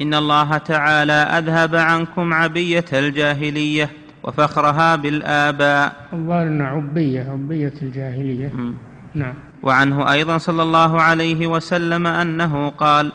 إن 0.00 0.14
الله 0.14 0.56
تعالى 0.58 1.12
أذهب 1.12 1.76
عنكم 1.76 2.34
عبية 2.34 2.84
الجاهلية 2.92 3.90
وفخرها 4.22 4.96
بالآباء. 4.96 5.92
الظاهر 6.12 6.46
ان 6.46 6.60
عبية 6.60 7.20
عبية 7.30 7.72
الجاهلية. 7.82 8.48
م. 8.48 8.74
نعم. 9.14 9.34
وعنه 9.62 10.12
أيضا 10.12 10.38
صلى 10.38 10.62
الله 10.62 11.02
عليه 11.02 11.46
وسلم 11.46 12.06
أنه 12.06 12.68
قال 12.68 13.12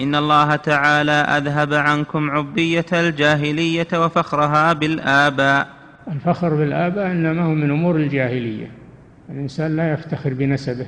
إن 0.00 0.14
الله 0.14 0.56
تعالى 0.56 1.12
أذهب 1.12 1.74
عنكم 1.74 2.30
عبية 2.30 2.86
الجاهلية 2.92 3.88
وفخرها 3.94 4.72
بالآباء. 4.72 5.68
الفخر 6.08 6.54
بالآباء 6.54 7.06
إنما 7.06 7.42
هو 7.42 7.54
من 7.54 7.70
أمور 7.70 7.96
الجاهلية. 7.96 8.70
الإنسان 9.30 9.76
لا 9.76 9.92
يفتخر 9.92 10.34
بنسبه. 10.34 10.86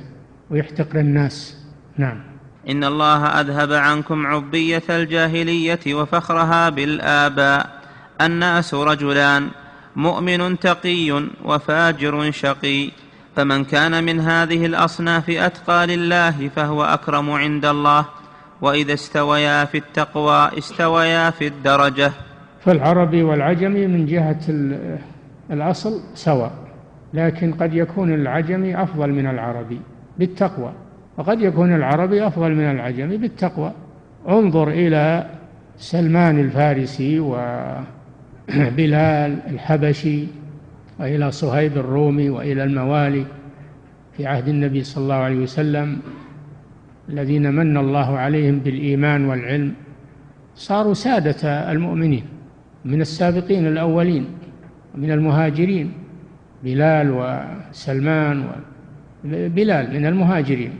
ويحتقر 0.49 0.99
الناس. 0.99 1.57
نعم. 1.97 2.21
إن 2.69 2.83
الله 2.83 3.25
أذهب 3.25 3.73
عنكم 3.73 4.27
عبية 4.27 4.83
الجاهلية 4.89 5.93
وفخرها 5.93 6.69
بالآباء. 6.69 7.81
الناس 8.21 8.73
رجلان 8.73 9.47
مؤمن 9.95 10.59
تقي 10.59 11.23
وفاجر 11.45 12.31
شقي. 12.31 12.91
فمن 13.35 13.63
كان 13.63 14.03
من 14.03 14.19
هذه 14.19 14.65
الأصناف 14.65 15.29
أتقى 15.29 15.87
لله 15.87 16.49
فهو 16.55 16.83
أكرم 16.83 17.31
عند 17.31 17.65
الله. 17.65 18.05
وإذا 18.61 18.93
استويا 18.93 19.65
في 19.65 19.77
التقوى 19.77 20.51
استويا 20.57 21.29
في 21.29 21.47
الدرجة. 21.47 22.11
فالعربي 22.65 23.23
والعجمي 23.23 23.87
من 23.87 24.05
جهة 24.05 24.39
الأصل 25.51 26.01
سواء 26.15 26.51
لكن 27.13 27.53
قد 27.53 27.73
يكون 27.73 28.13
العجمي 28.13 28.83
أفضل 28.83 29.09
من 29.09 29.27
العربي. 29.27 29.79
بالتقوى. 30.19 30.73
وقد 31.17 31.41
يكون 31.41 31.75
العربي 31.75 32.27
أفضل 32.27 32.55
من 32.55 32.71
العجمي 32.71 33.17
بالتقوى. 33.17 33.71
انظر 34.29 34.69
إلى 34.69 35.29
سلمان 35.77 36.39
الفارسي 36.39 37.19
وبلال 37.19 37.85
الحبشي 39.51 40.27
وإلى 40.99 41.31
صهيب 41.31 41.77
الرومي 41.77 42.29
وإلى 42.29 42.63
الموالي 42.63 43.25
في 44.17 44.25
عهد 44.25 44.47
النبي 44.47 44.83
صلى 44.83 45.03
الله 45.03 45.15
عليه 45.15 45.39
وسلم 45.39 45.97
الذين 47.09 47.53
من 47.53 47.77
الله 47.77 48.17
عليهم 48.17 48.59
بالإيمان 48.59 49.25
والعلم. 49.25 49.73
صاروا 50.55 50.93
سادة 50.93 51.71
المؤمنين 51.71 52.23
من 52.85 53.01
السابقين 53.01 53.67
الأولين 53.67 54.25
من 54.95 55.11
المهاجرين. 55.11 55.93
بلال 56.63 57.11
وسلمان 57.11 58.45
بلال 59.31 59.93
من 59.93 60.05
المهاجرين. 60.05 60.71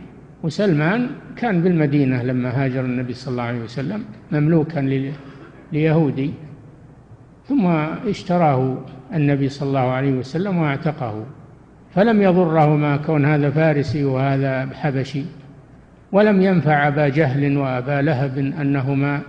وسلمان 0.44 1.10
كان 1.36 1.62
بالمدينة 1.62 2.24
لما 2.24 2.50
هاجر 2.50 2.86
النبي 2.86 3.14
صلى 3.14 3.32
الله 3.32 3.44
عليه 3.44 3.64
وسلم 3.64 4.04
مملوكا 4.32 4.80
ليهودي. 5.72 6.32
ثم 7.48 7.66
اشتراه 8.08 8.78
النبي 9.14 9.50
صلى 9.50 9.68
الله 9.68 9.80
عليه 9.92 10.12
وسلم 10.12 10.58
واعتقه. 10.58 11.26
فلم 11.96 12.22
يضره 12.22 12.76
ما 12.76 12.98
كون 12.98 13.26
هذا 13.26 13.50
فارسي 13.50 14.04
وهذا 14.04 14.70
حبشي 14.74 15.24
ولم 16.12 16.42
ينفع 16.42 16.88
أبا 16.88 17.08
جهل 17.08 17.58
وأبا 17.58 18.02
لهب 18.02 18.38
أنهما 18.38 19.22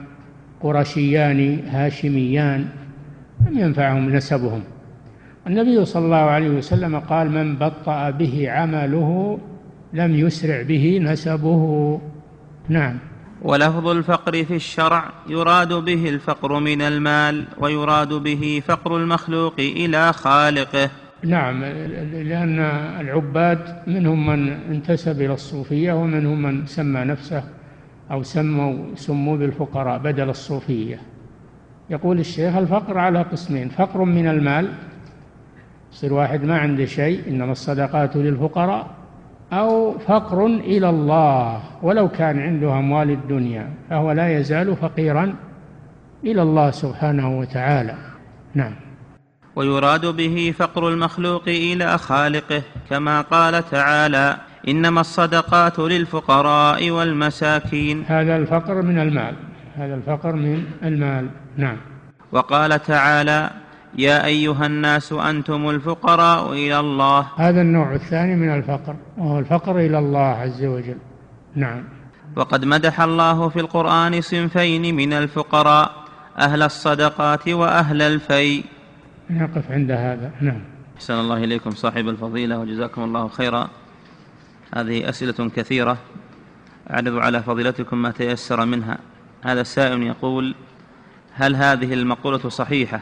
قرشيان 0.60 1.58
هاشميان 1.68 2.64
لم 3.46 3.58
ينفعهم 3.58 4.10
نسبهم. 4.10 4.62
النبي 5.48 5.84
صلى 5.84 6.04
الله 6.04 6.16
عليه 6.16 6.50
وسلم 6.50 6.98
قال 6.98 7.30
من 7.30 7.56
بطأ 7.56 8.10
به 8.10 8.50
عمله 8.50 9.38
لم 9.92 10.14
يسرع 10.14 10.62
به 10.62 10.98
نسبه. 11.02 12.00
نعم. 12.68 12.98
ولفظ 13.42 13.88
الفقر 13.88 14.44
في 14.44 14.54
الشرع 14.54 15.04
يراد 15.28 15.72
به 15.72 16.08
الفقر 16.08 16.60
من 16.60 16.82
المال 16.82 17.44
ويراد 17.60 18.12
به 18.14 18.62
فقر 18.66 18.96
المخلوق 18.96 19.54
إلى 19.58 20.12
خالقه. 20.12 20.90
نعم 21.24 21.64
لأن 22.12 22.60
العباد 23.00 23.82
منهم 23.86 24.26
من 24.26 24.48
انتسب 24.48 25.20
إلى 25.20 25.32
الصوفية 25.32 25.92
ومنهم 25.92 26.42
من 26.42 26.66
سمى 26.66 27.00
نفسه 27.00 27.42
أو 28.10 28.22
سموا 28.22 28.94
سموا 28.94 29.36
بالفقراء 29.36 29.98
بدل 29.98 30.28
الصوفية. 30.30 31.00
يقول 31.90 32.20
الشيخ 32.20 32.56
الفقر 32.56 32.98
على 32.98 33.22
قسمين 33.22 33.68
فقر 33.68 34.04
من 34.04 34.28
المال 34.28 34.68
يصير 35.92 36.12
واحد 36.12 36.44
ما 36.44 36.58
عنده 36.58 36.84
شيء 36.84 37.28
إنما 37.28 37.52
الصدقات 37.52 38.16
للفقراء 38.16 38.86
أو 39.52 39.98
فقر 39.98 40.46
إلى 40.46 40.90
الله 40.90 41.60
ولو 41.82 42.08
كان 42.08 42.38
عنده 42.38 42.78
أموال 42.78 43.10
الدنيا 43.10 43.70
فهو 43.90 44.12
لا 44.12 44.38
يزال 44.38 44.76
فقيرا 44.76 45.34
إلى 46.24 46.42
الله 46.42 46.70
سبحانه 46.70 47.38
وتعالى. 47.38 47.94
نعم. 48.54 48.74
ويراد 49.56 50.06
به 50.06 50.54
فقر 50.58 50.88
المخلوق 50.88 51.42
إلى 51.48 51.98
خالقه 51.98 52.62
كما 52.90 53.20
قال 53.20 53.70
تعالى 53.70 54.36
إنما 54.68 55.00
الصدقات 55.00 55.78
للفقراء 55.78 56.90
والمساكين. 56.90 58.04
هذا 58.06 58.36
الفقر 58.36 58.82
من 58.82 58.98
المال 58.98 59.34
هذا 59.76 59.94
الفقر 59.94 60.32
من 60.32 60.64
المال. 60.82 61.28
نعم. 61.56 61.76
وقال 62.32 62.82
تعالى 62.82 63.50
يا 63.96 64.24
أيها 64.24 64.66
الناس 64.66 65.12
أنتم 65.12 65.70
الفقراء 65.70 66.52
إلى 66.52 66.80
الله. 66.80 67.26
هذا 67.36 67.60
النوع 67.60 67.94
الثاني 67.94 68.36
من 68.36 68.54
الفقر 68.54 68.96
وهو 69.18 69.38
الفقر 69.38 69.78
إلى 69.78 69.98
الله 69.98 70.26
عز 70.26 70.64
وجل. 70.64 70.98
نعم. 71.54 71.84
وقد 72.36 72.64
مدح 72.64 73.00
الله 73.00 73.48
في 73.48 73.60
القرآن 73.60 74.20
صنفين 74.20 74.94
من 74.94 75.12
الفقراء 75.12 75.90
أهل 76.38 76.62
الصدقات 76.62 77.48
وأهل 77.48 78.02
الفيء. 78.02 78.64
نقف 79.30 79.70
عند 79.70 79.90
هذا. 79.90 80.30
نعم. 80.40 80.60
أحسن 80.96 81.14
الله 81.14 81.36
إليكم 81.36 81.70
صاحب 81.70 82.08
الفضيلة 82.08 82.58
وجزاكم 82.58 83.04
الله 83.04 83.28
خيرا. 83.28 83.68
هذه 84.74 85.08
أسئلة 85.08 85.48
كثيرة 85.56 85.98
أعرض 86.90 87.18
على 87.18 87.42
فضيلتكم 87.42 88.02
ما 88.02 88.10
تيسر 88.10 88.64
منها. 88.64 88.98
هذا 89.44 89.60
السائل 89.60 90.02
يقول 90.02 90.54
هل 91.34 91.56
هذه 91.56 91.94
المقولة 91.94 92.48
صحيحة؟ 92.48 93.00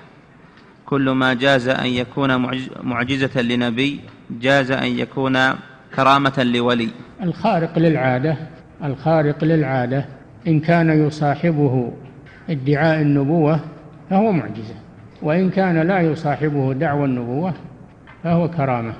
كل 0.86 1.10
ما 1.10 1.34
جاز 1.34 1.68
أن 1.68 1.86
يكون 1.86 2.36
معجزة 2.82 3.42
لنبي 3.42 4.00
جاز 4.30 4.70
أن 4.70 4.86
يكون 4.86 5.38
كرامة 5.96 6.42
لولي. 6.42 6.88
الخارق 7.22 7.78
للعادة 7.78 8.36
الخارق 8.84 9.44
للعادة 9.44 10.04
إن 10.46 10.60
كان 10.60 11.06
يصاحبه 11.06 11.92
ادعاء 12.50 13.00
النبوة 13.00 13.60
فهو 14.10 14.32
معجزة 14.32 14.74
وإن 15.22 15.50
كان 15.50 15.78
لا 15.78 16.00
يصاحبه 16.00 16.72
دعوى 16.72 17.04
النبوة 17.04 17.54
فهو 18.24 18.50
كرامة. 18.50 18.94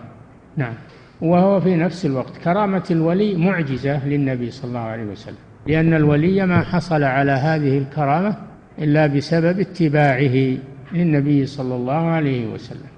نعم. 0.57 0.75
وهو 1.21 1.61
في 1.61 1.77
نفس 1.77 2.07
الوقت 2.07 2.37
كرامة 2.37 2.85
الولي 2.91 3.35
معجزة 3.35 4.07
للنبي 4.07 4.51
صلى 4.51 4.69
الله 4.69 4.81
عليه 4.81 5.05
وسلم 5.05 5.37
لأن 5.67 5.95
الولي 5.95 6.47
ما 6.47 6.61
حصل 6.61 7.03
على 7.03 7.33
هذه 7.33 7.79
الكرامة 7.79 8.37
إلا 8.79 9.07
بسبب 9.07 9.61
اتباعه. 9.61 10.57
للنبي 10.93 11.47
صلى 11.47 11.75
الله 11.75 12.07
عليه 12.07 12.47
وسلم. 12.47 12.89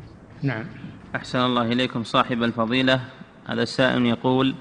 نعم. 0.42 0.64
أحسن 1.16 1.38
الله 1.38 1.62
إليكم 1.62 2.04
صاحب 2.04 2.42
الفضيلة. 2.42 3.00
هذا 3.48 3.62
السائل 3.62 4.06
يقول 4.06 4.54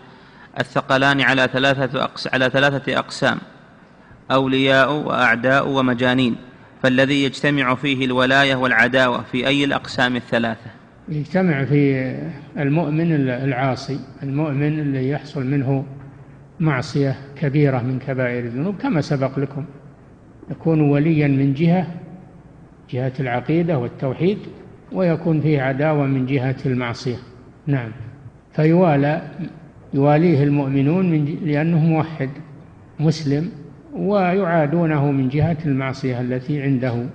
الثقلان 0.60 1.22
على 1.22 1.50
ثلاثة 1.54 2.04
أقس 2.04 2.28
على 2.28 2.50
ثلاثة 2.50 3.00
أقسام 3.00 3.38
أولياء 4.32 4.94
وأعداء 4.94 5.70
ومجانين 5.70 6.36
فالذي 6.84 7.24
يجتمع 7.24 7.76
فيه 7.76 8.06
الولاية 8.06 8.56
والعداوة 8.56 9.24
في 9.32 9.48
أي 9.48 9.64
الأقسام 9.64 10.16
الثلاثة؟ 10.16 10.72
يجتمع 11.10 11.66
في 11.66 12.16
المؤمن 12.58 13.12
العاصي 13.30 14.00
المؤمن 14.24 14.80
اللي 14.80 15.10
يحصل 15.10 15.46
منه 15.46 15.86
معصية 16.60 17.16
كبيرة 17.36 17.78
من 17.78 18.00
كبائر 18.00 18.44
الذنوب 18.44 18.78
كما 18.78 19.02
سبق 19.02 19.40
لكم 19.40 19.66
يكون 20.52 20.82
وليا 20.82 21.28
من 21.28 21.54
جهة 21.54 21.88
جهة 22.90 23.14
العقيدة 23.20 23.78
والتوحيد 23.78 24.38
ويكون 24.92 25.42
فيه 25.42 25.62
عداوة 25.62 26.06
من 26.06 26.26
جهة 26.26 26.56
المعصية. 26.66 27.18
نعم. 27.68 27.92
فيوالى 28.54 29.22
يواليه 29.94 30.44
المؤمنون 30.44 31.12
من 31.12 31.26
لأنه 31.26 31.80
موحد 31.80 32.30
مسلم 33.00 33.52
ويعادونه 33.94 35.12
من 35.12 35.30
جهة 35.30 35.58
المعصية 35.66 36.22
التي 36.22 36.62
عنده 36.62 37.06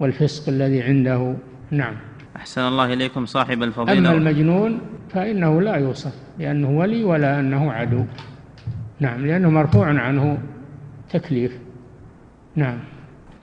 والفسق 0.00 0.48
الذي 0.48 0.82
عنده. 0.82 1.34
نعم. 1.70 1.94
أحسن 2.36 2.60
الله 2.60 2.92
إليكم 2.92 3.26
صاحب 3.26 3.62
الفضيلة. 3.62 3.98
أما 3.98 4.12
المجنون 4.12 4.78
فإنه 5.10 5.60
لا 5.60 5.76
يوصف 5.76 6.14
لأنه 6.38 6.70
ولي 6.70 7.04
ولا 7.04 7.40
أنه 7.40 7.72
عدو. 7.72 8.04
نعم 9.00 9.26
لأنه 9.26 9.50
مرفوع 9.50 9.86
عنه 9.86 10.38
تكليف. 11.10 11.58
نعم. 12.56 12.78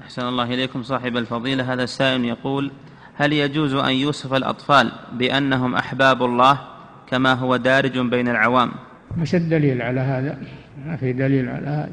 أحسن 0.07 0.27
الله 0.27 0.43
إليكم 0.43 0.83
صاحب 0.83 1.17
الفضيلة. 1.17 1.73
هذا 1.73 1.83
السائل 1.83 2.25
يقول 2.25 2.71
هل 3.15 3.33
يجوز 3.33 3.73
أن 3.73 3.91
يوصف 3.91 4.33
الأطفال 4.33 4.91
بأنهم 5.13 5.75
أحباب 5.75 6.23
الله 6.23 6.59
كما 7.07 7.33
هو 7.33 7.55
دارج 7.55 7.99
بين 7.99 8.27
العوام؟ 8.27 8.71
مش 9.17 9.35
الدليل 9.35 9.81
على 9.81 9.99
هذا 9.99 10.37
ما 10.85 10.95
في 10.95 11.13
دليل 11.13 11.49
على 11.49 11.67
هذا. 11.67 11.91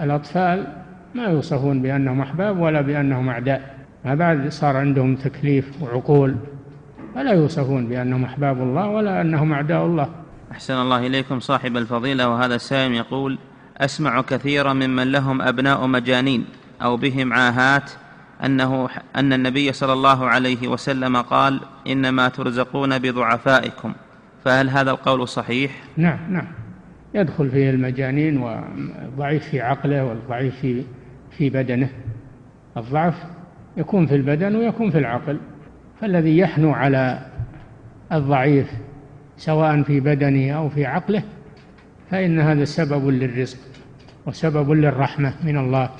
الأطفال 0.00 0.66
ما 1.14 1.24
يوصفون 1.24 1.82
بأنهم 1.82 2.20
أحباب 2.20 2.58
ولا 2.58 2.80
بأنهم 2.80 3.28
أعداء. 3.28 3.74
ما 4.04 4.14
بعد 4.14 4.48
صار 4.48 4.76
عندهم 4.76 5.16
تكليف 5.16 5.82
وعقول. 5.82 6.34
فلا 7.14 7.32
يوصفون 7.32 7.86
بأنهم 7.86 8.24
أحباب 8.24 8.62
الله 8.62 8.88
ولا 8.88 9.20
أنهم 9.20 9.52
أعداء 9.52 9.86
الله. 9.86 10.08
أحسن 10.52 10.74
الله 10.74 11.06
إليكم 11.06 11.40
صاحب 11.40 11.76
الفضيلة. 11.76 12.28
وهذا 12.28 12.54
السائل 12.54 12.92
يقول 12.92 13.38
أسمع 13.78 14.20
كثيرا 14.20 14.72
ممن 14.72 15.12
لهم 15.12 15.42
أبناء 15.42 15.86
مجانين. 15.86 16.44
أو 16.84 16.96
بهم 16.96 17.32
عاهات 17.32 17.90
أنه 18.44 18.88
أن 19.16 19.32
النبي 19.32 19.72
صلى 19.72 19.92
الله 19.92 20.26
عليه 20.26 20.68
وسلم 20.68 21.16
قال 21.16 21.60
إنما 21.86 22.28
ترزقون 22.28 22.98
بضعفائكم. 22.98 23.94
فهل 24.44 24.70
هذا 24.70 24.90
القول 24.90 25.28
صحيح؟ 25.28 25.70
نعم 25.96 26.18
نعم. 26.30 26.46
يدخل 27.14 27.50
فيه 27.50 27.70
المجانين 27.70 28.38
والضعيف 28.38 29.44
في 29.44 29.60
عقله 29.60 30.04
والضعيف 30.04 30.60
في 30.60 30.82
في 31.38 31.50
بدنه. 31.50 31.88
الضعف 32.76 33.14
يكون 33.76 34.06
في 34.06 34.14
البدن 34.14 34.56
ويكون 34.56 34.90
في 34.90 34.98
العقل. 34.98 35.40
فالذي 36.00 36.38
يحنو 36.38 36.72
على 36.72 37.26
الضعيف 38.12 38.70
سواء 39.36 39.82
في 39.82 40.00
بدنه 40.00 40.52
أو 40.52 40.68
في 40.68 40.86
عقله 40.86 41.22
فإن 42.10 42.40
هذا 42.40 42.64
سبب 42.64 43.08
للرزق 43.08 43.58
وسبب 44.26 44.70
للرحمة 44.70 45.34
من 45.44 45.58
الله. 45.58 45.90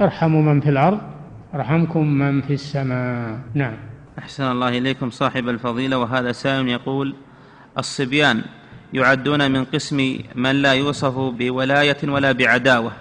ارحموا 0.00 0.42
من 0.42 0.60
في 0.60 0.70
الأرض 0.70 1.00
ارحمكم 1.54 2.06
من 2.06 2.42
في 2.42 2.54
السماء. 2.54 3.38
نعم. 3.54 3.74
أحسن 4.18 4.44
الله 4.44 4.68
إليكم 4.68 5.10
صاحب 5.10 5.48
الفضيلة 5.48 5.98
وهذا 5.98 6.32
سائل 6.32 6.68
يقول 6.68 7.14
الصبيان 7.78 8.42
يعدون 8.92 9.50
من 9.50 9.64
قسم 9.64 10.18
من 10.34 10.62
لا 10.62 10.72
يوصف 10.72 11.14
بولاية 11.18 11.96
ولا 12.04 12.32
بعداوة 12.32 12.92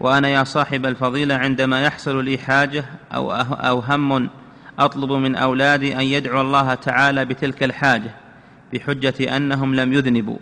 وأنا 0.00 0.28
يا 0.28 0.44
صاحب 0.44 0.86
الفضيلة 0.86 1.34
عندما 1.34 1.82
يحصل 1.82 2.24
لي 2.24 2.38
حاجة 2.38 2.84
أو 3.14 3.32
أو 3.32 3.78
هم 3.78 4.28
أطلب 4.78 5.12
من 5.12 5.36
أولادي 5.36 5.96
أن 5.96 6.02
يدعوا 6.02 6.42
الله 6.42 6.74
تعالى 6.74 7.24
بتلك 7.24 7.62
الحاجة 7.62 8.10
بحجة 8.72 9.36
أنهم 9.36 9.74
لم 9.74 9.92
يذنبوا 9.92 10.38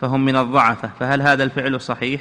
فهم 0.00 0.24
من 0.24 0.36
الضعفة 0.36 0.90
فهل 1.00 1.22
هذا 1.22 1.44
الفعل 1.44 1.80
صحيح؟ 1.80 2.20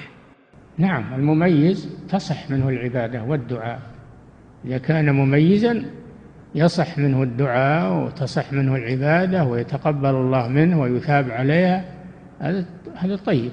نعم 0.78 1.14
المميز 1.14 1.90
تصح 2.10 2.52
منه 2.52 2.70
العبادة 2.70 3.24
والدعاء. 3.24 3.82
إذا 4.66 4.78
كان 4.78 5.16
مميزا 5.16 5.86
يصح 6.56 6.98
منه 6.98 7.24
الدعاء 7.24 8.06
وتصح 8.06 8.54
منه 8.54 8.76
العبادة 8.76 9.44
ويتقبل 9.44 10.10
الله 10.10 10.48
منه 10.48 10.82
ويثاب 10.82 11.32
عليها 11.32 11.86
هذا 12.40 12.66
هذا 12.96 13.16
طيب. 13.16 13.52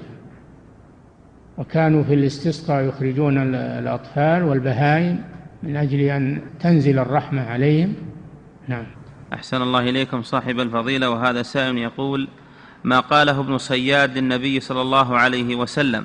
وكانوا 1.57 2.03
في 2.03 2.13
الاستسقاء 2.13 2.83
يخرجون 2.83 3.55
الأطفال 3.55 4.43
والبهائم 4.43 5.23
من 5.63 5.75
أجل 5.75 5.99
أن 5.99 6.41
تنزل 6.59 6.99
الرحمة 6.99 7.41
عليهم. 7.41 7.93
نعم. 8.67 8.85
أحسن 9.33 9.61
الله 9.61 9.79
إليكم 9.89 10.21
صاحب 10.21 10.59
الفضيلة 10.59 11.09
وهذا 11.09 11.41
سائل 11.41 11.77
يقول 11.77 12.27
ما 12.83 12.99
قاله 12.99 13.39
ابن 13.39 13.57
صياد 13.57 14.17
للنبي 14.17 14.59
صلى 14.59 14.81
الله 14.81 15.17
عليه 15.17 15.55
وسلم؟ 15.55 16.03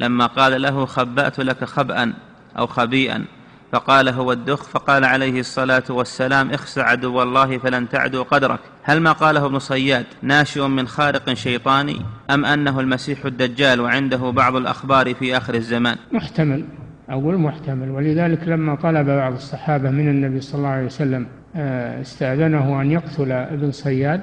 لما 0.00 0.26
قال 0.26 0.62
له 0.62 0.86
خبأت 0.86 1.38
لك 1.38 1.64
خبأ 1.64 2.12
أو 2.58 2.66
خبيئا 2.66 3.24
فقال 3.72 4.08
هو 4.08 4.32
الدخ 4.32 4.62
فقال 4.62 5.04
عليه 5.04 5.40
الصلاة 5.40 5.82
والسلام 5.90 6.50
اخس 6.50 6.78
عدو 6.78 7.22
الله 7.22 7.58
فلن 7.58 7.88
تعدو 7.88 8.22
قدرك. 8.22 8.60
هل 8.82 9.00
ما 9.00 9.12
قاله 9.12 9.46
ابن 9.46 9.58
صياد 9.58 10.06
ناشئ 10.22 10.66
من 10.66 10.88
خارق 10.88 11.32
شيطاني 11.32 11.96
أم 12.30 12.44
أنه 12.44 12.80
المسيح 12.80 13.24
الدجال 13.24 13.80
وعنده 13.80 14.30
بعض 14.30 14.56
الأخبار 14.56 15.14
في 15.14 15.36
آخر 15.36 15.54
الزمان؟ 15.54 15.96
محتمل 16.12 16.64
أقول 17.08 17.38
محتمل. 17.38 17.90
ولذلك 17.90 18.48
لما 18.48 18.74
طلب 18.74 19.06
بعض 19.06 19.32
الصحابة 19.32 19.90
من 19.90 20.08
النبي 20.08 20.40
صلى 20.40 20.58
الله 20.58 20.68
عليه 20.68 20.86
وسلم 20.86 21.26
آه، 21.56 22.00
استأذنه 22.00 22.82
أن 22.82 22.90
يقتل 22.90 23.32
ابن 23.32 23.72
صياد 23.72 24.20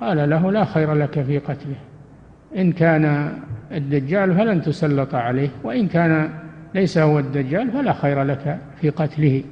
قال 0.00 0.30
له 0.30 0.52
لا 0.52 0.64
خير 0.64 0.94
لك 0.94 1.22
في 1.22 1.38
قتله. 1.38 1.76
إن 2.56 2.72
كان 2.72 3.32
الدجال 3.72 4.36
فلن 4.36 4.62
تسلط 4.62 5.14
عليه 5.14 5.50
وإن 5.64 5.88
كان 5.88 6.30
ليس 6.74 6.98
هو 6.98 7.18
الدجال 7.18 7.72
فلا 7.72 7.92
خير 7.92 8.22
لك 8.22 8.58
في 8.80 8.90
قتله. 8.90 9.44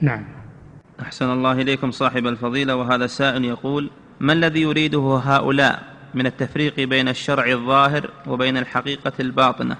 نعم. 0.00 0.24
أحسن 1.00 1.32
الله 1.32 1.52
إليكم 1.52 1.90
صاحب 1.90 2.26
الفضيلة 2.26 2.76
وهذا 2.76 3.06
سائل 3.06 3.44
يقول 3.44 3.90
ما 4.20 4.32
الذي 4.32 4.62
يريده 4.62 5.20
هؤلاء 5.24 5.82
من 6.14 6.26
التفريق 6.26 6.80
بين 6.80 7.08
الشرع 7.08 7.46
الظاهر 7.46 8.10
وبين 8.26 8.56
الحقيقة 8.56 9.12
الباطنة؟ 9.20 9.76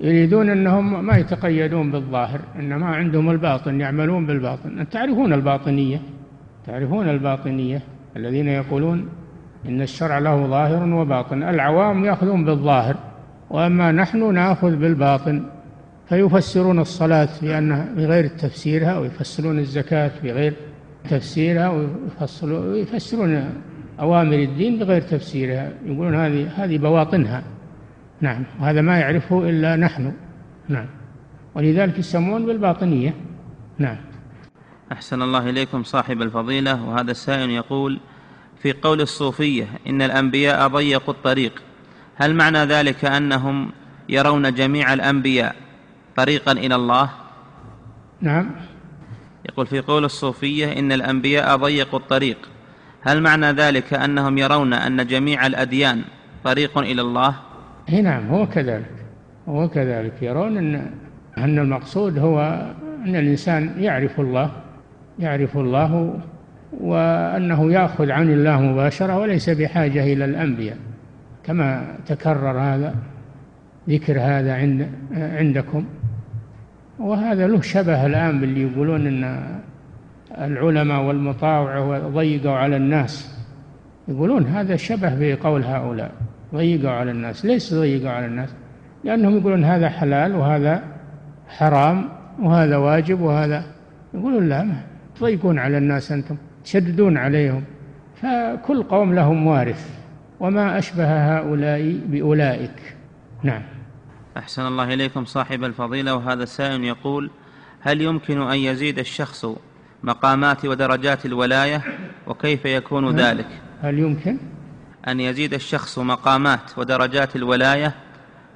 يريدون 0.00 0.50
أنهم 0.50 1.06
ما 1.06 1.16
يتقيدون 1.16 1.90
بالظاهر 1.92 2.40
إنما 2.58 2.86
عندهم 2.86 3.30
الباطن 3.30 3.80
يعملون 3.80 4.26
بالباطن. 4.26 4.88
تعرفون 4.90 5.32
الباطنية 5.32 6.02
تعرفون 6.66 7.08
الباطنية 7.08 7.82
الذين 8.16 8.48
يقولون 8.48 9.08
إن 9.68 9.82
الشرع 9.82 10.18
له 10.18 10.46
ظاهر 10.46 10.94
وباطن. 10.94 11.42
العوام 11.42 12.04
يأخذون 12.04 12.44
بالظاهر 12.44 12.96
وأما 13.50 13.92
نحن 13.92 14.34
نأخذ 14.34 14.76
بالباطن. 14.76 15.42
فيفسرون 16.08 16.78
الصلاة 16.78 17.28
بأنها 17.42 17.88
بغير 17.96 18.26
تفسيرها 18.26 18.98
ويفسرون 18.98 19.58
الزكاة 19.58 20.10
بغير 20.24 20.54
تفسيرها 21.10 21.68
ويفسرون 22.42 23.50
أوامر 24.00 24.34
الدين 24.34 24.78
بغير 24.78 25.02
تفسيرها 25.02 25.72
يقولون 25.86 26.14
هذه 26.14 26.48
هذه 26.56 26.78
بواطنها. 26.78 27.42
نعم 28.20 28.44
وهذا 28.60 28.80
ما 28.80 28.98
يعرفه 28.98 29.48
إلا 29.48 29.76
نحن. 29.76 30.12
نعم 30.68 30.86
ولذلك 31.54 31.98
يسمون 31.98 32.46
بالباطنية. 32.46 33.14
نعم. 33.78 33.96
أحسن 34.92 35.22
الله 35.22 35.50
إليكم 35.50 35.82
صاحب 35.82 36.22
الفضيلة 36.22 36.88
وهذا 36.88 37.10
السائل 37.10 37.50
يقول 37.50 38.00
في 38.66 38.72
قول 38.72 39.00
الصوفية 39.00 39.66
إن 39.86 40.02
الأنبياء 40.02 40.68
ضيقوا 40.68 41.14
الطريق. 41.14 41.62
هل 42.16 42.34
معنى 42.34 42.58
ذلك 42.58 43.04
أنهم 43.04 43.70
يرون 44.08 44.54
جميع 44.54 44.92
الأنبياء 44.92 45.56
طريقا 46.16 46.52
إلى 46.52 46.74
الله؟ 46.74 47.10
نعم. 48.20 48.50
يقول 49.48 49.66
في 49.66 49.80
قول 49.80 50.04
الصوفية 50.04 50.78
إن 50.78 50.92
الأنبياء 50.92 51.56
ضيقوا 51.56 51.98
الطريق. 51.98 52.36
هل 53.00 53.22
معنى 53.22 53.46
ذلك 53.46 53.94
أنهم 53.94 54.38
يرون 54.38 54.72
أن 54.72 55.06
جميع 55.06 55.46
الأديان 55.46 56.02
طريق 56.44 56.78
إلى 56.78 57.02
الله؟ 57.02 57.34
إي 57.88 58.02
نعم 58.02 58.28
هو 58.28 58.46
كذلك 58.46 58.94
هو 59.48 59.68
كذلك. 59.68 60.22
يرون 60.22 60.56
أن 60.58 60.90
أن 61.38 61.58
المقصود 61.58 62.18
هو 62.18 62.40
أن 63.04 63.16
الإنسان 63.16 63.74
يعرف 63.78 64.20
الله 64.20 64.50
يعرف 65.18 65.56
الله 65.56 66.20
وأنه 66.80 67.72
يأخذ 67.72 68.10
عن 68.10 68.32
الله 68.32 68.60
مباشرة 68.60 69.18
وليس 69.18 69.50
بحاجة 69.50 70.12
إلى 70.12 70.24
الأنبياء 70.24 70.76
كما 71.44 71.94
تكرر 72.06 72.60
هذا 72.60 72.94
ذكر 73.88 74.20
هذا 74.20 74.54
عند 74.54 74.88
عندكم. 75.16 75.84
وهذا 76.98 77.46
له 77.46 77.60
شبه 77.60 78.06
الآن 78.06 78.40
باللي 78.40 78.62
يقولون 78.62 79.06
أن 79.06 79.46
العلماء 80.38 81.02
والمطاوع 81.02 81.98
ضيقوا 81.98 82.56
على 82.56 82.76
الناس. 82.76 83.36
يقولون 84.08 84.46
هذا 84.46 84.76
شبه 84.76 85.34
بقول 85.34 85.64
هؤلاء 85.64 86.10
ضيقوا 86.54 86.90
على 86.90 87.10
الناس. 87.10 87.44
ليس 87.44 87.74
ضيقوا 87.74 88.10
على 88.10 88.26
الناس؟ 88.26 88.54
لأنهم 89.04 89.36
يقولون 89.38 89.64
هذا 89.64 89.88
حلال 89.88 90.34
وهذا 90.34 90.82
حرام 91.48 92.08
وهذا 92.42 92.76
واجب 92.76 93.20
وهذا. 93.20 93.64
يقولون 94.14 94.48
لا 94.48 94.62
ما 94.62 94.80
تضيقون 95.16 95.58
على 95.58 95.78
الناس 95.78 96.12
أنتم. 96.12 96.36
تشددون 96.66 97.16
عليهم 97.16 97.64
فكل 98.22 98.82
قوم 98.82 99.14
لهم 99.14 99.46
وارث. 99.46 99.90
وما 100.40 100.78
أشبه 100.78 101.38
هؤلاء 101.38 102.00
بأولئك. 102.06 102.96
نعم. 103.42 103.62
أحسن 104.36 104.66
الله 104.66 104.94
إليكم 104.94 105.24
صاحب 105.24 105.64
الفضيلة 105.64 106.14
وهذا 106.14 106.42
السائل 106.42 106.84
يقول 106.84 107.30
هل 107.80 108.00
يمكن 108.00 108.42
أن 108.42 108.58
يزيد 108.58 108.98
الشخص 108.98 109.46
مقامات 110.02 110.64
ودرجات 110.64 111.26
الولاية 111.26 111.82
وكيف 112.26 112.64
يكون 112.64 113.16
ذلك؟ 113.16 113.46
هل 113.82 113.98
يمكن؟ 113.98 114.38
أن 115.08 115.20
يزيد 115.20 115.54
الشخص 115.54 115.98
مقامات 115.98 116.78
ودرجات 116.78 117.36
الولاية 117.36 117.94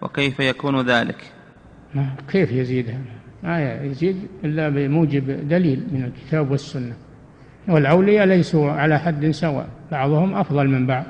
وكيف 0.03 0.41
يكون 0.41 0.81
ذلك؟ 0.81 1.33
كيف 2.29 2.53
يزيدها؟ 2.53 2.99
ما 3.43 3.83
يزيد 3.85 4.17
إلا 4.45 4.69
بموجب 4.69 5.49
دليل 5.49 5.87
من 5.93 6.05
الكتاب 6.05 6.51
والسنة. 6.51 6.95
والأولياء 7.69 8.27
ليسوا 8.27 8.73
على 8.73 8.99
حد 8.99 9.31
سواء 9.31 9.69
بعضهم 9.93 10.35
أفضل 10.35 10.69
من 10.69 10.87
بعض. 10.87 11.05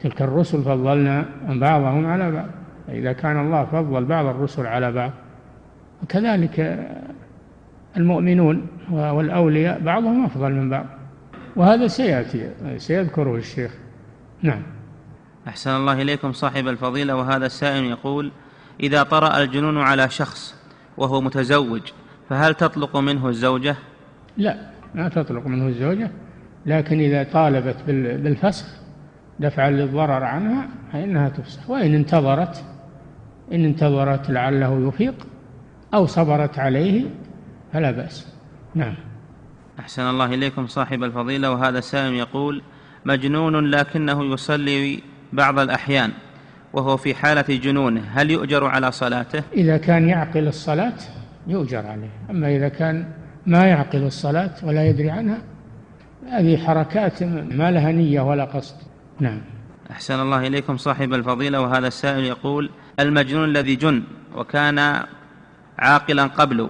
تلك 0.00 0.22
الرسل 0.22 0.62
فضلنا 0.62 1.26
بعضهم 1.48 2.06
على 2.06 2.30
بعض 2.30 2.48
إذا 2.88 3.12
كان 3.12 3.40
الله 3.40 3.64
فضل 3.64 4.04
بعض 4.04 4.26
الرسل 4.26 4.66
على 4.66 4.92
بعض. 4.92 5.10
وكذلك 6.02 6.86
المؤمنون 7.96 8.66
والأولياء 8.90 9.80
بعضهم 9.80 10.24
أفضل 10.24 10.52
من 10.52 10.70
بعض. 10.70 10.86
وهذا 11.56 11.86
سيأتي 11.86 12.50
سيذكره 12.76 13.36
الشيخ. 13.36 13.72
نعم. 14.42 14.62
أحسن 15.48 15.70
الله 15.70 16.02
إليكم 16.02 16.32
صاحب 16.32 16.68
الفضيلة. 16.68 17.16
وهذا 17.16 17.46
السائل 17.46 17.84
يقول 17.84 18.32
إذا 18.80 19.02
طرأ 19.02 19.42
الجنون 19.42 19.78
على 19.78 20.10
شخص 20.10 20.54
وهو 20.96 21.20
متزوج 21.20 21.82
فهل 22.28 22.54
تطلق 22.54 22.96
منه 22.96 23.28
الزوجة؟ 23.28 23.76
لا. 24.36 24.71
ما 24.94 25.08
تطلق 25.08 25.46
منه 25.46 25.68
الزوجة 25.68 26.10
لكن 26.66 27.00
إذا 27.00 27.22
طالبت 27.22 27.76
بالفسخ 27.86 28.66
دفعا 29.40 29.70
للضرر 29.70 30.24
عنها 30.24 30.68
فإنها 30.92 31.28
تفسخ. 31.28 31.70
وإن 31.70 31.94
انتظرت 31.94 32.64
إن 33.52 33.64
انتظرت 33.64 34.30
لعله 34.30 34.88
يفيق 34.88 35.26
أو 35.94 36.06
صبرت 36.06 36.58
عليه 36.58 37.04
فلا 37.72 37.90
بأس. 37.90 38.34
نعم. 38.74 38.94
أحسن 39.80 40.02
الله 40.02 40.24
إليكم 40.34 40.66
صاحب 40.66 41.02
الفضيلة 41.02 41.50
وهذا 41.50 41.80
سائل 41.80 42.14
يقول 42.14 42.62
مجنون 43.04 43.70
لكنه 43.70 44.24
يصلي 44.24 45.02
بعض 45.32 45.58
الأحيان 45.58 46.10
وهو 46.72 46.96
في 46.96 47.14
حالة 47.14 47.44
جنونه 47.48 48.00
هل 48.14 48.30
يؤجر 48.30 48.64
على 48.64 48.92
صلاته؟ 48.92 49.42
إذا 49.52 49.76
كان 49.76 50.08
يعقل 50.08 50.48
الصلاة 50.48 50.96
يؤجر 51.46 51.86
عليه. 51.86 52.10
أما 52.30 52.56
إذا 52.56 52.68
كان 52.68 53.06
ما 53.46 53.66
يعقل 53.66 54.02
الصلاة 54.02 54.54
ولا 54.62 54.86
يدري 54.86 55.10
عنها 55.10 55.38
هذه 56.28 56.56
حركات 56.56 57.22
ما 57.22 57.70
لها 57.70 57.92
نية 57.92 58.20
ولا 58.20 58.44
قصد. 58.44 58.76
نعم. 59.20 59.40
أحسن 59.90 60.20
الله 60.20 60.46
إليكم 60.46 60.76
صاحب 60.76 61.14
الفضيلة 61.14 61.60
وهذا 61.60 61.86
السائل 61.86 62.24
يقول 62.24 62.70
المجنون 63.00 63.44
الذي 63.44 63.76
جن 63.76 64.02
وكان 64.36 65.04
عاقلا 65.78 66.26
قبل 66.26 66.68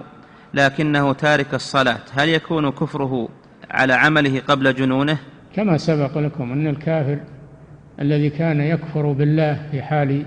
لكنه 0.53 1.13
تارك 1.13 1.53
الصلاة 1.53 1.99
هل 2.13 2.29
يكون 2.29 2.71
كفره 2.71 3.29
على 3.71 3.93
عمله 3.93 4.39
قبل 4.39 4.73
جنونه؟ 4.73 5.17
كما 5.55 5.77
سبق 5.77 6.17
لكم 6.17 6.51
أن 6.51 6.67
الكافر 6.67 7.19
الذي 7.99 8.29
كان 8.29 8.61
يكفر 8.61 9.11
بالله 9.11 9.67
في 9.71 9.81
حال 9.81 10.25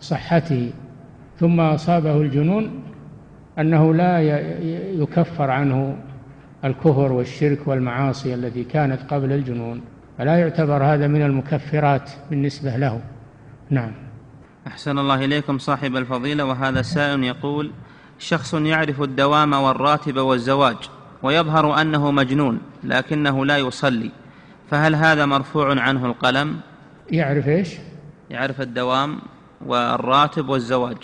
صحته 0.00 0.70
ثم 1.40 1.60
أصابه 1.60 2.16
الجنون 2.16 2.82
أنه 3.58 3.94
لا 3.94 4.20
يكفر 5.02 5.50
عنه 5.50 5.96
الكفر 6.64 7.12
والشرك 7.12 7.68
والمعاصي 7.68 8.34
التي 8.34 8.64
كانت 8.64 9.00
قبل 9.10 9.32
الجنون 9.32 9.80
فلا 10.18 10.38
يعتبر 10.38 10.84
هذا 10.84 11.06
من 11.06 11.22
المكفرات 11.22 12.10
بالنسبة 12.30 12.76
له. 12.76 13.00
نعم. 13.70 13.92
أحسن 14.66 14.98
الله 14.98 15.24
إليكم 15.24 15.58
صاحب 15.58 15.96
الفضيلة 15.96 16.44
وهذا 16.44 16.80
السائل 16.80 17.24
يقول 17.24 17.70
شخص 18.18 18.54
يعرف 18.54 19.02
الدوام 19.02 19.52
والراتب 19.52 20.16
والزواج 20.16 20.76
ويظهر 21.22 21.80
أنه 21.80 22.10
مجنون 22.10 22.60
لكنه 22.84 23.46
لا 23.46 23.58
يصلي 23.58 24.10
فهل 24.70 24.94
هذا 24.94 25.26
مرفوع 25.26 25.80
عنه 25.80 26.06
القلم؟ 26.06 26.60
يعرف 27.10 27.48
إيش؟ 27.48 27.76
يعرف 28.30 28.60
الدوام 28.60 29.18
والراتب 29.66 30.48
والزواج. 30.48 30.96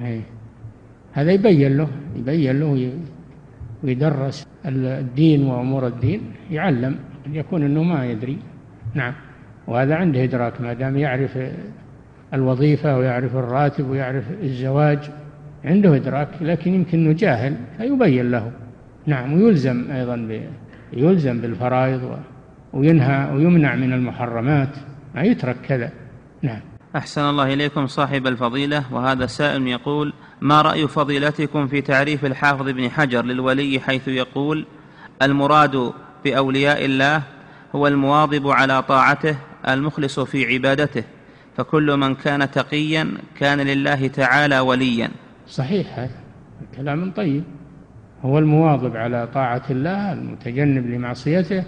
أي. 0.00 0.22
هذا 1.12 1.32
يبين 1.32 1.76
له 1.76 1.88
يبين 2.16 2.60
له 2.60 2.92
ويدرس 3.84 4.46
الدين 4.66 5.44
وأمور 5.44 5.86
الدين 5.86 6.20
يعلم 6.50 6.96
يكون 7.32 7.62
أنه 7.62 7.82
ما 7.82 8.06
يدري. 8.06 8.38
نعم. 8.94 9.14
وهذا 9.66 9.94
عنده 9.94 10.24
إدراك 10.24 10.60
ما 10.60 10.72
دام 10.72 10.96
يعرف 10.96 11.38
الوظيفة 12.34 12.98
ويعرف 12.98 13.36
الراتب 13.36 13.90
ويعرف 13.90 14.24
الزواج 14.42 14.98
عنده 15.64 15.96
إدراك 15.96 16.28
لكن 16.40 16.74
يمكن 16.74 16.98
أنه 16.98 17.12
جاهل 17.12 17.56
فيبين 17.78 18.30
له. 18.30 18.52
نعم 19.06 19.32
ويلزم 19.32 19.90
أيضا 19.90 20.40
يلزم 20.92 21.40
بالفرائض 21.40 22.18
وينهى 22.72 23.34
ويمنع 23.34 23.74
من 23.74 23.92
المحرمات. 23.92 24.76
ما 25.14 25.22
يترك 25.22 25.56
كذا. 25.68 25.90
نعم. 26.42 26.60
أحسن 26.96 27.22
الله 27.22 27.54
إليكم 27.54 27.86
صاحب 27.86 28.26
الفضيلة. 28.26 28.94
وهذا 28.94 29.26
سائل 29.26 29.66
يقول 29.66 30.12
ما 30.40 30.62
رأي 30.62 30.88
فضيلتكم 30.88 31.66
في 31.66 31.80
تعريف 31.80 32.24
الحافظ 32.24 32.68
ابن 32.68 32.90
حجر 32.90 33.24
للولي 33.24 33.80
حيث 33.80 34.08
يقول 34.08 34.66
المراد 35.22 35.92
بأولياء 36.24 36.84
الله 36.84 37.22
هو 37.74 37.86
المواظب 37.86 38.48
على 38.48 38.82
طاعته 38.82 39.36
المخلص 39.68 40.20
في 40.20 40.54
عبادته 40.54 41.04
فكل 41.56 41.96
من 41.96 42.14
كان 42.14 42.50
تقيا 42.50 43.08
كان 43.38 43.60
لله 43.60 44.06
تعالى 44.06 44.60
وليا. 44.60 45.10
صحيح 45.48 45.98
هذا 45.98 46.10
كلام 46.76 47.10
طيب. 47.10 47.44
هو 48.24 48.38
المواظب 48.38 48.96
على 48.96 49.28
طاعة 49.34 49.62
الله 49.70 50.12
المتجنب 50.12 50.86
لمعصيته 50.86 51.64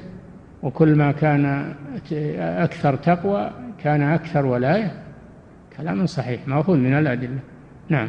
وكل 0.62 0.94
ما 0.94 1.12
كان 1.12 1.74
أكثر 2.38 2.96
تقوى 2.96 3.50
كان 3.82 4.02
أكثر 4.02 4.46
ولاية. 4.46 5.02
كلام 5.76 6.06
صحيح 6.06 6.48
مأخوذ 6.48 6.76
من 6.76 6.98
الأدلة. 6.98 7.38
نعم. 7.88 8.08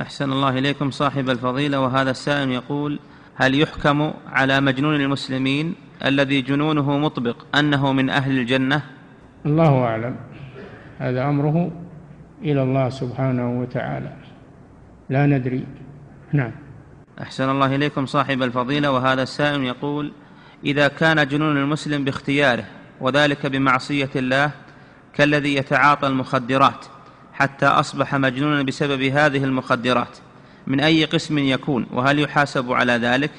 أحسن 0.00 0.32
الله 0.32 0.58
إليكم 0.58 0.90
صاحب 0.90 1.30
الفضيلة. 1.30 1.80
وهذا 1.80 2.10
السائل 2.10 2.50
يقول 2.50 2.98
هل 3.34 3.60
يحكم 3.60 4.12
على 4.26 4.60
مجنون 4.60 4.94
المسلمين 4.94 5.74
الذي 6.04 6.42
جنونه 6.42 6.98
مطبق 6.98 7.36
أنه 7.54 7.92
من 7.92 8.10
أهل 8.10 8.38
الجنة؟ 8.38 8.82
الله 9.46 9.84
أعلم. 9.84 10.16
هذا 10.98 11.28
أمره 11.28 11.70
إلى 12.42 12.62
الله 12.62 12.88
سبحانه 12.88 13.60
وتعالى. 13.60 14.12
لا 15.08 15.26
ندري. 15.26 15.66
نعم. 16.32 16.52
أحسن 17.20 17.50
الله 17.50 17.74
إليكم 17.74 18.06
صاحب 18.06 18.42
الفضيلة. 18.42 18.90
وهذا 18.90 19.22
السائل 19.22 19.64
يقول 19.64 20.12
إذا 20.64 20.88
كان 20.88 21.28
جنون 21.28 21.56
المسلم 21.56 22.04
باختياره 22.04 22.64
وذلك 23.00 23.46
بمعصية 23.46 24.10
الله 24.16 24.50
كالذي 25.14 25.54
يتعاطى 25.54 26.06
المخدرات 26.06 26.86
حتى 27.40 27.66
أصبح 27.66 28.14
مجنونا 28.14 28.62
بسبب 28.62 29.02
هذه 29.02 29.44
المخدرات. 29.44 30.18
من 30.66 30.80
أي 30.80 31.04
قسم 31.04 31.38
يكون؟ 31.38 31.86
وهل 31.92 32.18
يحاسب 32.18 32.72
على 32.72 32.92
ذلك؟ 32.92 33.30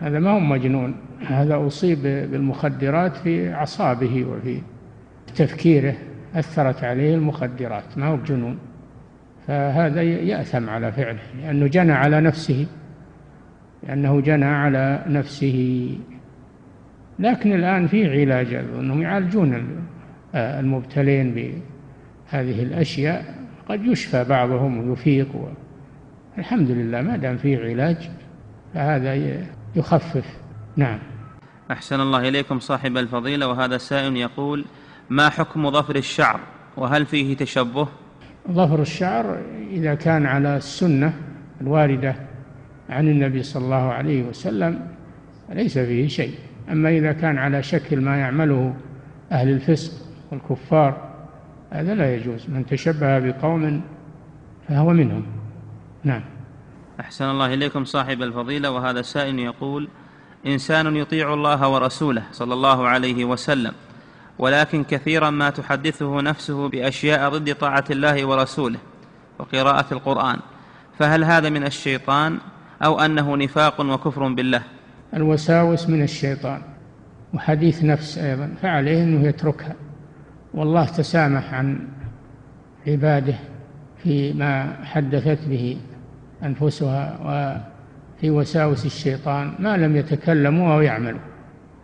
هذا 0.00 0.18
ما 0.18 0.30
هو 0.30 0.40
مجنون. 0.40 0.96
هذا 1.26 1.66
أصيب 1.66 2.02
بالمخدرات 2.02 3.16
في 3.16 3.54
أعصابه 3.54 4.24
وفي 4.24 4.60
تفكيره. 5.36 5.94
أثرت 6.34 6.84
عليه 6.84 7.14
المخدرات. 7.14 7.84
ما 7.96 8.06
هو 8.06 8.16
بجنون؟ 8.16 8.58
فهذا 9.46 10.02
يأثم 10.02 10.70
على 10.70 10.92
فعله 10.92 11.20
لأنه 11.42 11.66
جنى 11.66 11.92
على 11.92 12.20
نفسه. 12.20 12.66
لأنه 13.82 14.20
جنى 14.20 14.44
على 14.44 15.04
نفسه. 15.06 15.98
لكن 17.18 17.52
الآن 17.52 17.86
في 17.86 18.20
علاج 18.20 18.54
أنهم 18.54 19.02
يعالجون 19.02 19.80
المبتلين 20.34 21.34
بهذه 21.34 22.62
الأشياء. 22.62 23.37
قد 23.68 23.84
يشفى 23.84 24.24
بعضهم 24.24 24.88
ويفيق 24.90 25.36
و... 25.36 25.48
الحمد 26.38 26.70
لله 26.70 27.00
ما 27.00 27.16
دام 27.16 27.36
في 27.36 27.56
علاج 27.56 28.10
فهذا 28.74 29.42
يخفف. 29.76 30.26
نعم. 30.76 30.98
أحسن 31.70 32.00
الله 32.00 32.28
إليكم 32.28 32.58
صاحب 32.58 32.96
الفضيلة 32.96 33.48
وهذا 33.48 33.76
السائل 33.76 34.16
يقول 34.16 34.64
ما 35.10 35.28
حكم 35.28 35.70
ظفر 35.70 35.96
الشعر؟ 35.96 36.40
وهل 36.76 37.06
فيه 37.06 37.36
تشبه؟ 37.36 37.88
ظفر 38.50 38.82
الشعر 38.82 39.38
إذا 39.70 39.94
كان 39.94 40.26
على 40.26 40.56
السنة 40.56 41.14
الواردة 41.60 42.14
عن 42.90 43.08
النبي 43.08 43.42
صلى 43.42 43.64
الله 43.64 43.92
عليه 43.92 44.22
وسلم 44.22 44.86
ليس 45.52 45.78
فيه 45.78 46.08
شيء. 46.08 46.34
أما 46.70 46.88
إذا 46.90 47.12
كان 47.12 47.38
على 47.38 47.62
شكل 47.62 48.00
ما 48.00 48.16
يعمله 48.16 48.74
أهل 49.32 49.48
الفسق 49.48 49.92
والكفار 50.32 51.07
هذا 51.70 51.94
لا 51.94 52.14
يجوز. 52.14 52.46
من 52.48 52.66
تشبه 52.66 53.18
بقوم 53.18 53.82
فهو 54.68 54.90
منهم. 54.92 55.26
نعم. 56.04 56.22
أحسن 57.00 57.24
الله 57.24 57.54
إليكم 57.54 57.84
صاحب 57.84 58.22
الفضيلة 58.22 58.70
وهذا 58.70 59.00
السائل 59.00 59.38
يقول 59.38 59.88
إنسان 60.46 60.96
يطيع 60.96 61.34
الله 61.34 61.68
ورسوله 61.68 62.22
صلى 62.32 62.54
الله 62.54 62.88
عليه 62.88 63.24
وسلم 63.24 63.72
ولكن 64.38 64.84
كثيرا 64.84 65.30
ما 65.30 65.50
تحدثه 65.50 66.20
نفسه 66.20 66.68
بأشياء 66.68 67.28
ضد 67.28 67.54
طاعة 67.54 67.84
الله 67.90 68.24
ورسوله 68.24 68.78
وقراءة 69.38 69.94
القرآن. 69.94 70.38
فهل 70.98 71.24
هذا 71.24 71.48
من 71.48 71.66
الشيطان 71.66 72.38
أو 72.84 73.00
أنه 73.00 73.36
نفاق 73.36 73.80
وكفر 73.80 74.28
بالله؟ 74.28 74.62
الوساوس 75.14 75.88
من 75.88 76.02
الشيطان 76.02 76.62
وحديث 77.34 77.84
نفس 77.84 78.18
أيضا 78.18 78.54
فعليه 78.62 79.02
أنه 79.02 79.28
يتركها. 79.28 79.74
والله 80.54 80.84
تسامح 80.84 81.54
عن 81.54 81.78
عباده 82.86 83.34
فيما 84.02 84.72
حدثت 84.84 85.48
به 85.48 85.76
أنفسها 86.42 87.18
وفي 87.24 88.30
وساوس 88.30 88.86
الشيطان 88.86 89.52
ما 89.58 89.76
لم 89.76 89.96
يتكلموا 89.96 90.74
أو 90.74 90.80
يعملوا. 90.80 91.20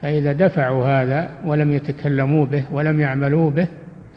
فإذا 0.02 0.32
دفعوا 0.32 0.86
هذا 0.86 1.30
ولم 1.44 1.72
يتكلموا 1.72 2.46
به 2.46 2.64
ولم 2.72 3.00
يعملوا 3.00 3.50
به 3.50 3.68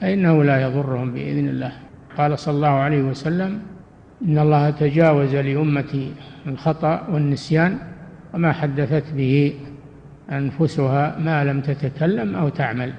فإنه 0.01 0.43
لا 0.43 0.61
يضرهم 0.61 1.13
بإذن 1.13 1.47
الله. 1.49 1.71
قال 2.17 2.39
صلى 2.39 2.55
الله 2.55 2.67
عليه 2.67 3.01
وسلم 3.01 3.59
إن 4.25 4.37
الله 4.37 4.69
تجاوز 4.69 5.35
لأمتي 5.35 6.13
الخطأ 6.47 7.07
والنسيان 7.11 7.77
وما 8.33 8.51
حدثت 8.51 9.13
به 9.13 9.53
أنفسها 10.31 11.19
ما 11.19 11.43
لم 11.43 11.61
تتكلم 11.61 12.35
أو 12.35 12.49
تعمل. 12.49 12.93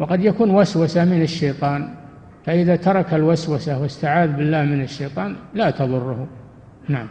وقد 0.00 0.24
يكون 0.24 0.50
وسوسة 0.50 1.04
من 1.04 1.22
الشيطان 1.22 1.94
فإذا 2.46 2.76
ترك 2.76 3.14
الوسوسة 3.14 3.78
واستعاذ 3.78 4.32
بالله 4.32 4.62
من 4.62 4.82
الشيطان 4.82 5.36
لا 5.54 5.70
تضره. 5.70 6.28
نعم. 6.88 7.08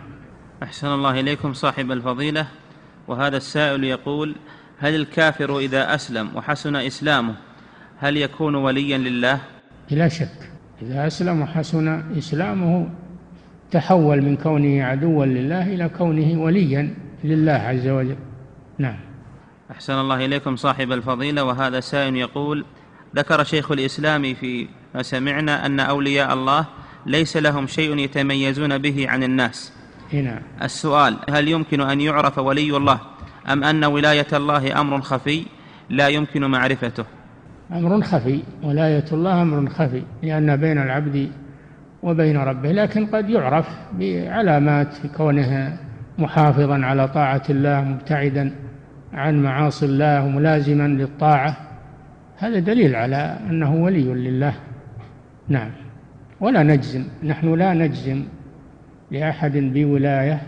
أحسن 0.64 0.88
الله 0.88 1.20
إليكم 1.20 1.54
صاحب 1.54 1.92
الفضيلة. 1.92 2.48
وهذا 3.08 3.38
السائل 3.38 3.84
يقول 3.84 4.36
هل 4.80 4.96
الكافر 4.96 5.60
إذا 5.60 5.96
أسلم 5.96 6.30
وحسن 6.36 6.76
إسلامه 6.76 7.36
هل 7.98 8.18
يكون 8.18 8.56
وليا 8.56 8.98
لله؟ 8.98 9.40
بلا 9.92 10.08
شك 10.08 10.50
إذا 10.82 11.08
أسلم 11.08 11.42
وحسن 11.42 12.18
إسلامه 12.18 12.90
تحول 13.72 14.22
من 14.22 14.38
كونه 14.38 14.84
عدوا 14.84 15.26
لله 15.26 15.74
إلى 15.74 15.90
كونه 15.90 16.42
وليا 16.42 16.94
لله 17.24 17.52
عز 17.52 17.88
وجل. 17.88 18.18
نعم. 18.78 19.00
أحسن 19.72 19.94
الله 19.94 20.26
إليكم 20.26 20.56
صاحب 20.56 20.92
الفضيلة. 20.92 21.44
وهذا 21.44 21.80
سائل 21.80 22.16
يقول 22.16 22.66
ذكر 23.16 23.44
شيخ 23.44 23.72
الإسلام 23.72 24.34
في 24.34 24.68
ما 24.96 25.04
سمعنا 25.04 25.66
أن 25.66 25.80
أولياء 25.80 26.34
الله 26.34 26.66
ليس 27.06 27.38
لهم 27.38 27.68
شيء 27.68 27.98
يتميزون 27.98 28.78
به 28.78 29.06
عن 29.10 29.24
الناس. 29.24 29.74
نعم 30.14 30.42
السؤال 30.62 31.18
هل 31.30 31.48
يمكن 31.48 31.82
أن 31.82 32.02
يعرف 32.02 32.38
ولي 32.38 32.78
الله 32.78 33.00
أم 33.50 33.64
أن 33.64 33.86
ولاية 33.86 34.28
الله 34.34 34.82
أمر 34.82 35.02
خفي 35.02 35.46
لا 35.90 36.08
يمكن 36.08 36.46
معرفته؟ 36.46 37.06
أمر 37.72 38.02
خفي 38.02 38.44
ولاية 38.64 39.06
الله 39.12 39.42
أمر 39.42 39.70
خفي 39.70 40.04
لأن 40.24 40.56
بين 40.56 40.78
العبد 40.78 41.32
وبين 42.04 42.38
ربه 42.38 42.72
لكن 42.72 43.06
قد 43.06 43.30
يعرف 43.30 43.68
بعلامات 43.94 44.94
في 44.94 45.08
كونه 45.08 45.78
محافظا 46.18 46.86
على 46.86 47.08
طاعة 47.08 47.44
الله 47.50 47.82
مبتعدا 47.82 48.56
عن 49.14 49.44
معاصي 49.44 49.86
الله 49.86 50.28
ملازما 50.28 50.88
للطاعة. 50.88 51.58
هذا 52.40 52.60
دليل 52.60 52.96
على 52.96 53.40
أنه 53.50 53.76
ولي 53.76 54.04
لله. 54.04 54.54
نعم. 55.48 55.72
ولا 56.40 56.64
نجزم. 56.64 57.06
نحن 57.24 57.54
لا 57.54 57.74
نجزم 57.74 58.24
لأحد 59.12 59.58
بولاية 59.58 60.42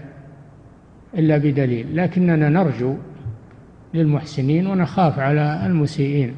إلا 1.13 1.37
بدليل. 1.37 1.97
لكننا 1.97 2.49
نرجو 2.49 2.95
للمحسنين 3.93 4.67
ونخاف 4.67 5.19
على 5.19 5.65
المسيئين. 5.65 6.35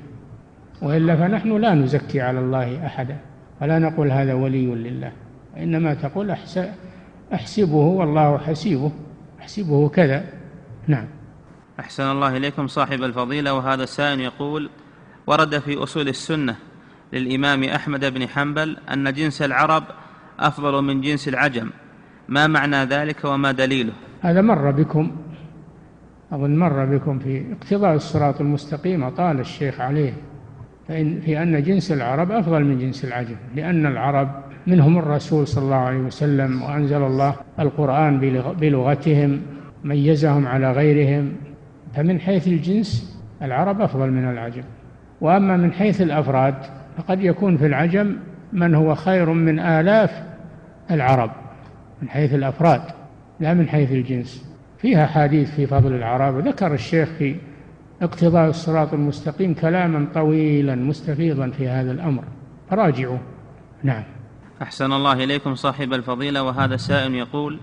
وإلا 0.82 1.16
فنحن 1.16 1.58
لا 1.58 1.74
نزكي 1.74 2.22
على 2.22 2.40
الله 2.40 2.86
أحدا. 2.86 3.18
ولا 3.62 3.80
نقول 3.80 4.12
هذا 4.12 4.34
ولي 4.34 4.66
لله. 4.66 5.12
وإنما 5.56 5.94
تقول 5.94 6.36
أحسبه 7.34 7.76
والله 7.76 8.38
حسيبه. 8.38 8.92
أحسبه 9.42 9.90
كذا. 9.90 10.26
نعم. 10.88 11.06
أحسن 11.80 12.04
الله 12.04 12.38
إليكم 12.38 12.68
صاحب 12.68 13.04
الفضيلة. 13.04 13.54
وهذا 13.54 13.84
السائل 13.84 14.20
يقول 14.20 14.70
ورد 15.28 15.60
في 15.60 15.84
أصول 15.84 16.08
السنة 16.08 16.56
للإمام 17.14 17.64
أحمد 17.64 18.14
بن 18.14 18.28
حنبل 18.28 18.78
أن 18.94 19.14
جنس 19.14 19.42
العرب 19.42 19.84
أفضل 20.40 20.84
من 20.84 21.02
جنس 21.02 21.28
العجم. 21.28 21.70
ما 22.30 22.48
معنى 22.48 22.76
ذلك 22.76 23.26
وما 23.26 23.52
دليله؟ 23.52 23.94
هذا 24.22 24.42
مر 24.42 24.72
بكم 24.72 25.12
أظن 26.32 26.56
مر 26.56 26.86
بكم 26.86 27.20
في 27.20 27.46
اقتضاء 27.52 27.96
الصراط 27.96 28.42
المستقيم 28.42 29.10
طال 29.10 29.40
الشيخ 29.40 29.82
عليه. 29.82 30.14
فإن 30.88 31.22
في 31.22 31.42
أن 31.42 31.64
جنس 31.64 31.92
العرب 31.92 32.32
أفضل 32.32 32.64
من 32.64 32.80
جنس 32.80 33.06
العجم 33.06 33.36
لأن 33.56 33.86
العرب 33.86 34.44
منهم 34.68 34.98
الرسول 34.98 35.48
صلى 35.48 35.64
الله 35.64 35.76
عليه 35.76 36.00
وسلم 36.00 36.62
وأنزل 36.62 37.04
الله 37.04 37.36
القرآن 37.60 38.20
بلغتهم 38.60 39.42
ميزهم 39.84 40.48
على 40.48 40.72
غيرهم. 40.72 41.34
فمن 41.96 42.20
حيث 42.20 42.48
الجنس 42.48 43.20
العرب 43.42 43.82
أفضل 43.82 44.12
من 44.12 44.30
العجم. 44.30 44.64
وأما 45.24 45.58
من 45.58 45.74
حيث 45.74 46.02
الأفراد 46.02 46.56
فقد 46.98 47.22
يكون 47.22 47.58
في 47.58 47.66
العجم 47.66 48.18
من 48.54 48.76
هو 48.76 48.96
خير 48.96 49.30
من 49.30 49.60
آلاف 49.60 50.24
العرب 50.92 51.32
من 52.02 52.10
حيث 52.10 52.34
الأفراد 52.34 52.82
لا 53.40 53.54
من 53.54 53.70
حيث 53.70 53.92
الجنس. 53.92 54.46
فيها 54.78 55.06
حديث 55.06 55.56
في 55.56 55.68
فضل 55.68 55.94
العرابة 55.94 56.40
ذكر 56.40 56.74
الشيخ 56.74 57.10
في 57.20 57.36
اقتضاء 58.02 58.50
الصراط 58.50 58.94
المستقيم 58.94 59.54
كلاما 59.54 60.08
طويلا 60.14 60.76
مستفيضا 60.76 61.50
في 61.50 61.68
هذا 61.68 61.92
الأمر. 61.92 62.24
راجعوا 62.72 63.18
نعم. 63.84 64.04
أحسن 64.62 64.94
الله 64.94 65.14
إليكم 65.14 65.56
صاحب 65.56 65.94
الفضيلة 65.94 66.44
وهذا 66.44 66.78
سائل 66.78 67.16
يقول 67.16 67.60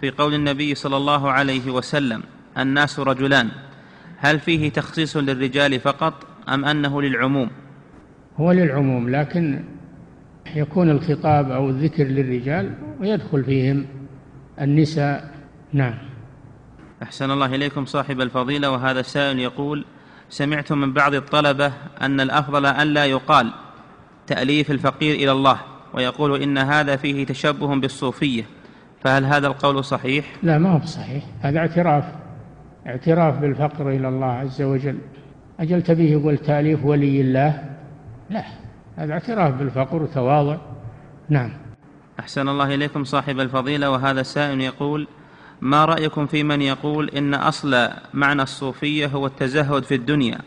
في 0.00 0.10
قول 0.10 0.34
النبي 0.34 0.74
صلى 0.74 0.96
الله 0.96 1.30
عليه 1.30 1.70
وسلم 1.70 2.22
الناس 2.58 3.00
رجلان 3.00 3.48
هل 4.16 4.40
فيه 4.40 4.70
تخصيص 4.70 5.16
للرجال 5.16 5.80
فقط 5.80 6.27
أم 6.48 6.64
أنه 6.64 7.02
للعموم؟ 7.02 7.50
هو 8.36 8.52
للعموم 8.52 9.08
لكن 9.08 9.64
يكون 10.56 10.90
الخطاب 10.90 11.50
أو 11.50 11.68
الذكر 11.68 12.04
للرجال 12.04 12.74
ويدخل 13.00 13.44
فيهم 13.44 13.86
النساء. 14.60 15.34
نعم. 15.72 15.94
أحسن 17.02 17.30
الله 17.30 17.54
إليكم 17.54 17.84
صاحب 17.84 18.20
الفضيلة 18.20 18.70
وهذا 18.70 19.00
السائل 19.00 19.38
يقول 19.38 19.84
سمعت 20.28 20.72
من 20.72 20.92
بعض 20.92 21.14
الطلبة 21.14 21.72
أن 22.02 22.20
الأفضل 22.20 22.66
أن 22.66 22.86
لا 22.86 23.04
يقال 23.04 23.50
تأليف 24.26 24.70
الفقير 24.70 25.14
إلى 25.14 25.32
الله 25.32 25.58
ويقول 25.94 26.42
إن 26.42 26.58
هذا 26.58 26.96
فيه 26.96 27.26
تشبه 27.26 27.80
بالصوفية. 27.80 28.42
فهل 29.04 29.24
هذا 29.24 29.46
القول 29.46 29.84
صحيح؟ 29.84 30.24
لا 30.42 30.58
ما 30.58 30.70
هو 30.70 30.80
صحيح 30.86 31.24
هذا 31.40 31.58
اعتراف 31.58 32.04
اعتراف 32.86 33.38
بالفقر 33.38 33.90
إلى 33.90 34.08
الله 34.08 34.26
عز 34.26 34.62
وجل. 34.62 34.98
أجل 35.60 35.82
تبيه 35.82 36.12
يقول 36.12 36.38
تأليف 36.38 36.84
ولي 36.84 37.20
الله. 37.20 37.64
لا 38.30 38.44
هذا 38.96 39.12
اعتراف 39.12 39.54
بالفقر 39.54 40.02
وتواضع. 40.02 40.56
نعم. 41.28 41.50
أحسن 42.20 42.48
الله 42.48 42.74
إليكم 42.74 43.04
صاحب 43.04 43.40
الفضيلة 43.40 43.90
وهذا 43.90 44.20
السائل 44.20 44.60
يقول 44.60 45.08
ما 45.60 45.84
رأيكم 45.84 46.26
في 46.26 46.42
من 46.42 46.62
يقول 46.62 47.10
إن 47.10 47.34
أصل 47.34 47.88
معنى 48.14 48.42
الصوفية 48.42 49.06
هو 49.06 49.26
التزهد 49.26 49.84
في 49.84 49.94
الدنيا 49.94 50.38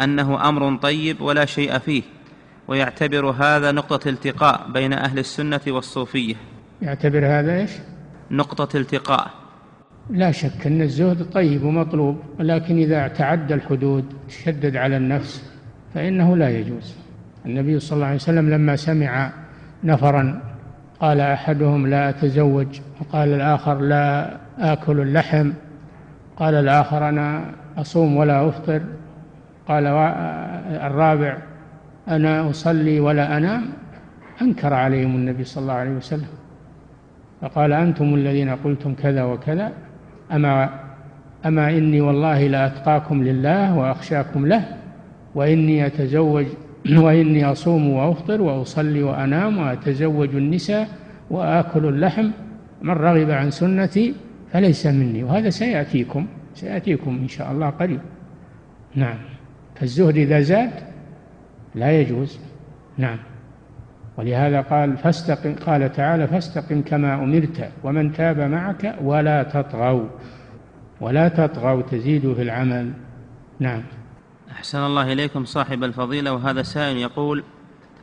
أنه 0.00 0.48
أمر 0.48 0.76
طيب 0.76 1.20
ولا 1.20 1.44
شيء 1.44 1.78
فيه 1.78 2.02
ويعتبر 2.68 3.30
هذا 3.30 3.72
نقطة 3.72 4.08
التقاء 4.08 4.70
بين 4.72 4.92
أهل 4.92 5.18
السنة 5.18 5.60
والصوفية؟ 5.66 6.34
يعتبر 6.82 7.26
هذا 7.26 7.56
إيش؟ 7.56 7.70
نقطة 8.30 8.76
التقاء. 8.76 9.30
لا 10.10 10.30
شك 10.30 10.66
أن 10.66 10.82
الزهد 10.82 11.22
طيب 11.22 11.64
ومطلوب 11.64 12.16
ولكن 12.40 12.76
إذا 12.78 13.08
تعدى 13.08 13.54
الحدود 13.54 14.04
تشدد 14.28 14.76
على 14.76 14.96
النفس 14.96 15.52
فإنه 15.94 16.36
لا 16.36 16.50
يجوز. 16.50 16.94
النبي 17.46 17.78
صلى 17.78 17.96
الله 17.96 18.06
عليه 18.06 18.16
وسلم 18.16 18.50
لما 18.50 18.76
سمع 18.76 19.30
نفرا 19.84 20.42
قال 21.00 21.20
أحدهم 21.20 21.86
لا 21.86 22.08
أتزوج 22.08 22.80
وقال 23.00 23.28
الآخر 23.28 23.80
لا 23.80 24.36
آكل 24.58 25.00
اللحم 25.00 25.50
قال 26.36 26.54
الآخر 26.54 27.08
أنا 27.08 27.44
أصوم 27.76 28.16
ولا 28.16 28.48
أفطر 28.48 28.80
قال 29.68 29.86
الرابع 30.86 31.38
أنا 32.08 32.50
أصلي 32.50 33.00
ولا 33.00 33.36
أنام 33.36 33.64
أنكر 34.42 34.74
عليهم 34.74 35.16
النبي 35.16 35.44
صلى 35.44 35.62
الله 35.62 35.74
عليه 35.74 35.90
وسلم. 35.90 36.28
فقال 37.40 37.72
أنتم 37.72 38.14
الذين 38.14 38.50
قلتم 38.50 38.94
كذا 38.94 39.22
وكذا 39.22 39.72
أما 40.32 40.70
أما 41.46 41.70
إني 41.70 42.00
والله 42.00 42.46
لأتقاكم 42.46 43.22
لله 43.22 43.78
وأخشاكم 43.78 44.46
له 44.46 44.76
وإني 45.34 45.86
أتزوج 45.86 46.46
وإني 47.04 47.44
أصوم 47.44 47.90
وأفطر 47.90 48.42
وأصلي 48.42 49.02
وأنام 49.02 49.58
وأتزوج 49.58 50.34
النساء 50.34 50.88
وآكل 51.30 51.86
اللحم 51.86 52.30
من 52.82 52.90
رغب 52.90 53.30
عن 53.30 53.50
سنتي 53.50 54.14
فليس 54.52 54.86
مني. 54.86 55.24
وهذا 55.24 55.50
سيأتيكم 55.50 56.26
سيأتيكم 56.54 57.18
إن 57.22 57.28
شاء 57.28 57.52
الله 57.52 57.70
قريب. 57.70 58.00
نعم. 58.94 59.18
فالزهد 59.74 60.16
إذا 60.16 60.40
زاد 60.40 60.70
لا 61.74 62.00
يجوز. 62.00 62.38
نعم. 62.98 63.18
ولهذا 64.18 64.60
قال 64.60 64.96
فاستقم 64.96 65.54
قال 65.54 65.92
تعالى 65.92 66.26
فاستقم 66.26 66.82
كما 66.82 67.14
أمرت 67.14 67.70
ومن 67.84 68.12
تاب 68.12 68.40
معك 68.40 68.94
ولا 69.02 69.42
تطغوا 69.42 70.08
ولا 71.00 71.28
تطغوا 71.28 71.82
تزيدوا 71.82 72.34
في 72.34 72.42
العمل. 72.42 72.92
نعم. 73.60 73.82
أحسن 74.50 74.78
الله 74.78 75.12
إليكم 75.12 75.44
صاحب 75.44 75.84
الفضيلة 75.84 76.32
وهذا 76.32 76.62
سائل 76.62 76.96
يقول 76.96 77.44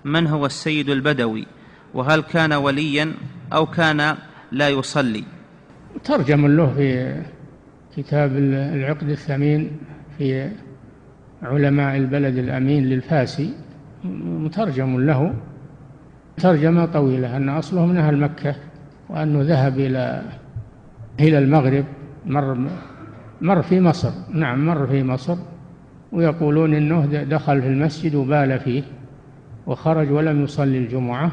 من 0.06 0.28
هو 0.28 0.46
السيد 0.46 0.90
البدوي؟ 0.90 1.48
وهل 1.94 2.22
كان 2.22 2.54
وليا 2.54 3.12
أو 3.54 3.66
كان 3.66 4.16
لا 4.52 4.70
يصلي؟ 4.70 5.24
ترجم 6.04 6.48
له 6.48 6.74
في 6.74 7.16
كتاب 7.98 8.38
العقد 8.76 9.10
الثمين 9.10 9.72
في 10.18 10.50
علماء 11.44 11.98
البلد 11.98 12.38
الأمين 12.38 12.86
للفاسي 12.86 13.54
مترجم 14.24 15.00
له. 15.00 15.34
ترجمة 16.38 16.86
طويلة 16.86 17.38
أن 17.38 17.50
أصله 17.50 17.86
من 17.86 17.98
أهل 17.98 18.18
مكة 18.18 18.56
وأنه 19.10 19.42
ذهب 19.42 19.80
إلى 19.80 20.22
إلى 21.20 21.38
المغرب 21.38 21.86
مر 22.26 22.58
مر 23.42 23.62
في 23.62 23.80
مصر. 23.80 24.12
نعم 24.34 24.66
مر 24.66 24.88
في 24.88 25.04
مصر 25.04 25.38
ويقولون 26.12 26.74
إنه 26.74 27.06
دخل 27.24 27.62
في 27.62 27.68
المسجد 27.68 28.16
وبال 28.16 28.60
فيه 28.60 28.84
وخرج 29.68 30.12
ولم 30.12 30.44
يصلي 30.44 30.78
الجمعة. 30.78 31.32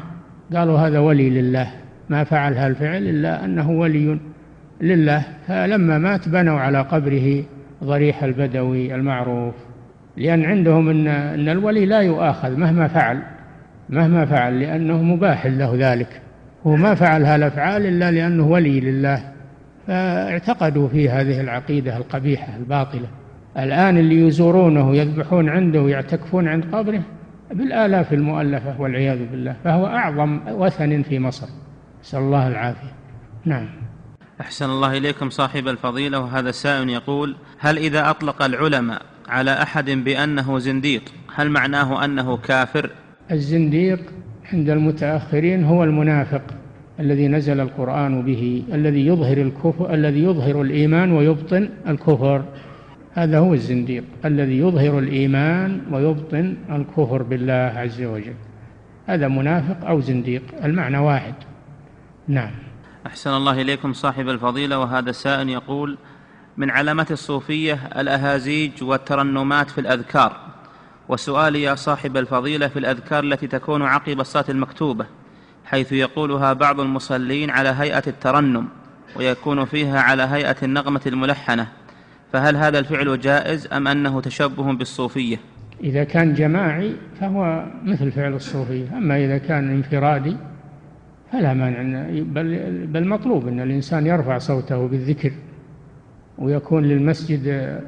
قالوا 0.55 0.79
هذا 0.79 0.99
ولي 0.99 1.29
لله. 1.29 1.67
ما 2.09 2.23
فعل 2.23 2.53
هالفعل 2.53 3.07
إلا 3.07 3.45
أنه 3.45 3.71
ولي 3.71 4.19
لله. 4.81 5.25
فلما 5.47 5.97
مات 5.97 6.29
بنوا 6.29 6.59
على 6.59 6.81
قبره 6.81 7.43
ضريح 7.83 8.23
البدوي 8.23 8.95
المعروف 8.95 9.55
لأن 10.17 10.45
عندهم 10.45 10.89
أن 10.89 11.07
أن 11.07 11.49
الولي 11.49 11.85
لا 11.85 11.99
يؤاخذ 11.99 12.57
مهما 12.57 12.87
فعل. 12.87 13.21
مهما 13.93 14.25
فعل 14.25 14.59
لأنه 14.59 15.03
مباح 15.03 15.45
له 15.45 15.75
ذلك. 15.77 16.21
هو 16.67 16.75
ما 16.75 16.95
فعل 16.95 17.25
هالأفعال 17.25 17.85
إلا 17.85 18.11
لأنه 18.11 18.47
ولي 18.47 18.79
لله. 18.79 19.23
فاعتقدوا 19.87 20.87
في 20.87 21.09
هذه 21.09 21.41
العقيدة 21.41 21.97
القبيحة 21.97 22.55
الباطلة. 22.55 23.07
الآن 23.57 23.97
اللي 23.97 24.27
يزورونه 24.27 24.95
يذبحون 24.95 25.49
عنده 25.49 25.81
ويعتكفون 25.81 26.47
عند 26.47 26.75
قبره 26.75 27.01
بالآلاف 27.51 28.13
المؤلفة 28.13 28.81
والعياذ 28.81 29.25
بالله. 29.31 29.55
فهو 29.63 29.85
أعظم 29.85 30.39
وثن 30.47 31.01
في 31.01 31.19
مصر. 31.19 31.47
نسأل 32.03 32.19
الله 32.19 32.47
العافية. 32.47 32.93
نعم. 33.45 33.69
أحسن 34.41 34.65
الله 34.65 34.97
إليكم 34.97 35.29
صاحب 35.29 35.67
الفضيلة. 35.67 36.19
وهذا 36.19 36.51
سائل 36.51 36.89
يقول 36.89 37.35
هل 37.59 37.77
إذا 37.77 38.09
أطلق 38.09 38.43
العلماء 38.43 39.01
على 39.29 39.51
أحد 39.51 39.89
بأنه 39.89 40.59
زنديق 40.59 41.03
هل 41.35 41.49
معناه 41.49 42.05
أنه 42.05 42.37
كافر؟ 42.37 42.89
الزنديق 43.31 43.99
عند 44.53 44.69
المتأخرين 44.69 45.63
هو 45.63 45.83
المنافق 45.83 46.41
الذي 46.99 47.27
نزل 47.27 47.59
القرآن 47.59 48.21
به 48.21 48.63
الذي 48.73 49.07
يظهر 49.07 49.37
الكفر 49.37 49.93
الذي 49.93 50.23
يظهر 50.23 50.61
الإيمان 50.61 51.11
ويبطن 51.11 51.69
الكفر. 51.87 52.43
هذا 53.13 53.39
هو 53.39 53.53
الزنديق 53.53 54.03
الذي 54.25 54.57
يظهر 54.57 54.99
الإيمان 54.99 55.81
ويبطن 55.91 56.55
الكفر 56.69 57.23
بالله 57.23 57.73
عز 57.75 58.01
وجل. 58.01 58.33
هذا 59.07 59.27
منافق 59.27 59.87
أو 59.87 60.01
زنديق 60.01 60.43
المعنى 60.63 60.97
واحد. 60.97 61.33
نعم. 62.27 62.51
أحسن 63.05 63.29
الله 63.29 63.61
إليكم 63.61 63.93
صاحب 63.93 64.29
الفضيلة 64.29 64.79
وهذا 64.79 65.11
سائل 65.11 65.49
يقول 65.49 65.97
من 66.57 66.69
علامات 66.69 67.11
الصوفية 67.11 67.73
الأهازيج 67.97 68.83
والترنمات 68.83 69.69
في 69.69 69.81
الأذكار. 69.81 70.52
وسؤالي 71.09 71.61
يا 71.61 71.75
صاحب 71.75 72.17
الفضيلة 72.17 72.67
في 72.67 72.79
الأذكار 72.79 73.23
التي 73.23 73.47
تكون 73.47 73.81
عقب 73.81 74.19
الصلاة 74.19 74.45
المكتوبة 74.49 75.05
حيث 75.65 75.91
يقولها 75.91 76.53
بعض 76.53 76.79
المصلين 76.79 77.49
على 77.49 77.69
هيئة 77.69 78.03
الترنم 78.07 78.67
ويكون 79.15 79.65
فيها 79.65 79.99
على 79.99 80.23
هيئة 80.23 80.55
النغمة 80.63 81.01
الملحنة 81.07 81.67
فهل 82.33 82.55
هذا 82.55 82.79
الفعل 82.79 83.19
جائز 83.19 83.67
أم 83.73 83.87
أنه 83.87 84.21
تشبه 84.21 84.73
بالصوفية؟ 84.73 85.37
إذا 85.83 86.03
كان 86.03 86.33
جماعي 86.33 86.95
فهو 87.19 87.65
مثل 87.83 88.11
فعل 88.11 88.33
الصوفية 88.33 88.97
أما 88.97 89.25
إذا 89.25 89.37
كان 89.37 89.69
انفرادي 89.69 90.37
فلا 91.31 91.53
مانع 91.53 92.07
بل, 92.09 92.87
بل 92.87 93.07
مطلوب 93.07 93.47
أن 93.47 93.59
الإنسان 93.59 94.07
يرفع 94.07 94.37
صوته 94.37 94.87
بالذكر 94.87 95.31
ويكون 96.37 96.83
للمسجد 96.83 97.79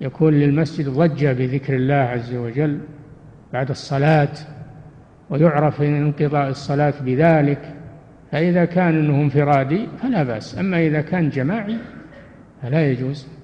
يكون 0.00 0.34
للمسجد 0.34 0.88
ضجة 0.88 1.32
بذكر 1.32 1.76
الله 1.76 1.94
عز 1.94 2.34
وجل 2.34 2.80
بعد 3.52 3.70
الصلاة 3.70 4.32
ويعرف 5.30 5.82
انقضاء 5.82 6.48
الصلاة 6.48 6.94
بذلك 7.00 7.74
فإذا 8.32 8.64
كان 8.64 8.98
أنه 8.98 9.22
انفرادي 9.22 9.86
فلا 10.02 10.22
بأس 10.22 10.58
أما 10.58 10.86
إذا 10.86 11.00
كان 11.00 11.30
جماعي 11.30 11.76
فلا 12.62 12.90
يجوز. 12.90 13.35